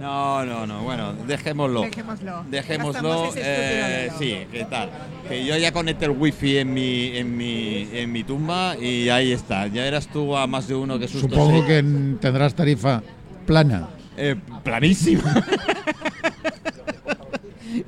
No, 0.00 0.44
no, 0.44 0.66
no, 0.66 0.82
bueno, 0.82 1.14
dejémoslo. 1.26 1.80
Dejémoslo. 1.82 2.44
Dejémoslo, 2.50 3.32
eh, 3.36 4.10
sí. 4.18 4.36
¿qué 4.52 4.64
tal? 4.66 4.90
Que 5.28 5.44
yo 5.44 5.56
ya 5.56 5.72
conecté 5.72 6.04
el 6.04 6.10
wifi 6.12 6.58
en 6.58 6.74
mi, 6.74 7.16
en 7.16 7.36
mi, 7.36 7.88
en 7.92 8.12
mi 8.12 8.22
tumba 8.22 8.76
y 8.76 9.08
ahí 9.08 9.32
está. 9.32 9.66
Ya 9.66 9.86
eras 9.86 10.06
tú 10.08 10.36
a 10.36 10.46
más 10.46 10.68
de 10.68 10.74
uno 10.74 10.98
que 10.98 11.08
susto 11.08 11.28
Supongo 11.30 11.62
sí. 11.62 11.66
que 11.66 11.78
en- 11.78 12.18
tendrás 12.20 12.54
tarifa 12.54 13.02
plana. 13.46 13.88
Eh, 14.16 14.36
planísima. 14.62 15.44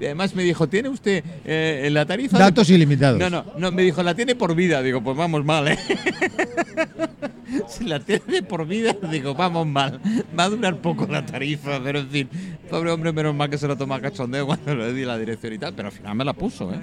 Además 0.07 0.35
me 0.35 0.43
dijo, 0.43 0.69
¿tiene 0.69 0.89
usted 0.89 1.23
eh, 1.45 1.83
en 1.87 1.95
la 1.95 2.05
tarifa? 2.07 2.39
de- 2.39 2.45
Datos 2.45 2.69
ilimitados. 2.71 3.19
No, 3.21 3.29
no, 3.31 3.45
no, 3.59 3.71
me 3.73 3.83
dijo, 3.83 4.03
la 4.03 4.15
tiene 4.15 4.35
por 4.35 4.55
vida. 4.55 4.83
Digo, 4.83 5.03
pues 5.03 5.17
vamos 5.17 5.45
mal, 5.45 5.69
¿eh? 5.69 5.79
si 7.69 7.85
la 7.85 8.01
tiene 8.01 8.43
por 8.43 8.67
vida, 8.67 8.95
digo, 9.11 9.35
vamos 9.35 9.67
mal. 9.67 10.01
Va 10.39 10.45
a 10.45 10.49
durar 10.49 10.77
poco 10.79 11.07
la 11.07 11.25
tarifa, 11.25 11.81
pero 11.83 12.01
en 12.01 12.09
fin. 12.09 12.29
Pobre 12.69 12.91
hombre, 12.91 13.13
menos 13.13 13.35
mal 13.35 13.49
que 13.51 13.59
se 13.59 13.69
lo 13.69 13.77
toma 13.77 13.97
a 13.97 14.01
cachondeo 14.01 14.47
cuando 14.47 14.75
le 14.75 14.93
di 14.93 15.05
la 15.05 15.19
dirección 15.19 15.53
y 15.53 15.59
tal, 15.59 15.75
pero 15.75 15.89
al 15.89 15.95
final 15.95 16.15
me 16.15 16.25
la 16.25 16.33
puso, 16.33 16.73
¿eh? 16.73 16.81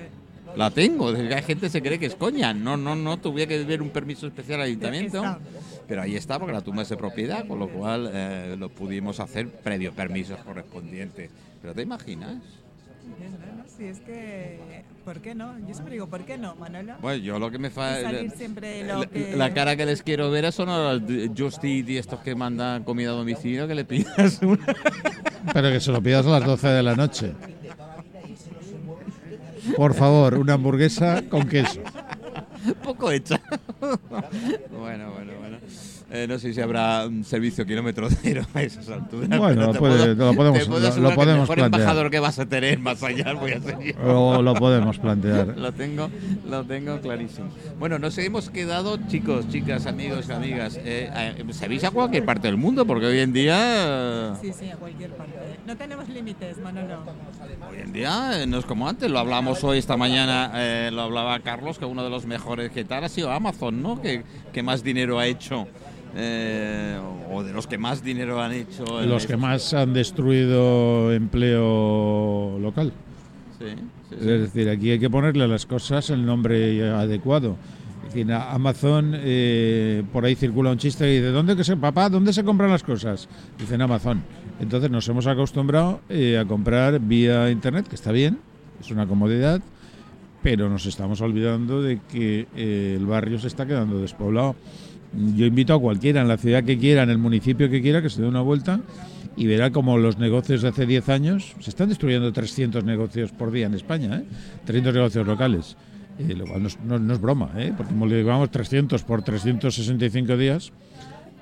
La 0.55 0.69
tengo, 0.69 1.09
hay 1.09 1.41
gente 1.41 1.61
que 1.65 1.69
se 1.71 1.81
cree 1.81 1.97
que 1.97 2.05
es 2.05 2.13
coña. 2.15 2.53
No, 2.53 2.77
no, 2.77 2.95
no, 2.95 3.17
tuve 3.17 3.47
que 3.47 3.63
ver 3.63 3.81
un 3.81 3.89
permiso 3.89 4.27
especial 4.27 4.59
al 4.61 4.67
ayuntamiento. 4.67 5.37
Pero 5.87 6.01
ahí 6.03 6.15
está, 6.15 6.37
porque 6.37 6.53
la 6.53 6.61
tumba 6.61 6.83
es 6.83 6.89
de 6.89 6.95
propiedad, 6.95 7.47
con 7.47 7.57
lo 7.57 7.67
cual 7.69 8.09
eh, 8.13 8.55
lo 8.57 8.69
pudimos 8.69 9.19
hacer 9.19 9.47
previo 9.49 9.93
permisos 9.93 10.37
correspondientes. 10.45 11.31
Pero 11.59 11.73
te 11.73 11.81
imaginas. 11.81 12.35
No, 13.03 13.63
no, 13.63 13.63
sí, 13.77 13.85
es 13.85 13.99
que. 13.99 14.83
¿Por 15.03 15.19
qué 15.19 15.35
no? 15.35 15.57
Yo 15.67 15.73
siempre 15.73 15.93
digo, 15.95 16.07
¿por 16.07 16.23
qué 16.23 16.37
no, 16.37 16.55
Manolo? 16.55 16.93
Bueno, 17.01 17.21
yo 17.21 17.37
lo 17.37 17.51
que 17.51 17.57
me 17.59 17.69
fa... 17.69 17.99
Salir 18.01 18.31
siempre 18.31 18.69
de 18.69 18.83
lo 18.85 18.99
la, 19.01 19.05
que- 19.07 19.35
la 19.35 19.53
cara 19.53 19.75
que 19.75 19.85
les 19.85 20.01
quiero 20.01 20.31
ver 20.31 20.49
son 20.53 20.69
a 20.69 20.93
los 20.93 21.01
Just 21.37 21.61
Eat 21.65 21.89
y 21.89 21.97
estos 21.97 22.21
que 22.21 22.35
mandan 22.35 22.83
comida 22.85 23.09
a 23.09 23.13
domicilio 23.13 23.67
que 23.67 23.75
le 23.75 23.83
pidas 23.83 24.39
una. 24.41 24.65
Pero 25.53 25.71
que 25.71 25.81
se 25.81 25.91
lo 25.91 26.01
pidas 26.01 26.25
a 26.25 26.29
las 26.29 26.45
12 26.45 26.67
de 26.69 26.83
la 26.83 26.95
noche. 26.95 27.33
Por 29.75 29.93
favor, 29.93 30.35
una 30.37 30.53
hamburguesa 30.53 31.21
con 31.29 31.47
queso. 31.49 31.81
poco 32.83 33.11
hecha. 33.11 33.41
bueno, 34.71 35.11
bueno, 35.11 35.33
bueno. 35.39 35.57
Eh, 36.15 36.27
no 36.27 36.37
sé 36.37 36.53
si 36.53 36.61
habrá 36.61 37.07
un 37.07 37.23
servicio 37.23 37.65
kilómetro 37.65 38.07
cero 38.21 38.43
a 38.53 38.61
esas 38.61 38.87
alturas. 38.87 39.29
Bueno, 39.29 39.61
pero 39.61 39.71
te 39.73 39.79
puede- 39.79 40.15
puedo- 40.15 40.31
lo 40.31 40.33
podemos- 40.35 40.59
te 40.59 40.65
puedo 40.67 40.79
lo- 40.79 40.85
lo 40.85 40.87
asegurar 40.89 41.09
que 41.11 41.15
podemos 41.15 41.33
el 41.33 41.41
mejor 41.41 41.55
plantear. 41.55 41.81
embajador 41.81 42.11
que 42.11 42.19
vas 42.19 42.37
a 42.39 42.45
tener 42.45 42.77
más 42.79 43.01
allá 43.01 43.33
voy 43.33 43.51
a 43.53 43.59
ser 43.59 43.79
yo. 43.81 43.93
Lo, 44.05 44.41
lo 44.43 44.53
podemos 44.53 44.99
plantear. 44.99 45.47
Lo 45.57 45.71
tengo, 45.71 46.11
lo 46.47 46.63
tengo 46.65 47.01
clarísimo. 47.01 47.47
Bueno, 47.79 47.97
nos 47.97 48.15
hemos 48.19 48.51
quedado, 48.51 48.97
chicos, 49.07 49.49
chicas, 49.49 49.87
amigos, 49.87 50.29
amigas. 50.29 50.77
Eh, 50.83 51.09
eh, 51.11 51.43
¿Sabéis 51.51 51.83
a 51.83 51.89
cualquier 51.89 52.25
parte 52.25 52.47
del 52.47 52.57
mundo? 52.57 52.85
Porque 52.85 53.07
hoy 53.07 53.19
en 53.19 53.33
día, 53.33 54.35
Sí, 54.39 54.51
sí, 54.53 54.69
a 54.69 54.75
cualquier 54.75 55.09
parte. 55.11 55.33
No 55.65 55.75
tenemos 55.75 56.07
límites, 56.09 56.59
Manolo. 56.59 56.99
hoy 57.71 57.77
en 57.81 57.91
día 57.91 58.43
eh, 58.43 58.45
no 58.45 58.59
es 58.59 58.65
como 58.65 58.87
antes. 58.87 59.09
Lo 59.09 59.17
hablamos 59.17 59.63
hoy 59.63 59.79
esta 59.79 59.97
mañana, 59.97 60.51
eh, 60.55 60.91
lo 60.93 61.01
hablaba 61.01 61.39
Carlos, 61.39 61.79
que 61.79 61.85
uno 61.85 62.03
de 62.03 62.09
los 62.11 62.25
mejores 62.27 62.71
que 62.71 62.83
tal 62.85 63.03
ha 63.03 63.09
sido 63.09 63.31
Amazon, 63.31 63.81
¿no? 63.81 63.99
Que, 64.01 64.23
que 64.53 64.61
más 64.61 64.83
dinero 64.83 65.17
ha 65.17 65.25
hecho. 65.25 65.67
Eh, 66.15 66.99
o 67.31 67.43
de 67.43 67.53
los 67.53 67.67
que 67.67 67.77
más 67.77 68.03
dinero 68.03 68.41
han 68.41 68.53
hecho. 68.53 68.83
Los 69.05 69.25
que 69.25 69.37
más 69.37 69.73
han 69.73 69.93
destruido 69.93 71.11
empleo 71.11 72.57
local. 72.59 72.93
Sí, 73.59 73.65
sí, 73.69 73.75
sí. 74.09 74.15
Es 74.15 74.41
decir, 74.41 74.69
aquí 74.69 74.91
hay 74.91 74.99
que 74.99 75.09
ponerle 75.09 75.43
a 75.43 75.47
las 75.47 75.65
cosas 75.65 76.09
el 76.09 76.25
nombre 76.25 76.89
adecuado. 76.89 77.57
Es 78.07 78.13
decir, 78.13 78.31
Amazon, 78.31 79.13
eh, 79.15 80.03
por 80.11 80.25
ahí 80.25 80.35
circula 80.35 80.71
un 80.71 80.77
chiste 80.77 81.09
y 81.09 81.15
dice, 81.15 81.29
¿dónde 81.29 81.55
que 81.55 81.63
se, 81.63 81.75
papá, 81.77 82.09
dónde 82.09 82.31
se 82.31 82.43
compran 82.43 82.69
las 82.69 82.83
cosas? 82.83 83.27
Dicen 83.57 83.81
Amazon. 83.81 84.21
Entonces 84.59 84.91
nos 84.91 85.07
hemos 85.07 85.25
acostumbrado 85.25 86.01
eh, 86.09 86.37
a 86.37 86.45
comprar 86.45 86.99
vía 86.99 87.49
Internet, 87.49 87.87
que 87.87 87.95
está 87.95 88.11
bien, 88.11 88.37
es 88.79 88.91
una 88.91 89.07
comodidad, 89.07 89.61
pero 90.43 90.69
nos 90.69 90.85
estamos 90.85 91.21
olvidando 91.21 91.81
de 91.81 92.01
que 92.11 92.47
eh, 92.55 92.95
el 92.97 93.05
barrio 93.05 93.39
se 93.39 93.47
está 93.47 93.65
quedando 93.65 93.99
despoblado. 93.99 94.55
Yo 95.35 95.45
invito 95.45 95.73
a 95.73 95.79
cualquiera, 95.79 96.21
en 96.21 96.27
la 96.27 96.37
ciudad 96.37 96.63
que 96.63 96.77
quiera, 96.77 97.03
en 97.03 97.09
el 97.09 97.17
municipio 97.17 97.69
que 97.69 97.81
quiera, 97.81 98.01
que 98.01 98.09
se 98.09 98.21
dé 98.21 98.27
una 98.27 98.41
vuelta 98.41 98.79
y 99.35 99.47
verá 99.47 99.71
como 99.71 99.97
los 99.97 100.17
negocios 100.17 100.61
de 100.61 100.69
hace 100.69 100.85
10 100.85 101.09
años 101.09 101.53
se 101.59 101.69
están 101.69 101.89
destruyendo 101.89 102.31
300 102.31 102.83
negocios 102.83 103.31
por 103.31 103.51
día 103.51 103.67
en 103.67 103.73
España, 103.73 104.17
¿eh? 104.17 104.23
300 104.65 104.93
negocios 104.93 105.27
locales. 105.27 105.75
Eh, 106.19 106.35
lo 106.35 106.45
cual 106.45 106.61
no 106.85 107.13
es, 107.13 107.21
broma, 107.21 107.51
¿eh? 107.57 107.73
porque 107.75 107.93
llevamos 107.93 108.51
300 108.51 109.01
por 109.01 109.23
365 109.23 110.37
días, 110.37 110.71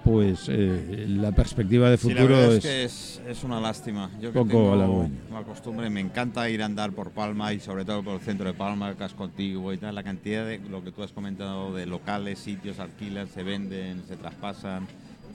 pues 0.04 0.48
eh, 0.50 1.06
la 1.08 1.32
perspectiva 1.32 1.90
de 1.90 1.98
Sí, 1.98 2.14
la 2.14 2.22
futuro 2.22 2.40
es 2.40 2.54
es... 2.56 2.62
que 2.64 2.84
es, 2.84 3.22
es 3.28 3.44
una 3.44 3.60
lástima. 3.60 4.10
Yo 4.20 4.32
que 4.32 4.40
Poco 4.40 4.50
tengo 4.50 4.74
halagüeño. 4.74 5.16
la 5.32 5.44
costumbre, 5.44 5.90
me 5.90 6.00
encanta 6.00 6.50
ir 6.50 6.62
a 6.64 6.66
andar 6.66 6.92
por 6.92 7.12
Palma 7.12 7.54
y 7.54 7.60
sobre 7.60 7.86
todo 7.86 8.04
por 8.04 8.16
el 8.16 8.22
centro 8.22 8.46
de 8.48 8.54
Palma, 8.54 8.90
el 8.90 8.96
casco 8.96 9.24
antiguo 9.24 9.72
y 9.74 9.78
tal. 9.78 9.96
La 9.96 10.04
cantidad 10.04 10.46
de 10.46 10.60
lo 10.60 10.84
que 10.84 10.92
tú 10.92 11.04
has 11.04 11.12
comentado 11.12 11.74
de 11.74 11.86
locales, 11.86 12.40
sitios, 12.40 12.80
alquilan, 12.80 13.28
se 13.28 13.44
venden, 13.44 14.04
se 14.08 14.16
traspasan, 14.16 14.88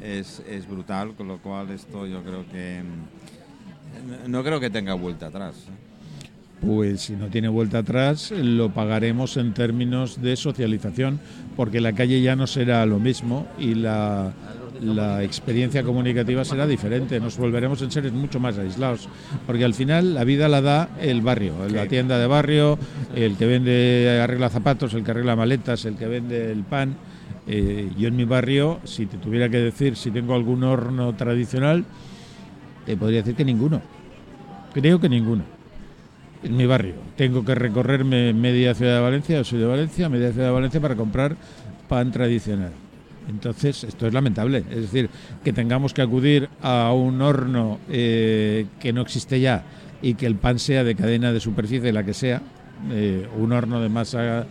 es, 0.02 0.42
es 0.48 0.68
brutal. 0.68 1.14
Con 1.14 1.28
lo 1.28 1.38
cual 1.38 1.70
esto 1.70 2.06
yo 2.06 2.22
creo 2.22 2.44
que 2.50 2.82
mm, 4.26 4.30
no 4.30 4.42
creo 4.42 4.58
que 4.60 4.70
tenga 4.70 4.94
vuelta 4.94 5.26
atrás. 5.26 5.56
¿eh? 5.68 5.95
Pues 6.60 7.02
si 7.02 7.12
no 7.14 7.26
tiene 7.26 7.48
vuelta 7.48 7.78
atrás, 7.78 8.30
lo 8.30 8.70
pagaremos 8.70 9.36
en 9.36 9.52
términos 9.52 10.22
de 10.22 10.36
socialización, 10.36 11.20
porque 11.54 11.80
la 11.80 11.92
calle 11.92 12.22
ya 12.22 12.34
no 12.34 12.46
será 12.46 12.86
lo 12.86 12.98
mismo 12.98 13.46
y 13.58 13.74
la, 13.74 14.32
la 14.80 15.22
experiencia 15.22 15.82
comunicativa 15.82 16.44
será 16.44 16.66
diferente. 16.66 17.20
Nos 17.20 17.36
volveremos 17.36 17.82
en 17.82 17.90
seres 17.90 18.12
mucho 18.12 18.40
más 18.40 18.56
aislados, 18.58 19.06
porque 19.46 19.64
al 19.66 19.74
final 19.74 20.14
la 20.14 20.24
vida 20.24 20.48
la 20.48 20.62
da 20.62 20.88
el 20.98 21.20
barrio, 21.20 21.54
la 21.70 21.86
tienda 21.88 22.18
de 22.18 22.26
barrio, 22.26 22.78
el 23.14 23.36
que 23.36 23.44
vende, 23.44 24.20
arregla 24.22 24.48
zapatos, 24.48 24.94
el 24.94 25.04
que 25.04 25.10
arregla 25.10 25.36
maletas, 25.36 25.84
el 25.84 25.96
que 25.96 26.06
vende 26.06 26.50
el 26.50 26.64
pan. 26.64 26.96
Eh, 27.46 27.90
yo 27.98 28.08
en 28.08 28.16
mi 28.16 28.24
barrio, 28.24 28.80
si 28.84 29.04
te 29.06 29.18
tuviera 29.18 29.50
que 29.50 29.58
decir 29.58 29.94
si 29.94 30.10
tengo 30.10 30.34
algún 30.34 30.64
horno 30.64 31.14
tradicional, 31.14 31.84
te 32.86 32.96
podría 32.96 33.20
decir 33.20 33.36
que 33.36 33.44
ninguno. 33.44 33.82
Creo 34.72 34.98
que 34.98 35.08
ninguno 35.08 35.55
en 36.46 36.56
mi 36.56 36.66
barrio. 36.66 36.94
Tengo 37.16 37.44
que 37.44 37.54
recorrerme 37.54 38.32
media 38.32 38.74
ciudad 38.74 38.96
de 38.96 39.00
Valencia, 39.00 39.44
soy 39.44 39.58
de 39.58 39.66
Valencia, 39.66 40.08
media 40.08 40.32
ciudad 40.32 40.46
de 40.46 40.52
Valencia 40.52 40.80
para 40.80 40.96
comprar 40.96 41.36
pan 41.88 42.10
tradicional. 42.10 42.72
Entonces, 43.28 43.84
esto 43.84 44.06
es 44.06 44.14
lamentable. 44.14 44.64
Es 44.70 44.82
decir, 44.82 45.10
que 45.42 45.52
tengamos 45.52 45.92
que 45.92 46.02
acudir 46.02 46.48
a 46.62 46.92
un 46.92 47.20
horno 47.20 47.80
eh, 47.90 48.66
que 48.80 48.92
no 48.92 49.02
existe 49.02 49.40
ya 49.40 49.64
y 50.00 50.14
que 50.14 50.26
el 50.26 50.36
pan 50.36 50.58
sea 50.58 50.84
de 50.84 50.94
cadena 50.94 51.32
de 51.32 51.40
superficie, 51.40 51.92
la 51.92 52.04
que 52.04 52.14
sea, 52.14 52.42
eh, 52.90 53.26
un 53.36 53.52
horno 53.52 53.80
de 53.80 53.88
masa 53.88 54.42
eh, 54.42 54.46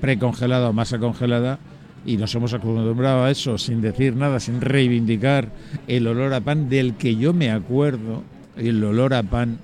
precongelada 0.00 0.70
o 0.70 0.72
masa 0.72 0.98
congelada, 0.98 1.58
y 2.06 2.16
nos 2.16 2.34
hemos 2.34 2.52
acostumbrado 2.52 3.24
a 3.24 3.30
eso 3.30 3.58
sin 3.58 3.80
decir 3.80 4.14
nada, 4.14 4.38
sin 4.38 4.60
reivindicar 4.60 5.48
el 5.86 6.06
olor 6.06 6.32
a 6.34 6.40
pan 6.40 6.68
del 6.68 6.94
que 6.94 7.16
yo 7.16 7.32
me 7.32 7.50
acuerdo, 7.50 8.22
el 8.56 8.82
olor 8.84 9.14
a 9.14 9.22
pan 9.22 9.58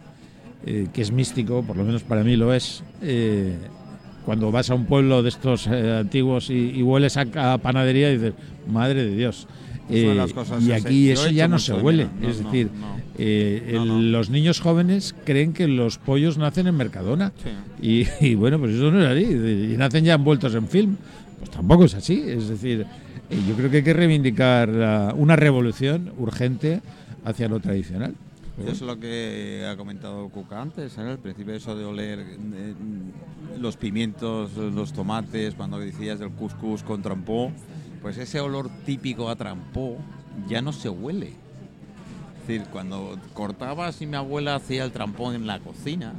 eh, 0.66 0.88
que 0.92 1.02
es 1.02 1.10
místico, 1.12 1.62
por 1.62 1.76
lo 1.76 1.84
menos 1.84 2.02
para 2.02 2.22
mí 2.24 2.36
lo 2.36 2.52
es. 2.54 2.82
eh, 3.02 3.54
cuando 4.24 4.52
vas 4.52 4.68
a 4.70 4.74
un 4.74 4.84
pueblo 4.84 5.22
de 5.22 5.30
estos 5.30 5.66
eh, 5.66 5.96
antiguos 5.98 6.50
y, 6.50 6.72
y 6.76 6.82
hueles 6.82 7.16
a, 7.16 7.52
a 7.54 7.58
panadería 7.58 8.10
y 8.12 8.18
dices, 8.18 8.34
madre 8.70 9.04
de 9.06 9.16
Dios. 9.16 9.48
Eh, 9.88 10.14
las 10.14 10.32
cosas 10.32 10.62
y 10.62 10.70
aquí 10.72 11.06
se- 11.06 11.12
eso 11.14 11.30
ya 11.30 11.48
no 11.48 11.58
se 11.58 11.72
huele. 11.72 12.06
No, 12.20 12.28
es 12.28 12.44
decir, 12.44 12.68
no. 12.78 12.96
eh, 13.18 13.64
el- 13.70 14.12
los 14.12 14.28
niños 14.30 14.60
jóvenes 14.60 15.16
creen 15.24 15.52
que 15.52 15.66
los 15.66 15.98
pollos 15.98 16.36
nacen 16.38 16.66
en 16.68 16.76
Mercadona. 16.76 17.32
Sí. 17.80 18.06
Y, 18.20 18.24
y 18.30 18.34
bueno, 18.36 18.58
pues 18.60 18.72
eso 18.74 18.90
no 18.92 19.00
es 19.02 19.08
así. 19.08 19.24
Y 19.72 19.76
nacen 19.78 20.04
ya 20.04 20.14
envueltos 20.14 20.54
en 20.54 20.68
film. 20.68 20.96
Pues 21.38 21.50
tampoco 21.50 21.86
es 21.86 21.94
así. 21.94 22.22
Es 22.24 22.48
decir, 22.50 22.86
yo 23.48 23.54
creo 23.56 23.70
que 23.70 23.78
hay 23.78 23.82
que 23.82 23.94
reivindicar 23.94 24.68
la- 24.68 25.14
una 25.16 25.34
revolución 25.34 26.12
urgente 26.18 26.82
hacia 27.24 27.48
lo 27.48 27.58
tradicional. 27.58 28.14
Es 28.66 28.82
lo 28.82 28.98
que 28.98 29.66
ha 29.66 29.76
comentado 29.76 30.28
Cuca 30.28 30.60
antes, 30.60 30.96
¿eh? 30.98 31.00
al 31.00 31.18
principio 31.18 31.54
eso 31.54 31.74
de 31.74 31.84
oler 31.84 32.18
eh, 32.20 32.74
los 33.58 33.76
pimientos, 33.76 34.54
los 34.56 34.92
tomates, 34.92 35.54
cuando 35.54 35.78
decías 35.78 36.18
del 36.18 36.30
couscous 36.30 36.82
con 36.82 37.00
trampó, 37.00 37.50
pues 38.02 38.18
ese 38.18 38.40
olor 38.40 38.68
típico 38.84 39.28
a 39.28 39.36
trampó 39.36 39.96
ya 40.48 40.60
no 40.60 40.72
se 40.72 40.88
huele. 40.88 41.28
Es 42.40 42.46
decir, 42.46 42.66
cuando 42.70 43.18
cortabas 43.32 44.00
y 44.02 44.06
mi 44.06 44.16
abuela 44.16 44.56
hacía 44.56 44.84
el 44.84 44.92
trampón 44.92 45.34
en 45.34 45.46
la 45.46 45.60
cocina, 45.60 46.14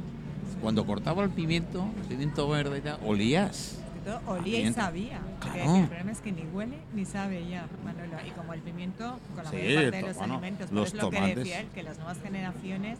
cuando 0.60 0.84
cortaba 0.84 1.22
el 1.24 1.30
pimiento, 1.30 1.86
el 2.02 2.08
pimiento 2.08 2.48
verde 2.48 2.78
y 2.78 2.80
tal, 2.80 2.98
olías. 3.04 3.81
Olía 4.26 4.60
y 4.60 4.72
sabía. 4.72 5.20
Claro. 5.40 5.76
El 5.76 5.86
problema 5.86 6.12
es 6.12 6.20
que 6.20 6.32
ni 6.32 6.42
huele 6.52 6.78
ni 6.94 7.04
sabe 7.04 7.46
ya, 7.48 7.66
Manolo. 7.84 8.16
Y 8.26 8.30
como 8.30 8.52
el 8.54 8.60
pimiento, 8.60 9.18
con 9.34 9.44
la 9.44 9.50
Sí, 9.50 9.56
mayor 9.56 9.82
parte 9.82 9.96
de 9.96 10.02
los 10.02 10.16
bueno, 10.16 10.34
alimentos, 10.34 10.72
los 10.72 10.88
es 10.88 10.94
lo 10.94 11.10
que 11.10 11.34
decía 11.34 11.60
él, 11.60 11.66
que 11.74 11.82
las 11.82 11.98
nuevas 11.98 12.18
generaciones 12.22 12.98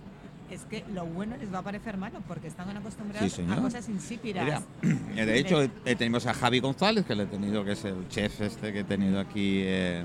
es 0.51 0.65
que 0.67 0.85
lo 0.93 1.07
bueno 1.07 1.37
les 1.39 1.53
va 1.53 1.59
a 1.59 1.63
parecer 1.63 1.97
malo 1.97 2.21
porque 2.29 2.47
están 2.47 2.77
acostumbrados 2.77 3.33
Sí, 3.33 3.43
a 3.51 3.57
cosas 3.57 3.89
insípidas. 3.89 4.63
Mira, 4.83 5.27
de 5.27 5.39
hecho, 5.39 5.63
eh, 5.63 5.97
tenemos 5.97 6.27
a 6.27 6.35
Javi 6.35 6.61
González, 6.61 7.07
que 7.07 7.15
le 7.15 7.23
he 7.23 7.27
tenido, 7.27 7.65
que 7.65 7.73
es 7.73 7.85
el 7.87 8.07
chef 8.09 8.41
este 8.43 8.73
que 8.73 8.81
he 8.81 8.85
tenido 8.85 9.19
aquí 9.19 9.61
eh, 9.65 10.05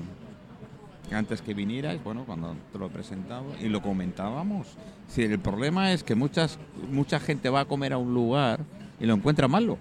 antes 1.12 1.42
que 1.42 1.52
vinierais, 1.54 2.02
bueno, 2.02 2.24
cuando 2.24 2.56
te 2.72 2.78
lo 2.78 2.86
he 2.86 2.90
presentado, 2.90 3.44
y 3.60 3.68
lo 3.68 3.82
comentábamos. 3.82 4.68
Sí, 5.08 5.22
el 5.22 5.38
problema 5.38 5.92
es 5.92 6.02
que 6.02 6.14
muchas, 6.14 6.58
mucha 6.90 7.20
gente 7.20 7.50
va 7.50 7.60
a 7.60 7.64
comer 7.66 7.92
a 7.92 7.98
un 7.98 8.14
lugar 8.14 8.60
y 9.00 9.06
lo 9.06 9.14
encuentra 9.14 9.48
malo. 9.48 9.78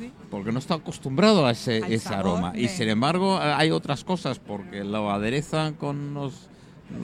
Sí. 0.00 0.10
Porque 0.30 0.50
no 0.50 0.58
está 0.58 0.74
acostumbrado 0.74 1.46
a 1.46 1.50
ese, 1.50 1.82
Al 1.82 1.92
ese 1.92 2.08
sabor 2.08 2.38
aroma. 2.38 2.52
Y 2.56 2.68
sin 2.68 2.88
embargo, 2.88 3.38
hay 3.38 3.70
otras 3.70 4.02
cosas, 4.02 4.38
porque 4.38 4.82
lo 4.82 5.10
aderezan 5.10 5.74
con 5.74 6.14
los, 6.14 6.48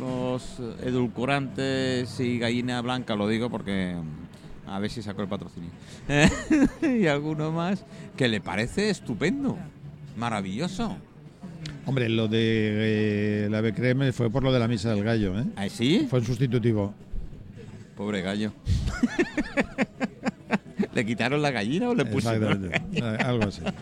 los 0.00 0.60
edulcorantes 0.82 2.18
y 2.20 2.38
gallina 2.38 2.80
blanca, 2.80 3.14
lo 3.14 3.28
digo 3.28 3.50
porque 3.50 3.94
mm, 3.94 4.70
a 4.70 4.78
ver 4.78 4.90
si 4.90 5.02
saco 5.02 5.20
el 5.20 5.28
patrocinio. 5.28 5.70
y 6.82 7.06
alguno 7.06 7.52
más 7.52 7.84
que 8.16 8.28
le 8.28 8.40
parece 8.40 8.88
estupendo, 8.88 9.58
maravilloso. 10.16 10.96
Hombre, 11.84 12.08
lo 12.08 12.28
de 12.28 13.44
eh, 13.44 13.48
la 13.50 13.60
Becreme 13.60 14.12
fue 14.12 14.30
por 14.30 14.42
lo 14.42 14.52
de 14.52 14.58
la 14.58 14.68
misa 14.68 14.90
del 14.90 15.04
gallo, 15.04 15.38
¿eh? 15.38 15.44
¿Ah, 15.54 15.68
sí? 15.68 16.06
Fue 16.08 16.18
un 16.18 16.24
sustitutivo. 16.24 16.94
Pobre 17.96 18.22
gallo. 18.22 18.52
¿Le 20.96 21.04
quitaron 21.04 21.42
la 21.42 21.50
gallina 21.50 21.90
o 21.90 21.94
le 21.94 22.06
pusieron? 22.06 22.70
Eh, 22.72 23.00
Algo 23.24 23.44
así. 23.44 23.60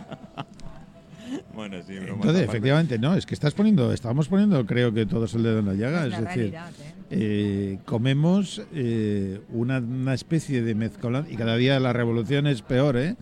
Bueno, 1.55 1.77
sí, 1.87 1.93
bromas 1.95 2.17
Entonces, 2.17 2.43
aparte. 2.43 2.45
efectivamente, 2.45 2.99
no, 2.99 3.15
es 3.15 3.27
que 3.27 3.35
estás 3.35 3.55
poniendo, 3.55 3.93
estamos 3.93 4.27
poniendo, 4.29 4.67
creo 4.67 4.93
que 4.93 5.07
todos 5.07 5.35
el 5.35 5.45
dedo 5.45 5.61
en 5.61 5.67
la 5.67 5.75
llaga. 5.75 6.01
Es 6.07 6.07
Es 6.07 6.13
la 6.13 6.19
decir, 6.29 6.37
realidad, 6.51 6.71
¿eh? 6.71 6.95
eh, 7.11 7.79
comemos 7.85 8.61
eh, 8.75 9.41
una, 9.51 9.79
una 9.79 10.15
especie 10.15 10.63
de 10.63 10.75
mezcolanza, 10.75 11.31
y 11.31 11.37
cada 11.37 11.57
día 11.57 11.79
la 11.79 11.93
revolución 11.93 12.49
es 12.49 12.63
peor, 12.63 12.97
¿eh? 12.97 13.15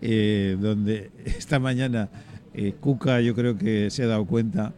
Eh, 0.00 0.56
donde 0.60 1.10
esta 1.24 1.58
mañana 1.58 2.08
eh, 2.54 2.72
Cuca 2.80 3.20
yo 3.20 3.34
creo 3.34 3.58
que 3.58 3.90
se 3.90 4.04
ha 4.04 4.06
dado 4.06 4.26
cuenta, 4.26 4.72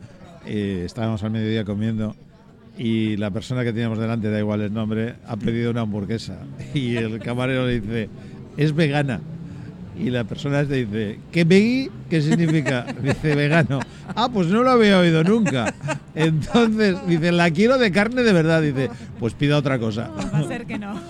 eh, 0.46 0.82
estábamos 0.86 1.22
al 1.22 1.30
mediodía 1.30 1.64
comiendo 1.64 2.16
y 2.78 3.16
la 3.18 3.30
persona 3.30 3.64
que 3.64 3.72
teníamos 3.72 3.98
delante, 3.98 4.30
da 4.30 4.38
igual 4.38 4.62
el 4.62 4.72
nombre, 4.72 5.14
ha 5.26 5.36
pedido 5.36 5.70
una 5.70 5.82
hamburguesa 5.82 6.38
y 6.74 6.96
el 6.96 7.18
camarero 7.20 7.66
le 7.66 7.80
dice, 7.80 8.08
es 8.56 8.74
vegana. 8.74 9.20
Y 9.98 10.10
la 10.10 10.24
persona 10.24 10.60
esta 10.60 10.74
dice, 10.74 11.20
¿qué 11.30 11.44
veggie? 11.44 11.90
¿Qué 12.10 12.20
significa? 12.20 12.84
Dice 13.02 13.36
vegano. 13.36 13.78
Ah, 14.16 14.28
pues 14.28 14.48
no 14.48 14.64
lo 14.64 14.70
había 14.72 14.98
oído 14.98 15.22
nunca. 15.22 15.72
Entonces, 16.16 16.96
dice, 17.06 17.30
la 17.30 17.48
quiero 17.52 17.78
de 17.78 17.92
carne 17.92 18.24
de 18.24 18.32
verdad. 18.32 18.60
Dice, 18.60 18.90
pues 19.20 19.34
pida 19.34 19.56
otra 19.56 19.78
cosa. 19.78 20.10
Va 20.32 20.38
a 20.40 20.48
ser 20.48 20.66
que 20.66 20.80
no. 20.80 21.00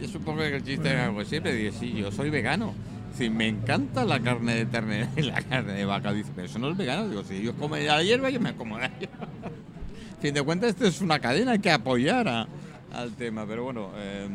Yo 0.00 0.08
supongo 0.08 0.38
que 0.40 0.56
el 0.56 0.64
chiste 0.64 0.88
era 0.88 1.04
algo 1.06 1.22
siempre. 1.24 1.54
Dice, 1.54 1.78
sí, 1.78 1.92
yo 1.92 2.10
soy 2.10 2.30
vegano. 2.30 2.72
Si 3.18 3.28
me 3.28 3.48
encanta 3.48 4.06
la 4.06 4.20
carne 4.20 4.54
de 4.54 4.64
ternera 4.64 5.10
y 5.16 5.22
la 5.22 5.42
carne 5.42 5.74
de 5.74 5.84
vaca, 5.84 6.12
dice, 6.14 6.30
pero 6.34 6.46
eso 6.46 6.58
no 6.58 6.70
es 6.70 6.76
vegano. 6.78 7.06
Digo, 7.08 7.22
si 7.24 7.34
ellos 7.36 7.54
comen 7.58 7.86
la 7.86 8.02
hierba, 8.02 8.30
yo 8.30 8.40
me 8.40 8.54
como 8.54 8.78
la 8.78 8.88
hierba. 8.98 9.28
fin 10.22 10.32
de 10.32 10.42
cuentas, 10.42 10.70
esto 10.70 10.86
es 10.86 11.00
una 11.02 11.18
cadena, 11.18 11.52
hay 11.52 11.58
que 11.58 11.70
apoyar 11.70 12.28
a- 12.28 12.46
al 12.92 13.12
tema. 13.12 13.46
Pero 13.46 13.64
bueno, 13.64 13.90
eh, 13.96 14.28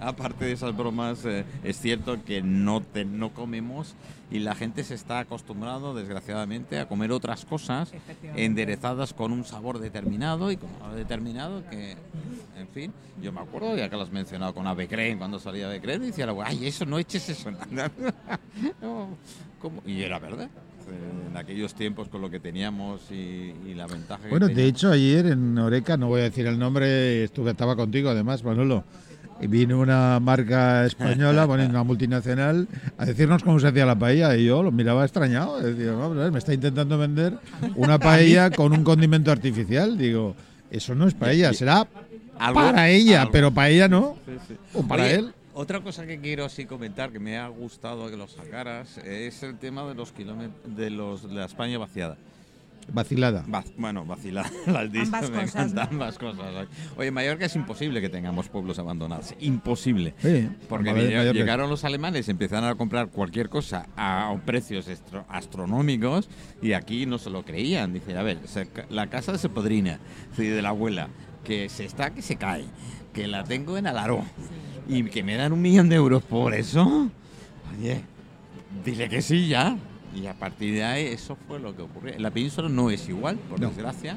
aparte 0.00 0.46
de 0.46 0.52
esas 0.52 0.76
bromas, 0.76 1.24
eh, 1.24 1.44
es 1.62 1.80
cierto 1.80 2.22
que 2.24 2.42
no, 2.42 2.80
te, 2.80 3.04
no 3.04 3.32
comemos 3.32 3.94
y 4.30 4.40
la 4.40 4.54
gente 4.54 4.84
se 4.84 4.94
está 4.94 5.20
acostumbrando, 5.20 5.94
desgraciadamente, 5.94 6.78
a 6.78 6.86
comer 6.88 7.12
otras 7.12 7.44
cosas 7.44 7.92
enderezadas 8.34 9.14
con 9.14 9.32
un 9.32 9.44
sabor 9.44 9.78
determinado 9.78 10.50
y 10.50 10.56
con 10.56 10.68
un 10.70 10.96
determinado 10.96 11.62
que, 11.70 11.92
en 12.56 12.68
fin, 12.74 12.92
yo 13.22 13.32
me 13.32 13.40
acuerdo, 13.40 13.76
ya 13.76 13.88
que 13.88 13.96
lo 13.96 14.02
has 14.02 14.10
mencionado 14.10 14.52
con 14.52 14.66
Ave 14.66 14.86
Crane, 14.86 15.16
cuando 15.16 15.38
salía 15.38 15.66
Ave 15.66 15.80
Crane, 15.80 16.06
decía, 16.06 16.28
ay, 16.44 16.66
eso, 16.66 16.84
no 16.84 16.98
eches 16.98 17.28
eso. 17.28 17.50
No, 18.82 19.08
¿cómo? 19.60 19.82
Y 19.86 20.02
era 20.02 20.18
verdad. 20.18 20.50
Eh, 20.90 21.28
En 21.30 21.36
aquellos 21.36 21.74
tiempos 21.74 22.08
con 22.08 22.20
lo 22.22 22.30
que 22.30 22.40
teníamos 22.40 23.02
y, 23.10 23.52
y 23.66 23.74
la 23.74 23.86
ventaja 23.86 24.22
que 24.24 24.28
Bueno, 24.30 24.48
de 24.48 24.64
hecho, 24.66 24.90
ayer 24.90 25.26
en 25.26 25.56
Oreca, 25.58 25.96
no 25.96 26.08
voy 26.08 26.20
a 26.20 26.24
decir 26.24 26.46
el 26.46 26.58
nombre, 26.58 27.24
estuve, 27.24 27.50
estaba 27.52 27.76
contigo 27.76 28.10
además, 28.10 28.42
Manolo. 28.42 28.82
Y 29.40 29.46
vino 29.46 29.78
una 29.78 30.18
marca 30.18 30.84
española, 30.84 31.44
bueno, 31.44 31.64
una 31.66 31.84
multinacional, 31.84 32.66
a 32.96 33.06
decirnos 33.06 33.44
cómo 33.44 33.60
se 33.60 33.68
hacía 33.68 33.86
la 33.86 33.96
paella. 33.96 34.34
Y 34.36 34.46
yo 34.46 34.64
lo 34.64 34.72
miraba 34.72 35.04
extrañado. 35.04 35.60
Decía, 35.60 35.92
vamos 35.92 36.16
a 36.18 36.22
ver, 36.22 36.32
me 36.32 36.38
está 36.40 36.52
intentando 36.54 36.98
vender 36.98 37.34
una 37.76 37.98
paella 38.00 38.50
con 38.50 38.72
un 38.72 38.82
condimento 38.82 39.30
artificial. 39.30 39.96
Digo, 39.96 40.34
eso 40.72 40.96
no 40.96 41.06
es 41.06 41.14
paella, 41.14 41.52
será 41.52 41.86
Algo- 42.36 42.54
para 42.54 42.88
ella, 42.88 43.20
algo. 43.22 43.32
pero 43.32 43.50
para 43.52 43.68
ella 43.68 43.86
no. 43.86 44.16
O 44.74 44.82
para 44.82 45.04
Oye, 45.04 45.14
él. 45.14 45.32
Otra 45.60 45.80
cosa 45.80 46.06
que 46.06 46.20
quiero 46.20 46.44
así 46.44 46.66
comentar, 46.66 47.10
que 47.10 47.18
me 47.18 47.36
ha 47.36 47.48
gustado 47.48 48.08
que 48.08 48.16
lo 48.16 48.28
sacaras, 48.28 48.96
es 48.98 49.42
el 49.42 49.58
tema 49.58 49.84
de 49.88 49.96
los 49.96 50.12
kilómetros 50.12 50.76
de 50.76 50.88
los 50.88 51.28
de 51.28 51.34
la 51.34 51.46
España 51.46 51.76
vaciada. 51.78 52.16
Vacilada. 52.92 53.44
Va- 53.52 53.64
bueno, 53.76 54.04
vacilada, 54.04 54.48
la 54.68 54.80
has 54.82 54.92
dicho, 54.92 55.04
Ambas 55.06 55.30
me 55.30 55.40
cosas, 55.42 55.74
¿no? 55.74 55.80
ambas 55.82 56.16
cosas. 56.16 56.68
Oye, 56.96 57.10
Mallorca 57.10 57.46
es 57.46 57.56
imposible 57.56 58.00
que 58.00 58.08
tengamos 58.08 58.48
pueblos 58.48 58.78
abandonados, 58.78 59.34
imposible. 59.40 60.14
Sí, 60.22 60.48
Porque 60.68 60.94
llegaron 61.34 61.68
los 61.68 61.82
alemanes, 61.82 62.28
empezaron 62.28 62.68
a 62.70 62.76
comprar 62.76 63.08
cualquier 63.08 63.48
cosa 63.48 63.88
a 63.96 64.32
precios 64.46 64.86
estro- 64.86 65.24
astronómicos 65.28 66.28
y 66.62 66.72
aquí 66.74 67.04
no 67.04 67.18
se 67.18 67.30
lo 67.30 67.42
creían. 67.44 67.92
Dice, 67.92 68.16
a 68.16 68.22
ver, 68.22 68.38
la 68.90 69.08
casa 69.08 69.36
se 69.38 69.48
podrina, 69.48 69.98
sí, 70.36 70.46
de 70.46 70.62
la 70.62 70.68
abuela, 70.68 71.08
que 71.42 71.68
se 71.68 71.84
está 71.84 72.10
que 72.14 72.22
se 72.22 72.36
cae, 72.36 72.64
que 73.12 73.26
la 73.26 73.42
tengo 73.42 73.76
en 73.76 73.88
Alaró 73.88 74.24
y 74.88 75.04
que 75.04 75.22
me 75.22 75.36
dan 75.36 75.52
un 75.52 75.60
millón 75.62 75.88
de 75.88 75.96
euros 75.96 76.22
por 76.22 76.54
eso. 76.54 77.08
Oye, 77.78 78.00
dile 78.84 79.08
que 79.08 79.22
sí 79.22 79.48
ya. 79.48 79.76
Y 80.14 80.26
a 80.26 80.34
partir 80.34 80.74
de 80.74 80.84
ahí 80.84 81.06
eso 81.06 81.36
fue 81.46 81.58
lo 81.60 81.76
que 81.76 81.82
ocurrió. 81.82 82.14
En 82.14 82.22
la 82.22 82.30
península 82.30 82.68
no 82.68 82.90
es 82.90 83.08
igual, 83.08 83.36
por 83.36 83.60
No. 83.60 83.68
desgracia. 83.68 84.16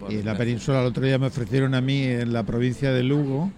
Por 0.00 0.10
Y 0.12 0.16
en 0.18 0.24
la 0.24 0.36
península 0.36 0.80
el 0.80 0.86
otro 0.86 1.04
día 1.04 1.18
me 1.18 1.26
ofrecieron 1.26 1.74
a 1.74 1.80
mí 1.80 2.02
en 2.02 2.32
la 2.32 2.42
provincia 2.44 2.90
de 2.92 3.02
Lugo 3.02 3.50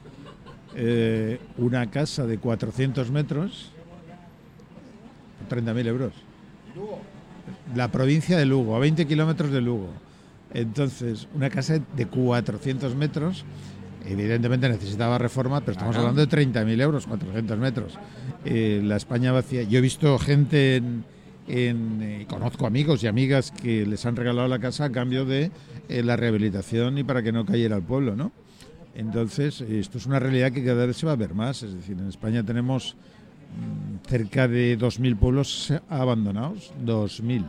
eh, 0.74 1.38
una 1.58 1.90
casa 1.90 2.26
de 2.26 2.38
400 2.38 3.10
metros 3.10 3.70
por 5.48 5.58
30.000 5.62 5.86
euros. 5.86 6.12
La 7.74 7.88
provincia 7.92 8.36
de 8.38 8.46
Lugo, 8.46 8.74
a 8.76 8.78
20 8.78 9.06
kilómetros 9.06 9.50
de 9.50 9.60
Lugo. 9.60 9.88
Entonces, 10.54 11.28
una 11.34 11.48
casa 11.50 11.78
de 11.96 12.06
400 12.06 12.94
metros, 12.94 13.44
evidentemente 14.06 14.68
necesitaba 14.68 15.18
reforma, 15.18 15.60
pero 15.60 15.72
estamos 15.72 15.96
hablando 15.96 16.24
de 16.24 16.28
30.000 16.28 16.80
euros, 16.80 17.06
400 17.06 17.58
metros. 17.58 17.98
Eh, 18.44 18.80
la 18.82 18.96
España 18.96 19.32
vacía. 19.32 19.62
Yo 19.62 19.78
he 19.78 19.80
visto 19.82 20.18
gente 20.18 20.76
en, 20.76 21.04
en, 21.48 22.02
eh, 22.02 22.26
conozco 22.28 22.66
amigos 22.66 23.02
y 23.02 23.06
amigas 23.06 23.50
que 23.50 23.86
les 23.86 24.04
han 24.06 24.16
regalado 24.16 24.48
la 24.48 24.58
casa 24.58 24.86
a 24.86 24.92
cambio 24.92 25.24
de 25.24 25.50
eh, 25.88 26.02
la 26.02 26.16
rehabilitación 26.16 26.98
y 26.98 27.04
para 27.04 27.22
que 27.22 27.32
no 27.32 27.44
cayera 27.44 27.76
al 27.76 27.82
pueblo, 27.82 28.16
¿no? 28.16 28.32
Entonces, 28.94 29.62
esto 29.62 29.98
es 29.98 30.06
una 30.06 30.18
realidad 30.18 30.52
que 30.52 30.64
cada 30.64 30.84
vez 30.84 30.98
se 30.98 31.06
va 31.06 31.12
a 31.12 31.16
ver 31.16 31.34
más. 31.34 31.62
Es 31.62 31.72
decir, 31.72 31.96
en 31.98 32.08
España 32.08 32.42
tenemos 32.42 32.94
mm, 32.94 34.06
cerca 34.06 34.46
de 34.48 34.78
2.000 34.78 35.16
pueblos 35.16 35.72
abandonados. 35.88 36.72
2.000. 36.84 37.44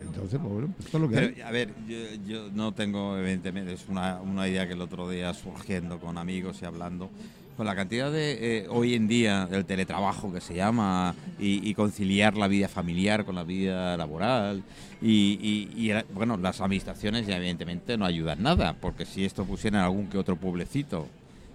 Entonces, 0.00 0.38
pues, 0.40 0.52
bueno, 0.52 0.68
pues 0.76 0.86
esto 0.86 0.96
es 0.98 1.02
lo 1.02 1.08
que 1.08 1.18
hay. 1.18 1.28
Pero, 1.34 1.46
a 1.46 1.50
ver, 1.50 1.74
yo, 1.88 1.96
yo 2.26 2.50
no 2.52 2.72
tengo, 2.72 3.16
evidentemente, 3.18 3.72
es 3.72 3.84
una, 3.88 4.20
una 4.20 4.48
idea 4.48 4.66
que 4.66 4.72
el 4.74 4.80
otro 4.80 5.08
día 5.08 5.32
surgiendo 5.34 5.98
con 5.98 6.16
amigos 6.18 6.58
y 6.62 6.64
hablando, 6.64 7.10
con 7.56 7.66
la 7.66 7.74
cantidad 7.76 8.10
de 8.10 8.60
eh, 8.60 8.66
hoy 8.70 8.94
en 8.94 9.06
día 9.06 9.46
el 9.52 9.66
teletrabajo 9.66 10.32
que 10.32 10.40
se 10.40 10.54
llama 10.54 11.14
y, 11.38 11.68
y 11.68 11.74
conciliar 11.74 12.34
la 12.36 12.48
vida 12.48 12.68
familiar 12.68 13.26
con 13.26 13.34
la 13.34 13.44
vida 13.44 13.98
laboral 13.98 14.62
y, 15.02 15.68
y- 15.76 15.90
y, 15.90 15.92
bueno 16.14 16.38
las 16.38 16.62
administraciones 16.62 17.26
ya 17.26 17.36
evidentemente 17.36 17.98
no 17.98 18.06
ayudan 18.06 18.42
nada 18.42 18.72
porque 18.80 19.04
si 19.04 19.26
esto 19.26 19.44
pusiera 19.44 19.80
en 19.80 19.84
algún 19.84 20.06
que 20.06 20.16
otro 20.16 20.36
pueblecito 20.36 21.06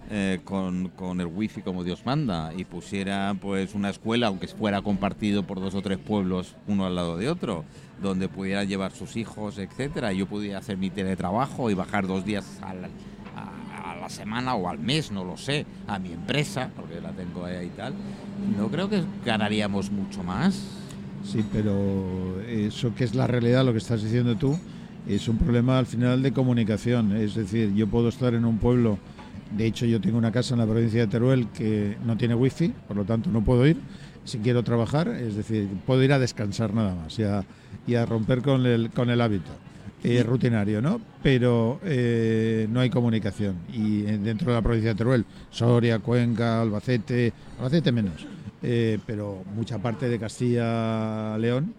eh, 0.08 0.38
con, 0.44 0.90
con 0.90 1.20
el 1.20 1.26
wifi 1.26 1.62
como 1.62 1.82
Dios 1.82 2.02
manda 2.06 2.52
y 2.56 2.64
pusiera 2.64 3.34
pues 3.40 3.74
una 3.74 3.90
escuela 3.90 4.28
aunque 4.28 4.46
fuera 4.46 4.82
compartido 4.82 5.42
por 5.42 5.58
dos 5.58 5.74
o 5.74 5.82
tres 5.82 5.98
pueblos 5.98 6.54
uno 6.68 6.86
al 6.86 6.94
lado 6.94 7.16
de 7.16 7.28
otro 7.28 7.64
donde 8.02 8.28
pudieran 8.28 8.66
llevar 8.68 8.92
sus 8.92 9.16
hijos 9.16 9.58
etcétera. 9.58 10.12
Yo 10.12 10.26
pudiera 10.26 10.58
hacer 10.58 10.76
mi 10.76 10.90
teletrabajo 10.90 11.70
y 11.70 11.74
bajar 11.74 12.06
dos 12.06 12.24
días 12.24 12.60
a, 12.62 12.72
a 13.90 13.96
la 13.96 14.08
semana 14.08 14.54
o 14.54 14.68
al 14.68 14.78
mes 14.78 15.10
no 15.10 15.24
lo 15.24 15.36
sé 15.36 15.66
a 15.86 15.98
mi 15.98 16.12
empresa 16.12 16.70
porque 16.76 17.00
la 17.00 17.12
tengo 17.12 17.44
ahí 17.44 17.66
y 17.66 17.70
tal. 17.70 17.94
No 18.56 18.68
creo 18.68 18.88
que 18.88 19.02
ganaríamos 19.24 19.90
mucho 19.90 20.22
más. 20.22 20.62
Sí, 21.24 21.44
pero 21.52 22.40
eso 22.46 22.94
que 22.94 23.04
es 23.04 23.14
la 23.14 23.26
realidad, 23.26 23.64
lo 23.64 23.72
que 23.72 23.78
estás 23.78 24.02
diciendo 24.02 24.36
tú, 24.36 24.56
es 25.08 25.28
un 25.28 25.38
problema 25.38 25.78
al 25.78 25.86
final 25.86 26.22
de 26.22 26.32
comunicación. 26.32 27.16
Es 27.16 27.34
decir, 27.34 27.74
yo 27.74 27.88
puedo 27.88 28.08
estar 28.08 28.34
en 28.34 28.44
un 28.44 28.58
pueblo, 28.58 28.98
de 29.56 29.66
hecho 29.66 29.86
yo 29.86 30.00
tengo 30.00 30.18
una 30.18 30.30
casa 30.30 30.54
en 30.54 30.60
la 30.60 30.66
provincia 30.66 31.00
de 31.00 31.06
Teruel 31.08 31.48
que 31.48 31.96
no 32.04 32.16
tiene 32.16 32.34
wifi, 32.34 32.68
por 32.86 32.96
lo 32.96 33.04
tanto 33.04 33.30
no 33.30 33.42
puedo 33.42 33.66
ir 33.66 33.76
si 34.26 34.38
quiero 34.38 34.62
trabajar, 34.62 35.08
es 35.08 35.36
decir, 35.36 35.68
puedo 35.86 36.02
ir 36.02 36.12
a 36.12 36.18
descansar 36.18 36.74
nada 36.74 36.94
más 36.94 37.18
y 37.18 37.22
a, 37.24 37.44
y 37.86 37.94
a 37.94 38.04
romper 38.06 38.42
con 38.42 38.66
el, 38.66 38.90
con 38.90 39.10
el 39.10 39.20
hábito. 39.20 39.50
eh, 40.04 40.22
rutinario, 40.22 40.80
¿no? 40.82 41.00
Pero 41.22 41.80
eh, 41.84 42.68
no 42.70 42.80
hay 42.80 42.90
comunicación. 42.90 43.56
Y 43.72 44.04
eh, 44.06 44.18
dentro 44.18 44.48
de 44.50 44.54
la 44.54 44.62
provincia 44.62 44.90
de 44.90 44.94
Teruel, 44.96 45.24
Soria, 45.50 45.98
Cuenca, 45.98 46.60
Albacete, 46.62 47.32
Albacete 47.58 47.90
menos, 47.92 48.26
eh, 48.62 48.98
pero 49.06 49.42
mucha 49.54 49.78
parte 49.78 50.08
de 50.08 50.18
Castilla-León, 50.18 51.74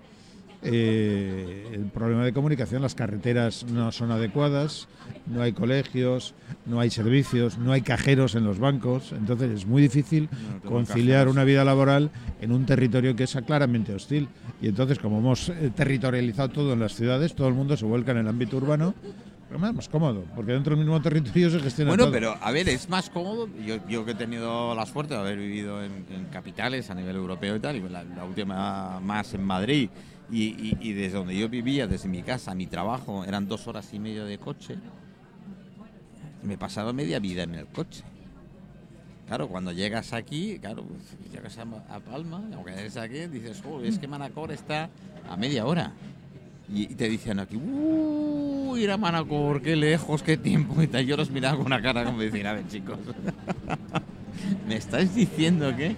eh, 0.64 1.68
el 1.74 1.86
problema 1.86 2.26
de 2.26 2.34
comunicación, 2.34 2.82
las 2.82 2.96
carreteras 2.96 3.66
no 3.66 3.92
son 3.92 4.12
adecuadas, 4.12 4.88
no 5.28 5.42
hay 5.42 5.54
colegios, 5.54 6.34
no 6.66 6.80
hay 6.80 6.90
servicios, 6.90 7.58
no 7.58 7.72
hay 7.72 7.82
cajeros 7.82 8.36
en 8.36 8.44
los 8.44 8.60
bancos, 8.60 9.12
entonces 9.12 9.52
es 9.52 9.66
muy 9.66 9.82
difícil 9.82 10.30
No, 10.64 10.70
conciliar 10.70 11.20
cajeros. 11.20 11.34
una 11.36 11.44
vida 11.44 11.64
laboral 11.64 12.10
en 12.42 12.52
un 12.52 12.66
territorio 12.66 13.16
que 13.16 13.24
es 13.24 13.38
claramente 13.46 13.94
hostil. 13.94 14.28
Y 14.62 14.68
entonces, 14.68 15.00
como 15.00 15.20
hemos 15.20 15.50
eh, 15.50 15.72
territorializado 15.76 16.50
todo 16.50 16.74
en 16.74 16.80
las 16.80 16.94
ciudades, 16.96 17.36
todo 17.36 17.48
el 17.48 17.54
mundo 17.54 17.78
se 17.78 17.86
vuelca 17.86 18.12
en 18.12 18.18
el 18.18 18.28
ámbito 18.28 18.58
urbano, 18.58 18.94
pero 19.48 19.60
más, 19.60 19.74
más 19.74 19.88
cómodo, 19.88 20.26
porque 20.36 20.52
dentro 20.52 20.76
del 20.76 20.84
mismo 20.84 21.02
territorio 21.02 21.50
se 21.50 21.60
gestiona 21.62 21.92
Bueno, 21.92 22.06
todo. 22.06 22.14
pero 22.14 22.36
a 22.42 22.52
ver, 22.52 22.68
es 22.68 22.90
más 22.90 23.10
cómodo. 23.10 23.48
Yo, 23.66 23.78
yo 23.88 24.04
que 24.04 24.12
he 24.12 24.16
tenido 24.16 24.76
la 24.76 24.86
suerte 24.86 25.14
de 25.14 25.20
haber 25.22 25.38
vivido 25.38 25.82
en, 25.84 26.06
en 26.14 26.26
capitales 26.26 26.90
a 26.90 26.96
nivel 26.96 27.16
europeo 27.16 27.56
y 27.56 27.60
tal, 27.62 27.78
y 27.78 27.82
la, 27.88 28.04
la 28.04 28.26
última 28.26 29.00
más 29.00 29.34
en 29.34 29.44
Madrid, 29.46 29.90
y, 30.30 30.94
desde 30.94 31.18
donde 31.18 31.38
yo 31.38 31.48
vivía, 31.48 31.88
desde 31.88 32.10
mi 32.10 32.22
casa 32.22 32.54
mi 32.54 32.68
trabajo, 32.68 33.24
eran 33.24 33.48
dos 33.48 33.68
horas 33.68 33.94
y 33.94 34.00
media 34.00 34.26
de 34.26 34.38
coche. 34.38 34.78
Me 36.44 36.56
he 36.56 36.58
pasado 36.58 36.94
media 36.94 37.20
vida 37.20 37.44
en 37.44 37.56
el 37.56 37.68
coche. 37.68 38.04
Claro, 39.28 39.48
cuando 39.50 39.72
llegas 39.72 40.14
aquí, 40.14 40.58
claro, 40.60 40.86
llegas 41.32 41.58
a, 41.58 42.00
Palma, 42.00 42.44
aunque 42.54 42.72
eres 42.72 42.96
aquí, 42.96 43.28
dices, 43.28 43.62
oh, 43.70 43.82
es 43.82 44.00
que 44.00 44.08
Manacor 44.08 44.52
está 44.52 44.90
a 45.30 45.36
media 45.36 45.66
hora. 45.66 45.94
Y, 46.74 46.84
y 46.84 46.96
te 46.96 47.10
dicen 47.10 47.40
aquí, 47.40 47.58
uh, 47.58 48.76
ir 48.78 48.92
a 48.92 48.98
Manacor, 48.98 49.62
qué 49.62 49.76
lejos, 49.76 50.24
qué 50.24 50.38
tiempo. 50.38 50.82
Y 50.82 50.88
tal. 50.88 51.06
yo 51.06 51.18
los 51.18 51.30
miraba 51.30 51.58
con 51.58 51.66
una 51.66 51.82
cara 51.82 52.06
como 52.06 52.20
decir, 52.20 52.48
a 52.48 52.54
ver, 52.54 52.68
chicos, 52.68 53.00
¿me 54.68 54.76
estáis 54.76 55.14
diciendo 55.14 55.76
que...? 55.76 55.96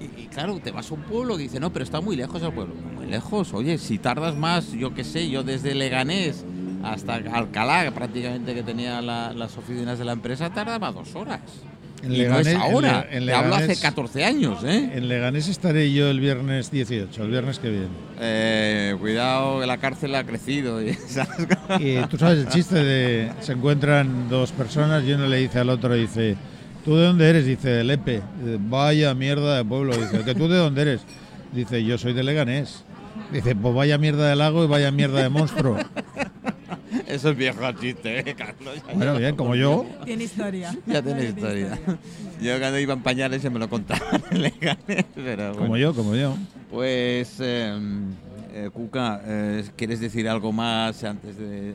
Y, 0.00 0.22
y 0.22 0.26
claro, 0.26 0.58
te 0.58 0.72
vas 0.72 0.90
a 0.90 0.94
un 0.94 1.02
pueblo 1.02 1.36
que 1.36 1.44
dice, 1.44 1.60
no, 1.60 1.72
pero 1.72 1.84
está 1.84 2.00
muy 2.00 2.16
lejos 2.16 2.42
el 2.42 2.52
pueblo. 2.52 2.74
Muy 3.02 3.10
lejos, 3.10 3.52
oye, 3.52 3.78
si 3.78 3.98
tardas 3.98 4.36
más, 4.36 4.70
yo 4.72 4.94
qué 4.94 5.02
sé, 5.02 5.28
yo 5.28 5.42
desde 5.42 5.74
Leganés 5.74 6.44
hasta 6.84 7.14
Alcalá, 7.16 7.90
prácticamente 7.92 8.54
que 8.54 8.62
tenía 8.62 9.00
la- 9.02 9.32
las 9.32 9.56
oficinas 9.58 9.98
de 9.98 10.04
la 10.04 10.12
empresa, 10.12 10.50
tardaba 10.50 10.92
dos 10.92 11.14
horas. 11.16 11.40
En 12.04 12.12
y 12.12 12.18
Leganés- 12.18 12.44
no 12.44 12.50
es 12.50 12.56
ahora, 12.56 13.06
en 13.10 13.26
te 13.26 13.32
hablo 13.34 13.54
hace 13.56 13.66
Leganés- 13.74 13.80
14 13.82 14.24
años, 14.24 14.62
¿eh? 14.64 14.90
En 14.94 15.08
Leganés 15.08 15.48
estaré 15.48 15.92
yo 15.92 16.10
el 16.10 16.20
viernes 16.20 16.70
18, 16.70 17.24
el 17.24 17.30
viernes 17.30 17.58
que 17.58 17.70
viene. 17.70 17.88
Eh, 18.20 18.94
cuidado, 19.00 19.60
que 19.60 19.66
la 19.66 19.78
cárcel 19.78 20.14
ha 20.14 20.24
crecido. 20.24 20.80
y. 20.82 20.90
Y 21.80 21.96
tú 22.08 22.18
sabes 22.18 22.38
el 22.40 22.48
chiste 22.48 22.76
de 22.84 23.32
se 23.40 23.52
encuentran 23.52 24.28
dos 24.28 24.52
personas 24.52 25.02
y 25.04 25.12
uno 25.12 25.26
le 25.26 25.38
dice 25.38 25.58
al 25.60 25.68
otro, 25.70 25.94
dice, 25.94 26.36
¿tú 26.84 26.96
de 26.96 27.06
dónde 27.06 27.28
eres? 27.30 27.46
Dice, 27.46 27.82
Lepe. 27.84 28.22
Dice, 28.44 28.58
Vaya 28.60 29.12
mierda 29.14 29.56
de 29.56 29.64
pueblo. 29.64 29.96
Dice, 29.96 30.24
¿que 30.24 30.34
tú 30.36 30.46
de 30.48 30.58
dónde 30.58 30.82
eres? 30.82 31.00
Dice, 31.52 31.84
yo 31.84 31.98
soy 31.98 32.14
de 32.14 32.22
Leganés. 32.24 32.82
Dice, 33.32 33.54
pues 33.56 33.74
vaya 33.74 33.98
mierda 33.98 34.28
de 34.28 34.36
lago 34.36 34.64
y 34.64 34.66
vaya 34.66 34.90
mierda 34.90 35.22
de 35.22 35.28
monstruo. 35.28 35.76
Eso 37.06 37.30
es 37.30 37.36
viejo 37.36 37.60
chiste, 37.72 38.20
¿eh, 38.30 38.34
Carlos? 38.34 38.76
Bueno, 38.94 39.16
bien, 39.18 39.36
como 39.36 39.54
yo. 39.54 39.86
Tiene 40.04 40.24
historia. 40.24 40.74
ya 40.86 41.02
tiene 41.02 41.24
historia. 41.24 41.78
Yo 42.40 42.58
cuando 42.58 42.78
iba 42.78 42.92
en 42.94 43.02
pañales 43.02 43.42
se 43.42 43.50
me 43.50 43.58
lo 43.58 43.68
contaban 43.68 44.22
pero 45.14 45.48
bueno. 45.52 45.56
Como 45.58 45.76
yo, 45.76 45.94
como 45.94 46.14
yo. 46.16 46.34
Pues, 46.70 47.36
eh, 47.40 47.78
eh, 48.54 48.70
Cuca, 48.72 49.20
eh, 49.24 49.64
¿quieres 49.76 50.00
decir 50.00 50.28
algo 50.28 50.52
más 50.52 51.04
antes 51.04 51.36
de, 51.38 51.74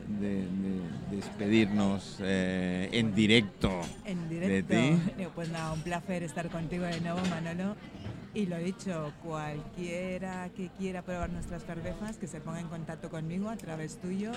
de 1.10 1.16
despedirnos 1.16 2.16
eh, 2.20 2.88
en 2.92 3.14
directo? 3.14 3.70
En 4.04 4.28
de 4.28 4.34
directo. 4.62 4.74
ti? 4.74 5.12
Digo, 5.18 5.30
Pues 5.34 5.48
nada, 5.50 5.72
un 5.72 5.80
placer 5.82 6.22
estar 6.22 6.48
contigo 6.48 6.84
de 6.84 7.00
nuevo, 7.00 7.20
Manolo. 7.30 7.76
Y 8.34 8.46
lo 8.46 8.58
dicho, 8.58 9.12
cualquiera 9.24 10.48
que 10.54 10.68
quiera 10.78 11.02
probar 11.02 11.30
nuestras 11.30 11.64
cervezas, 11.64 12.18
que 12.18 12.26
se 12.26 12.40
ponga 12.40 12.60
en 12.60 12.68
contacto 12.68 13.08
conmigo 13.08 13.48
a 13.48 13.56
través 13.56 13.98
tuyo. 14.00 14.32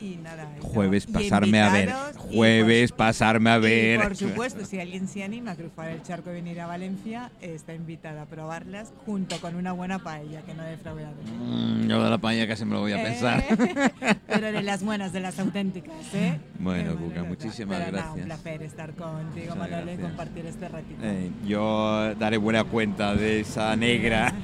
Y 0.00 0.16
nada. 0.16 0.48
y 0.58 0.60
Jueves 0.62 1.08
no, 1.08 1.20
y 1.20 1.24
pasarme 1.24 1.60
a 1.62 1.72
ver. 1.72 1.88
y 1.88 1.92
por 1.92 2.20
Jueves 2.34 2.92
pasarme 2.92 3.50
a 3.50 3.56
Y 3.58 3.60
ver. 3.60 4.02
por 4.02 4.16
supuesto, 4.16 4.64
si 4.64 4.78
alguien 4.80 5.08
se 5.08 5.22
anima 5.24 5.52
a 5.52 5.56
cruzar 5.56 5.88
el 5.90 6.02
charco 6.02 6.30
y 6.30 6.34
venir 6.34 6.60
a 6.60 6.66
Valencia, 6.66 7.30
está 7.40 7.72
invitada 7.74 8.22
a 8.22 8.26
probarlas 8.26 8.92
junto 9.06 9.40
con 9.40 9.56
una 9.56 9.72
buena 9.72 9.98
paella, 9.98 10.42
que 10.42 10.54
no 10.54 10.62
defraudaré. 10.64 11.14
Mm, 11.38 11.88
yo 11.88 12.02
de 12.04 12.10
la 12.10 12.18
paella 12.18 12.46
casi 12.46 12.64
me 12.64 12.74
lo 12.74 12.80
voy 12.80 12.92
a 12.92 13.02
pensar. 13.02 13.40
Eh, 13.48 14.14
pero 14.26 14.52
de 14.52 14.62
las 14.62 14.82
buenas, 14.84 15.12
de 15.12 15.20
las 15.20 15.38
auténticas, 15.38 15.94
¿eh? 16.14 16.38
Bueno, 16.58 16.96
Cuca, 16.96 17.22
muchísimas 17.24 17.78
pero 17.78 17.92
gracias. 17.92 18.16
un 18.16 18.22
placer 18.24 18.62
estar 18.62 18.92
contigo, 18.94 19.56
Manolo, 19.56 19.92
y 19.92 19.96
compartir 19.96 20.46
este 20.46 20.68
ratito. 20.68 21.00
Eh, 21.02 21.30
yo 21.46 22.14
daré 22.16 22.36
buena 22.36 22.64
cuenta 22.64 23.14
de 23.14 23.21
esa 23.22 23.74
negra 23.76 24.34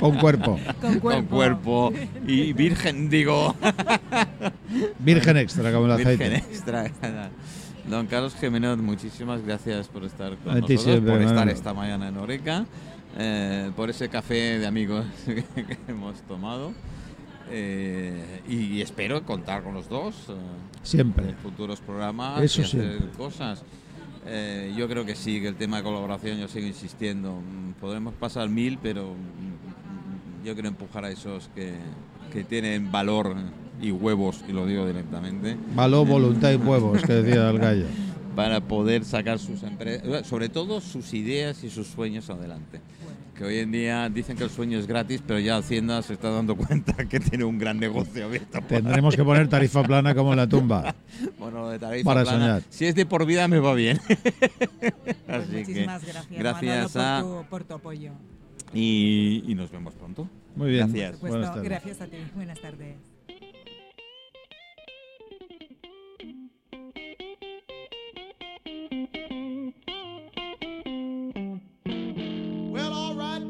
Con 0.00 0.16
cuerpo. 0.18 0.58
con 0.80 0.98
cuerpo. 1.00 1.00
con 1.00 1.24
cuerpo 1.26 1.92
y 2.26 2.52
virgen, 2.52 3.08
digo, 3.10 3.54
Virgen 4.98 5.36
extra, 5.36 5.72
como 5.72 5.86
el 5.92 5.96
virgen 6.04 6.32
aceite. 6.34 6.36
extra. 6.52 6.90
Don 7.88 8.06
Carlos 8.06 8.34
Jiménez, 8.40 8.76
muchísimas 8.78 9.42
gracias 9.44 9.88
por 9.88 10.04
estar 10.04 10.36
con 10.38 10.52
A 10.52 10.54
nosotros, 10.56 10.82
siempre, 10.82 11.12
por 11.12 11.22
estar 11.22 11.48
esta 11.48 11.74
mañana 11.74 12.08
en 12.08 12.16
Oreca, 12.18 12.64
eh, 13.18 13.70
por 13.74 13.90
ese 13.90 14.08
café 14.08 14.58
de 14.58 14.66
amigos 14.66 15.04
que, 15.26 15.42
que 15.54 15.78
hemos 15.88 16.20
tomado. 16.22 16.72
eh, 17.50 18.42
y 18.48 18.80
espero 18.80 19.24
contar 19.24 19.62
con 19.64 19.74
los 19.74 19.88
dos 19.88 20.14
eh, 20.28 20.32
Siempre. 20.82 21.30
en 21.30 21.36
futuros 21.36 21.80
programas 21.80 22.40
Eso 22.42 22.60
y 22.60 22.64
hacer 22.64 22.80
siempre. 22.88 23.08
cosas. 23.16 23.62
Eh, 24.26 24.74
yo 24.76 24.86
creo 24.88 25.04
que 25.04 25.14
sí, 25.16 25.40
que 25.40 25.48
el 25.48 25.56
tema 25.56 25.78
de 25.78 25.82
colaboración, 25.82 26.38
yo 26.38 26.48
sigo 26.48 26.66
insistiendo, 26.66 27.32
mm, 27.40 27.80
podremos 27.80 28.14
pasar 28.14 28.48
mil, 28.48 28.78
pero 28.82 29.14
mm, 29.14 30.46
yo 30.46 30.54
quiero 30.54 30.68
empujar 30.68 31.04
a 31.04 31.10
esos 31.10 31.48
que, 31.54 31.72
que 32.32 32.44
tienen 32.44 32.92
valor 32.92 33.34
y 33.80 33.90
huevos, 33.92 34.44
y 34.46 34.52
lo 34.52 34.66
digo 34.66 34.86
directamente, 34.86 35.56
Valor, 35.74 36.06
voluntad 36.06 36.52
y 36.52 36.56
huevos, 36.56 37.02
que 37.02 37.12
decía 37.14 37.48
el 37.48 37.58
gallo. 37.58 37.86
para 38.36 38.60
poder 38.60 39.04
sacar 39.04 39.38
sus 39.38 39.62
empresas, 39.62 40.26
sobre 40.26 40.48
todo 40.50 40.80
sus 40.80 41.14
ideas 41.14 41.64
y 41.64 41.70
sus 41.70 41.86
sueños 41.86 42.28
adelante. 42.30 42.80
Que 43.40 43.46
hoy 43.46 43.58
en 43.60 43.72
día 43.72 44.06
dicen 44.10 44.36
que 44.36 44.44
el 44.44 44.50
sueño 44.50 44.78
es 44.78 44.86
gratis, 44.86 45.22
pero 45.26 45.38
ya 45.40 45.56
Hacienda 45.56 46.02
se 46.02 46.12
está 46.12 46.28
dando 46.28 46.54
cuenta 46.56 46.92
que 47.08 47.18
tiene 47.18 47.44
un 47.44 47.56
gran 47.56 47.78
negocio 47.78 48.26
abierto. 48.26 48.60
Tendremos 48.68 49.16
que 49.16 49.24
poner 49.24 49.48
tarifa 49.48 49.82
plana 49.82 50.14
como 50.14 50.32
en 50.32 50.36
la 50.36 50.46
tumba. 50.46 50.94
Bueno, 51.38 51.60
lo 51.60 51.70
de 51.70 51.78
tarifa 51.78 52.04
Para 52.04 52.22
plana, 52.22 52.38
soñar. 52.38 52.62
si 52.68 52.84
es 52.84 52.94
de 52.94 53.06
por 53.06 53.24
vida 53.24 53.48
me 53.48 53.58
va 53.58 53.72
bien. 53.72 53.98
Pues 54.06 54.20
Así 55.26 55.52
que 55.52 55.58
muchísimas 55.60 56.04
gracias, 56.04 56.38
gracias 56.38 56.96
Manolo, 56.96 57.38
a 57.38 57.42
por, 57.44 57.44
tu, 57.44 57.48
por 57.48 57.64
tu 57.64 57.74
apoyo. 57.74 58.12
y, 58.74 59.42
y 59.46 59.54
nos 59.54 59.70
vemos 59.70 59.94
pronto. 59.94 60.28
Muy 60.54 60.72
bien. 60.72 60.92
Gracias. 60.92 61.18
Por 61.18 61.30
supuesto, 61.30 61.62
gracias 61.62 62.00
a 62.02 62.08
ti. 62.08 62.18
Buenas 62.34 62.60
tardes. 62.60 63.09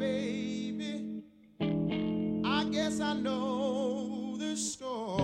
baby. 0.00 1.22
I 1.60 2.64
guess 2.72 3.00
I 3.00 3.12
know 3.12 4.36
the 4.38 4.56
story. 4.56 5.19